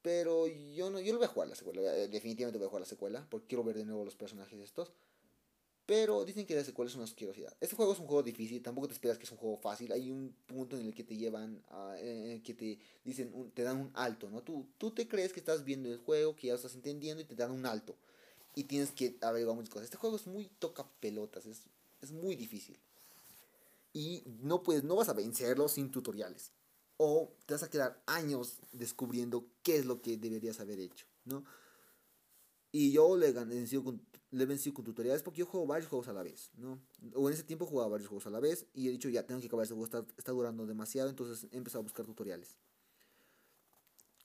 [0.00, 1.82] Pero yo no, yo lo voy a jugar la secuela.
[1.96, 3.26] eh, Definitivamente voy a jugar la secuela.
[3.28, 4.92] Porque quiero ver de nuevo los personajes estos.
[5.86, 7.54] Pero dicen que la secuela es una asquerosidad.
[7.60, 8.62] Este juego es un juego difícil.
[8.62, 9.92] Tampoco te esperas que es un juego fácil.
[9.92, 11.62] Hay un punto en el que te llevan.
[11.68, 13.30] A, en el que te dicen.
[13.34, 14.42] un- te dan un alto, ¿no?
[14.42, 16.36] Tú, tú te crees que estás viendo el juego.
[16.36, 17.22] Que ya lo estás entendiendo.
[17.22, 17.96] Y te dan un alto.
[18.56, 19.84] Y tienes que averiguar muchas cosas.
[19.84, 21.46] Este juego es muy toca pelotas.
[21.46, 21.62] Es,
[22.00, 22.76] es muy difícil.
[23.92, 26.50] Y no puedes, no vas a vencerlo sin tutoriales.
[26.96, 31.44] O te vas a quedar años descubriendo qué es lo que deberías haber hecho, ¿no?
[32.72, 35.88] Y yo le, gané, vencido con, le he vencido con tutoriales porque yo juego varios
[35.88, 36.78] juegos a la vez, ¿no?
[37.14, 39.40] O en ese tiempo jugaba varios juegos a la vez y he dicho, ya, tengo
[39.40, 42.56] que acabar este juego, está, está durando demasiado, entonces he empezado a buscar tutoriales.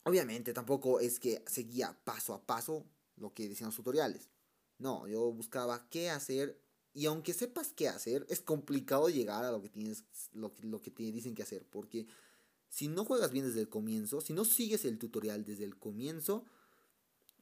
[0.04, 2.84] Obviamente tampoco es que seguía paso a paso
[3.16, 4.28] lo que decían los tutoriales.
[4.78, 6.60] No, yo buscaba qué hacer
[6.94, 10.90] y aunque sepas qué hacer, es complicado llegar a lo que tienes, lo, lo que
[10.90, 11.64] te dicen que hacer.
[11.66, 12.06] Porque
[12.68, 16.44] si no juegas bien desde el comienzo, si no sigues el tutorial desde el comienzo,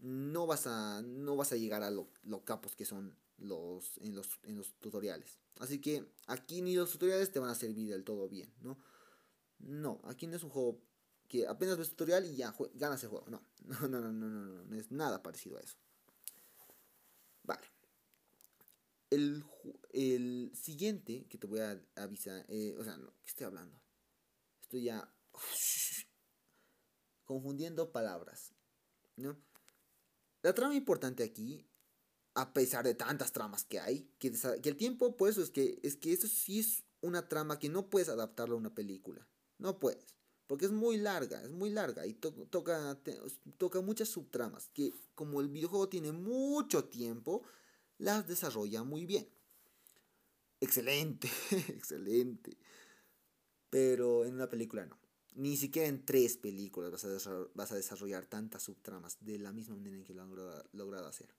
[0.00, 4.14] no vas a, no vas a llegar a lo, lo capos que son los en,
[4.14, 5.38] los en los tutoriales.
[5.58, 8.78] Así que aquí ni los tutoriales te van a servir del todo bien, ¿no?
[9.58, 10.80] No, aquí no es un juego
[11.30, 13.24] que apenas ves tutorial y ya ganas el juego.
[13.30, 15.78] No, no, no, no, no, no, no, no es nada parecido a eso.
[17.44, 17.66] Vale.
[19.10, 19.44] El,
[19.92, 23.80] el siguiente que te voy a avisar, eh, o sea, no, ¿qué estoy hablando?
[24.60, 25.08] Estoy ya
[27.24, 28.52] confundiendo palabras,
[29.16, 29.40] ¿no?
[30.42, 31.64] La trama importante aquí,
[32.34, 34.32] a pesar de tantas tramas que hay, que
[34.64, 37.88] el tiempo, por eso es que, es que eso sí es una trama que no
[37.88, 39.28] puedes adaptarlo a una película,
[39.58, 40.06] no puedes,
[40.50, 42.98] porque es muy larga, es muy larga y to- toca,
[43.56, 47.44] toca muchas subtramas, que como el videojuego tiene mucho tiempo,
[47.98, 49.28] las desarrolla muy bien.
[50.60, 51.28] Excelente,
[51.68, 52.56] excelente.
[53.70, 54.98] Pero en una película no.
[55.34, 59.76] Ni siquiera en tres películas vas a, vas a desarrollar tantas subtramas de la misma
[59.76, 61.34] manera en que lo han logrado, logrado hacer.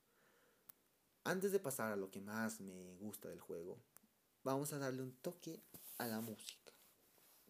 [1.23, 3.81] Antes de pasar a lo que más me gusta del juego,
[4.43, 5.63] vamos a darle un toque
[5.97, 6.70] a la música.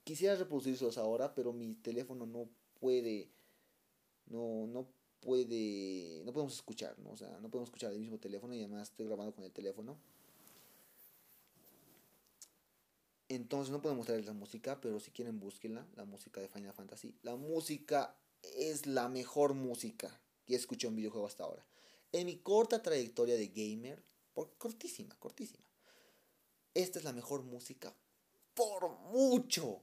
[0.03, 2.49] Quisiera reproducirlos ahora, pero mi teléfono no
[2.79, 3.29] puede.
[4.25, 4.87] No, no
[5.19, 6.23] puede.
[6.25, 7.11] No podemos escuchar, ¿no?
[7.11, 9.97] O sea, no podemos escuchar el mismo teléfono y además estoy grabando con el teléfono.
[13.29, 17.15] Entonces no puedo mostrarles la música, pero si quieren búsquenla, la música de Final Fantasy.
[17.21, 21.65] La música es la mejor música que he escuchado en videojuego hasta ahora.
[22.11, 24.03] En mi corta trayectoria de gamer,
[24.33, 25.63] por cortísima, cortísima.
[26.73, 27.95] Esta es la mejor música
[28.53, 29.81] por mucho.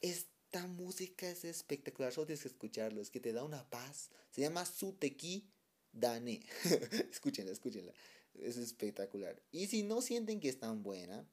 [0.00, 4.10] Esta música es espectacular, solo tienes que escucharlo, es que te da una paz.
[4.30, 5.50] Se llama Suteki
[5.92, 6.40] Dane.
[7.10, 7.92] escúchenla, escúchenla.
[8.34, 9.40] Es espectacular.
[9.50, 11.28] Y si no sienten que es tan buena,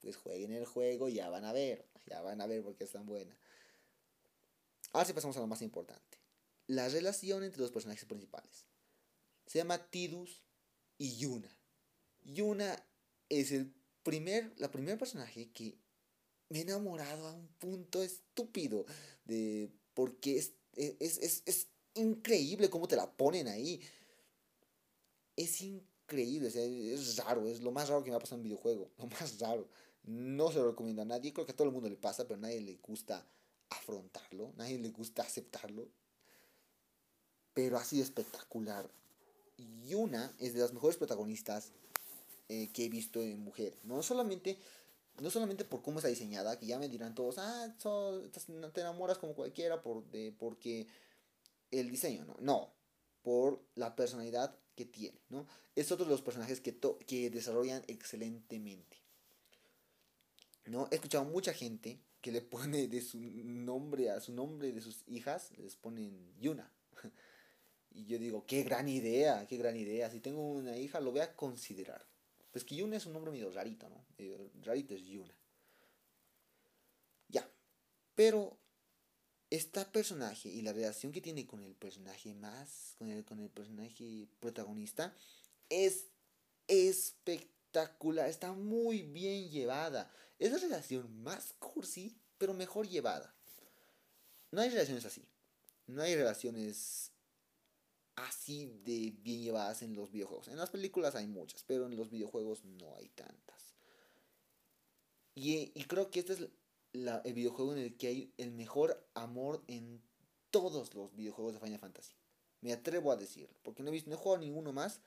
[0.00, 1.86] pues jueguen el juego y ya van a ver.
[2.06, 3.36] Ya van a ver por qué es tan buena.
[4.92, 6.18] Ahora sí pasamos a lo más importante.
[6.66, 8.66] La relación entre los personajes principales.
[9.46, 10.42] Se llama Tidus
[10.98, 11.50] y Yuna.
[12.24, 12.82] Yuna
[13.28, 13.72] es el
[14.02, 15.78] primer, la primer personaje que
[16.48, 18.86] me he enamorado a un punto estúpido.
[19.24, 23.80] De, porque es, es, es, es increíble cómo te la ponen ahí.
[25.36, 28.44] Es increíble, o es raro, es lo más raro que me ha pasado en un
[28.44, 28.90] videojuego.
[28.98, 29.68] Lo más raro.
[30.04, 32.38] No se lo recomiendo a nadie, creo que a todo el mundo le pasa, pero
[32.38, 33.26] nadie le gusta
[33.70, 35.88] afrontarlo, a nadie le gusta aceptarlo.
[37.54, 38.88] Pero ha sido espectacular.
[39.84, 41.72] Yuna es de las mejores protagonistas
[42.48, 43.74] eh, que he visto en mujer.
[43.82, 44.58] No solamente,
[45.20, 48.22] no solamente por cómo está diseñada, que ya me dirán todos, ah, so,
[48.72, 50.86] te enamoras como cualquiera por, de, porque
[51.70, 52.36] el diseño, no.
[52.40, 52.72] No,
[53.22, 55.46] por la personalidad que tiene, ¿no?
[55.74, 58.98] Es otro de los personajes que, to que desarrollan excelentemente.
[60.66, 60.88] ¿No?
[60.90, 65.02] He escuchado mucha gente que le pone de su nombre a su nombre de sus
[65.06, 66.72] hijas, les ponen Yuna.
[67.92, 70.10] Y yo digo, qué gran idea, qué gran idea.
[70.10, 72.05] Si tengo una hija, lo voy a considerar.
[72.56, 74.02] Pues que Yuna es un nombre medio rarito, ¿no?
[74.16, 75.34] Medio rarito es Yuna.
[77.28, 77.46] Ya.
[78.14, 78.56] Pero
[79.50, 83.50] esta personaje y la relación que tiene con el personaje más, con el, con el
[83.50, 85.14] personaje protagonista,
[85.68, 86.06] es
[86.66, 88.30] espectacular.
[88.30, 90.10] Está muy bien llevada.
[90.38, 93.34] Es la relación más cursi, pero mejor llevada.
[94.50, 95.22] No hay relaciones así.
[95.88, 97.12] No hay relaciones
[98.16, 100.48] así de bien llevadas en los videojuegos.
[100.48, 103.74] En las películas hay muchas, pero en los videojuegos no hay tantas.
[105.34, 106.48] Y, y creo que este es
[106.92, 110.02] la, el videojuego en el que hay el mejor amor en
[110.50, 112.14] todos los videojuegos de Final Fantasy.
[112.62, 115.00] Me atrevo a decirlo, porque no he, visto, no he jugado ninguno más,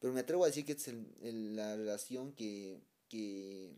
[0.00, 3.76] pero me atrevo a decir que es el, el, la relación que, que,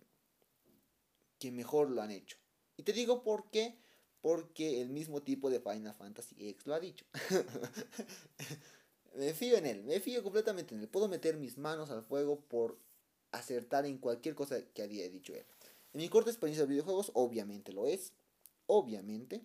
[1.39, 2.39] que mejor lo han hecho.
[2.79, 3.77] Y te digo por qué,
[4.21, 7.05] porque el mismo tipo de Final Fantasy X lo ha dicho.
[9.17, 10.89] me fío en él, me fío completamente en él.
[10.89, 12.79] Puedo meter mis manos al fuego por
[13.33, 15.45] acertar en cualquier cosa que había dicho él.
[15.93, 18.13] En mi corta experiencia de videojuegos, obviamente lo es.
[18.67, 19.43] Obviamente.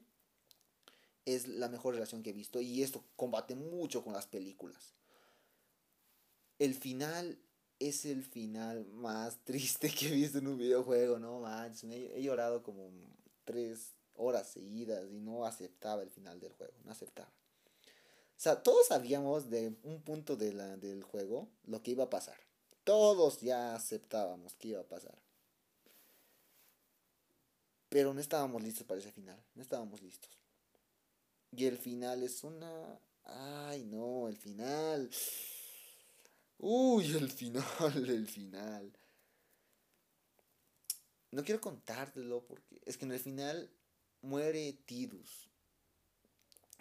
[1.26, 2.62] Es la mejor relación que he visto.
[2.62, 4.94] Y esto combate mucho con las películas.
[6.60, 7.40] El final
[7.80, 11.40] es el final más triste que he visto en un videojuego, ¿no?
[11.40, 12.92] Manches, he, he llorado como
[13.44, 17.30] tres horas seguidas y no aceptaba el final del juego, no aceptaba.
[17.30, 22.10] O sea, todos sabíamos de un punto de la, del juego lo que iba a
[22.10, 22.38] pasar.
[22.84, 25.18] Todos ya aceptábamos que iba a pasar.
[27.90, 29.42] Pero no estábamos listos para ese final.
[29.56, 30.30] No estábamos listos.
[31.52, 33.00] Y el final es una...
[33.24, 35.10] Ay, no, el final.
[36.58, 37.64] Uy, el final,
[38.10, 38.92] el final.
[41.32, 43.70] No quiero contártelo porque es que en el final
[44.26, 45.50] muere Tidus.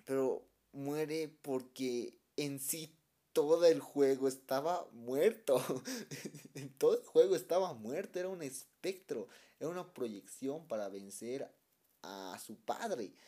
[0.05, 2.95] Pero muere porque en sí
[3.33, 5.63] todo el juego estaba muerto.
[6.79, 8.19] todo el juego estaba muerto.
[8.19, 9.29] Era un espectro.
[9.61, 11.51] Era una proyección para vencer
[12.03, 13.13] a su padre.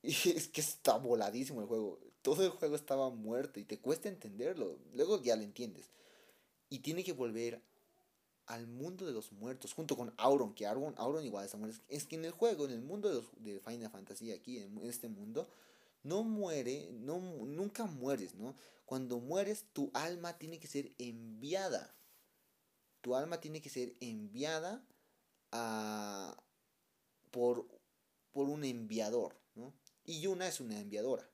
[0.00, 1.98] Y es que está voladísimo el juego.
[2.22, 4.78] Todo el juego estaba muerto y te cuesta entenderlo.
[4.94, 5.90] Luego ya lo entiendes.
[6.70, 7.60] Y tiene que volver
[8.48, 11.80] al mundo de los muertos junto con Auron, que Auron, Auron igual está muerto.
[11.88, 14.78] Es que en el juego, en el mundo de, los, de Final Fantasy, aquí en
[14.78, 15.48] este mundo,
[16.02, 18.54] no muere, no, nunca mueres, ¿no?
[18.86, 21.94] Cuando mueres, tu alma tiene que ser enviada.
[23.02, 24.82] Tu alma tiene que ser enviada
[25.52, 26.36] a,
[27.30, 27.66] por,
[28.32, 29.74] por un enviador, ¿no?
[30.04, 31.28] Y Yuna es una enviadora.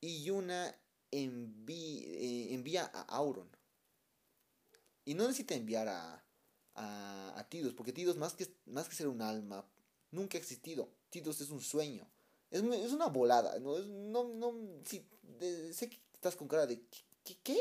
[0.00, 0.74] Y Yuna
[1.12, 3.48] eh, envía a Auron.
[5.08, 6.22] Y no necesita enviar a,
[6.74, 9.64] a, Tidus, porque Tidus más que, más que ser un alma,
[10.10, 10.90] nunca ha existido.
[11.08, 12.06] Tidus es un sueño.
[12.50, 13.78] Es, es una volada, ¿no?
[13.78, 14.54] Es, no, no,
[14.84, 15.08] sí,
[15.72, 16.82] sé que estás con cara de
[17.24, 17.58] ¿qué, ¿qué?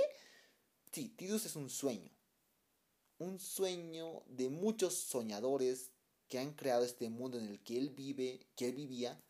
[0.92, 2.12] Sí, Tidus es un sueño.
[3.18, 5.92] Un sueño de muchos soñadores
[6.28, 9.22] que han creado este mundo en el que él vive, que él vivía,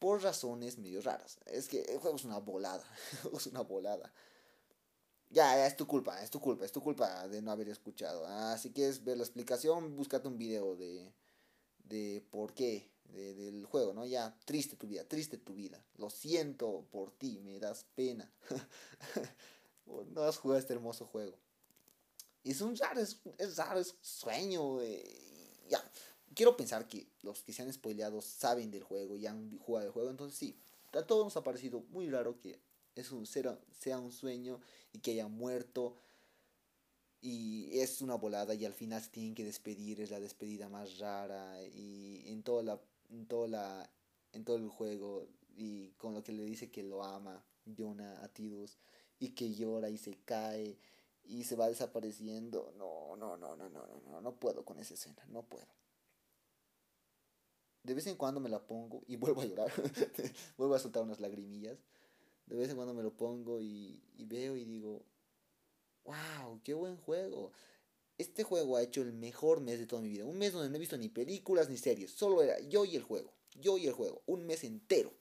[0.00, 1.38] por razones medio raras.
[1.46, 2.84] Es que el juego es una volada,
[3.32, 4.12] es una volada.
[5.30, 8.24] Ya, ya, es tu culpa, es tu culpa, es tu culpa de no haber escuchado.
[8.26, 11.12] Ah, si quieres ver la explicación, búscate un video de,
[11.84, 14.06] de por qué del juego, ¿no?
[14.06, 15.84] Ya, triste tu vida, triste tu vida.
[15.96, 18.30] Lo siento por ti, me das pena.
[19.86, 21.36] no has jugado este hermoso juego.
[22.42, 24.80] Es un raro, es, raro, es sueño.
[25.68, 25.82] ya,
[26.34, 29.92] quiero pensar que los que se han spoileado saben del juego y han jugado el
[29.92, 30.10] juego.
[30.10, 30.58] Entonces sí,
[30.92, 32.58] a todos nos ha parecido muy raro que
[32.94, 34.60] es un, sea, sea un sueño
[34.92, 35.96] y que haya muerto
[37.20, 40.98] y es una volada y al final se tienen que despedir, es la despedida más
[40.98, 42.80] rara y en toda la
[43.10, 43.90] en toda la
[44.32, 45.26] en todo el juego
[45.56, 47.42] y con lo que le dice que lo ama
[47.76, 48.78] Jonah a Tidus
[49.18, 50.78] y que llora y se cae
[51.24, 52.72] y se va desapareciendo.
[52.76, 55.66] No, no, no, no, no, no, no, no puedo con esa escena, no puedo.
[57.82, 59.72] De vez en cuando me la pongo y vuelvo a llorar,
[60.58, 61.78] vuelvo a soltar unas lagrimillas.
[62.46, 65.02] De vez en cuando me lo pongo y, y veo y digo,
[66.04, 67.52] wow, qué buen juego.
[68.16, 70.24] Este juego ha hecho el mejor mes de toda mi vida.
[70.24, 72.10] Un mes donde no he visto ni películas ni series.
[72.12, 73.32] Solo era yo y el juego.
[73.60, 74.22] Yo y el juego.
[74.26, 75.12] Un mes entero.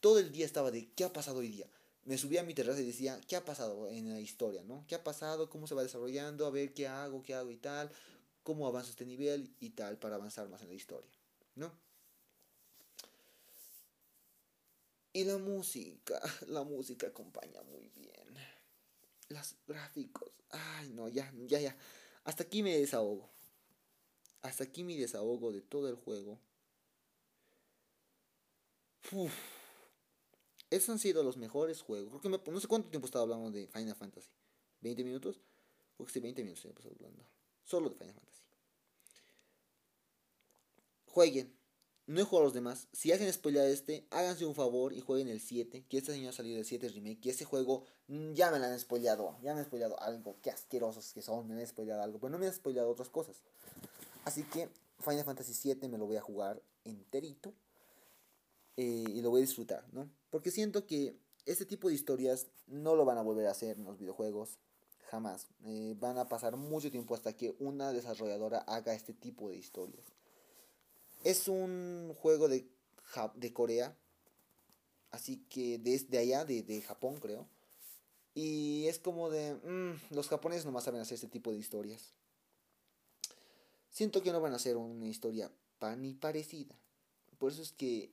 [0.00, 1.66] Todo el día estaba de ¿qué ha pasado hoy día?
[2.04, 4.62] Me subía a mi terraza y decía ¿qué ha pasado en la historia?
[4.62, 4.84] ¿no?
[4.86, 5.50] ¿Qué ha pasado?
[5.50, 6.46] ¿Cómo se va desarrollando?
[6.46, 7.90] A ver qué hago, qué hago y tal.
[8.42, 11.10] ¿Cómo avanzo este nivel y tal para avanzar más en la historia?
[11.56, 11.70] ¿No?
[15.18, 18.36] Y la música, la música acompaña muy bien.
[19.30, 21.76] Los gráficos, ay no, ya, ya, ya.
[22.22, 23.28] Hasta aquí me desahogo.
[24.42, 26.38] Hasta aquí mi desahogo de todo el juego.
[30.70, 32.20] Esos han sido los mejores juegos.
[32.20, 34.30] Creo que no sé cuánto tiempo estaba hablando de Final Fantasy.
[34.82, 35.40] ¿20 minutos?
[35.96, 37.24] Porque sí, 20 minutos hablando.
[37.64, 38.44] Solo de Final Fantasy.
[41.06, 41.57] Jueguen
[42.08, 42.88] no he jugado a los demás.
[42.92, 45.84] Si hacen spoiler este, háganse un favor y jueguen el 7.
[45.90, 47.26] Que este año ha salido el 7 remake.
[47.26, 49.36] Y ese juego mm, ya me lo han spoileado.
[49.42, 50.36] Ya me han spoileado algo.
[50.42, 51.46] Qué asquerosos que son.
[51.46, 52.18] Me han spoileado algo.
[52.18, 53.36] Pero no me han spoileado otras cosas.
[54.24, 54.70] Así que
[55.00, 57.52] Final Fantasy 7 me lo voy a jugar enterito.
[58.78, 60.08] Eh, y lo voy a disfrutar, ¿no?
[60.30, 61.14] Porque siento que
[61.44, 64.56] este tipo de historias no lo van a volver a hacer en los videojuegos.
[65.10, 65.46] Jamás.
[65.66, 70.17] Eh, van a pasar mucho tiempo hasta que una desarrolladora haga este tipo de historias.
[71.24, 72.68] Es un juego de,
[73.34, 73.96] de Corea.
[75.10, 77.46] Así que desde allá, de, de Japón creo.
[78.34, 79.54] Y es como de...
[79.54, 82.12] Mm, los japoneses nomás saben hacer este tipo de historias.
[83.90, 85.50] siento que no van a ser una historia
[85.96, 86.74] ni parecida.
[87.38, 88.12] Por eso es que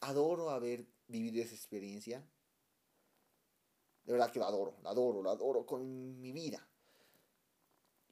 [0.00, 2.24] adoro haber vivido esa experiencia.
[4.04, 6.66] De verdad que lo adoro, lo adoro, lo adoro con mi vida.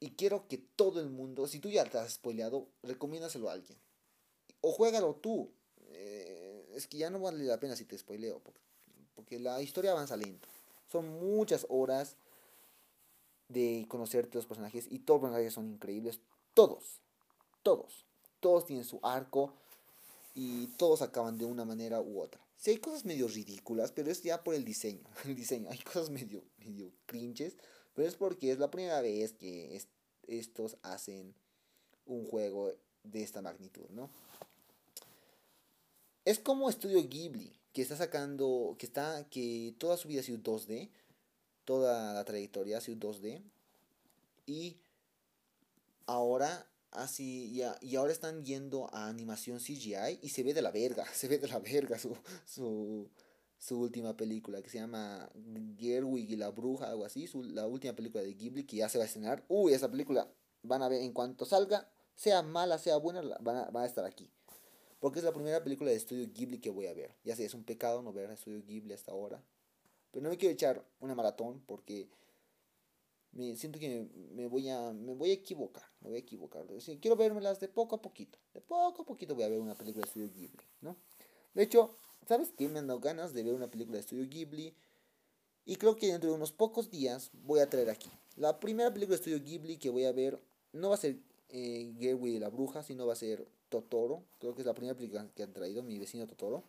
[0.01, 3.79] Y quiero que todo el mundo, si tú ya te has spoileado, recomiéndaselo a alguien.
[4.65, 5.51] O juégalo tú.
[5.89, 8.41] Eh, es que ya no vale la pena si te spoileo.
[8.41, 8.61] Porque,
[9.15, 10.49] porque la historia avanza lento.
[10.91, 12.17] Son muchas horas
[13.49, 14.87] de conocerte los personajes.
[14.91, 16.19] Y todos los personajes son increíbles.
[16.55, 17.01] Todos.
[17.63, 18.07] Todos.
[18.41, 19.53] Todos tienen su arco.
[20.35, 22.41] Y todos acaban de una manera u otra.
[22.57, 25.05] Sí, hay cosas medio ridículas, pero es ya por el diseño.
[25.27, 25.69] El diseño.
[25.71, 27.59] Hay cosas medio, medio cringes.
[27.93, 29.79] Pero es porque es la primera vez que
[30.27, 31.35] estos hacen
[32.07, 32.73] un juego
[33.03, 34.11] de esta magnitud, ¿no?
[36.25, 40.39] Es como Estudio Ghibli, que está sacando, que está, que toda su vida ha sido
[40.39, 40.91] 2D,
[41.65, 43.43] toda la trayectoria ha sido 2D,
[44.47, 44.79] y
[46.07, 50.71] ahora así, y, y ahora están yendo a animación CGI y se ve de la
[50.71, 53.11] verga, se ve de la verga su, su,
[53.59, 55.29] su última película que se llama
[55.77, 58.99] Gerwig y la bruja, algo así, su, la última película de Ghibli que ya se
[58.99, 59.45] va a estrenar.
[59.49, 60.27] Uy, esa película
[60.63, 64.05] van a ver en cuanto salga, sea mala, sea buena, van a, van a estar
[64.05, 64.31] aquí.
[65.05, 67.15] Porque es la primera película de estudio Ghibli que voy a ver.
[67.25, 69.45] Ya sé, es un pecado no ver estudio Ghibli hasta ahora.
[70.11, 72.09] Pero no me quiero echar una maratón porque
[73.33, 76.65] me siento que me voy a me voy a equivocar, me voy a equivocar.
[77.03, 78.39] quiero vermelas de poco a poquito.
[78.55, 80.97] De poco a poquito voy a ver una película de estudio Ghibli, ¿no?
[81.53, 82.67] De hecho, ¿Sabes qué?
[82.71, 84.75] Me han dado ganas de ver una película de estudio Ghibli.
[85.67, 88.11] Y creo que dentro de unos pocos días voy a traer aquí.
[88.37, 90.41] La primera película de estudio Ghibli que voy a ver
[90.73, 91.19] no va a ser
[91.51, 93.47] eh, y la bruja, sino va a ser
[93.83, 94.23] Totoro.
[94.41, 96.63] Creo que es la primera película que han traído, mi vecino Totoro.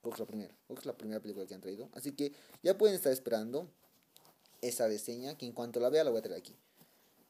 [0.00, 0.54] Creo que es la primera.
[0.66, 1.88] Creo que es la primera película que han traído.
[1.92, 2.32] Así que
[2.62, 3.68] ya pueden estar esperando
[4.62, 6.54] esa reseña, que en cuanto la vea la voy a traer aquí.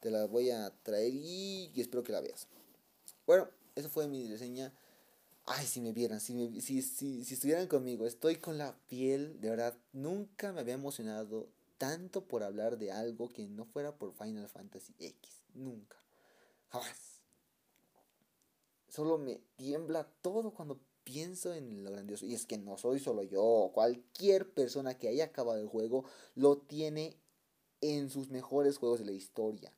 [0.01, 2.47] Te la voy a traer y espero que la veas.
[3.27, 4.73] Bueno, esa fue mi reseña
[5.49, 9.51] Ay, si me vieran, si, si, si, si estuvieran conmigo, estoy con la piel, de
[9.51, 11.49] verdad, nunca me había emocionado
[11.79, 15.45] tanto por hablar de algo que no fuera por Final Fantasy X.
[15.55, 15.97] Nunca.
[16.71, 17.16] Jamás.
[18.89, 22.27] Solo me tiembla todo cuando pienso en lo grandioso.
[22.27, 23.71] Y es que no soy solo yo.
[23.73, 26.05] Cualquier persona que haya acabado el juego
[26.35, 27.17] lo tiene
[27.81, 29.73] en sus mejores juegos de la historia.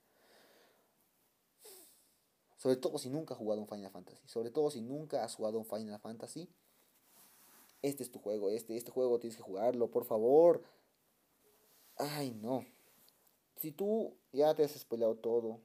[2.56, 4.26] Sobre todo si nunca has jugado un Final Fantasy.
[4.26, 6.48] Sobre todo si nunca has jugado un Final Fantasy.
[7.82, 8.50] Este es tu juego.
[8.50, 10.64] Este, este juego tienes que jugarlo, por favor.
[11.96, 12.64] Ay, no.
[13.56, 15.60] Si tú ya te has spoilado todo.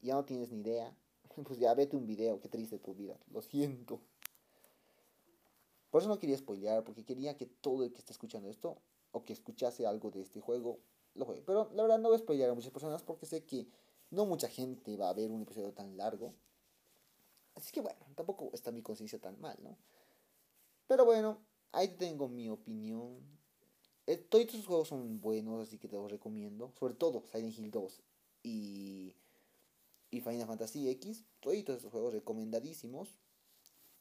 [0.00, 0.96] Ya no tienes ni idea.
[1.44, 2.40] Pues ya vete un video.
[2.40, 3.18] Qué triste tu vida.
[3.30, 4.00] Lo siento.
[5.90, 6.84] Por eso no quería spoilear.
[6.84, 8.78] Porque quería que todo el que esté escuchando esto.
[9.12, 10.78] O que escuchase algo de este juego.
[11.14, 11.42] Lo juegue.
[11.42, 13.02] Pero la verdad no voy a spoilear a muchas personas.
[13.02, 13.68] Porque sé que
[14.10, 16.34] no mucha gente va a ver un episodio tan largo.
[17.54, 19.76] Así que bueno, tampoco está mi conciencia tan mal, ¿no?
[20.86, 21.38] Pero bueno,
[21.72, 23.20] ahí tengo mi opinión.
[24.06, 26.72] Eh, todos estos juegos son buenos, así que te los recomiendo.
[26.78, 28.02] Sobre todo Silent Hill 2
[28.42, 29.14] y,
[30.12, 31.24] y Final Fantasy X.
[31.40, 33.16] Todos estos juegos recomendadísimos.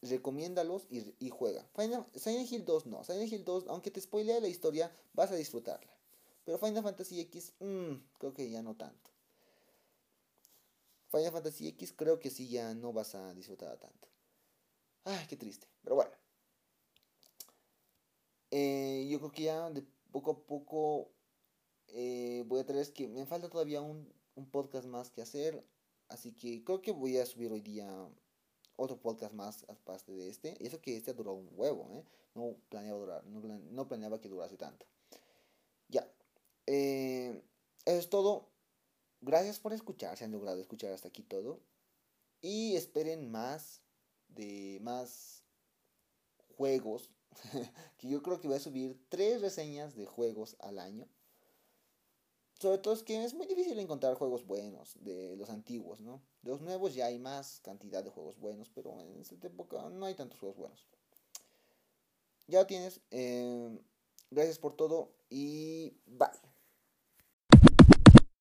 [0.04, 1.66] Recomiéndalos y, y juega.
[1.76, 3.04] Final, Silent Hill 2 no.
[3.04, 5.92] Silent Hill 2, aunque te spoilea la historia, vas a disfrutarla.
[6.46, 9.10] Pero Final Fantasy X, mmm, creo que ya no tanto.
[11.12, 14.08] Final Fantasy X creo que sí ya no vas a disfrutar tanto.
[15.04, 15.68] Ay, qué triste.
[15.84, 16.12] Pero bueno.
[18.52, 21.10] Eh, yo creo que ya de poco a poco
[21.88, 25.64] eh, voy a traer que me falta todavía un, un, podcast más que hacer.
[26.12, 27.88] Así que creo que voy a subir hoy día
[28.76, 30.58] otro podcast más aparte de este.
[30.60, 32.04] Y eso que este durado un huevo, ¿eh?
[32.36, 34.86] No planeaba durar, no, planeaba que durase tanto.
[35.88, 36.06] Ya.
[36.68, 37.42] Eh,
[37.86, 38.50] eso es todo.
[39.22, 41.62] Gracias por escuchar, se han logrado escuchar hasta aquí todo.
[42.42, 43.82] Y esperen más
[44.28, 45.44] de más
[46.58, 47.10] juegos.
[47.98, 51.08] que yo creo que voy a subir tres reseñas de juegos al año.
[52.62, 56.22] Sobre todo es que es muy difícil encontrar juegos buenos de los antiguos, ¿no?
[56.44, 60.06] De los nuevos ya hay más cantidad de juegos buenos, pero en esta época no
[60.06, 60.86] hay tantos juegos buenos.
[62.48, 63.02] Ya lo tienes.
[63.10, 63.80] Eh,
[64.30, 66.51] gracias por todo y bye.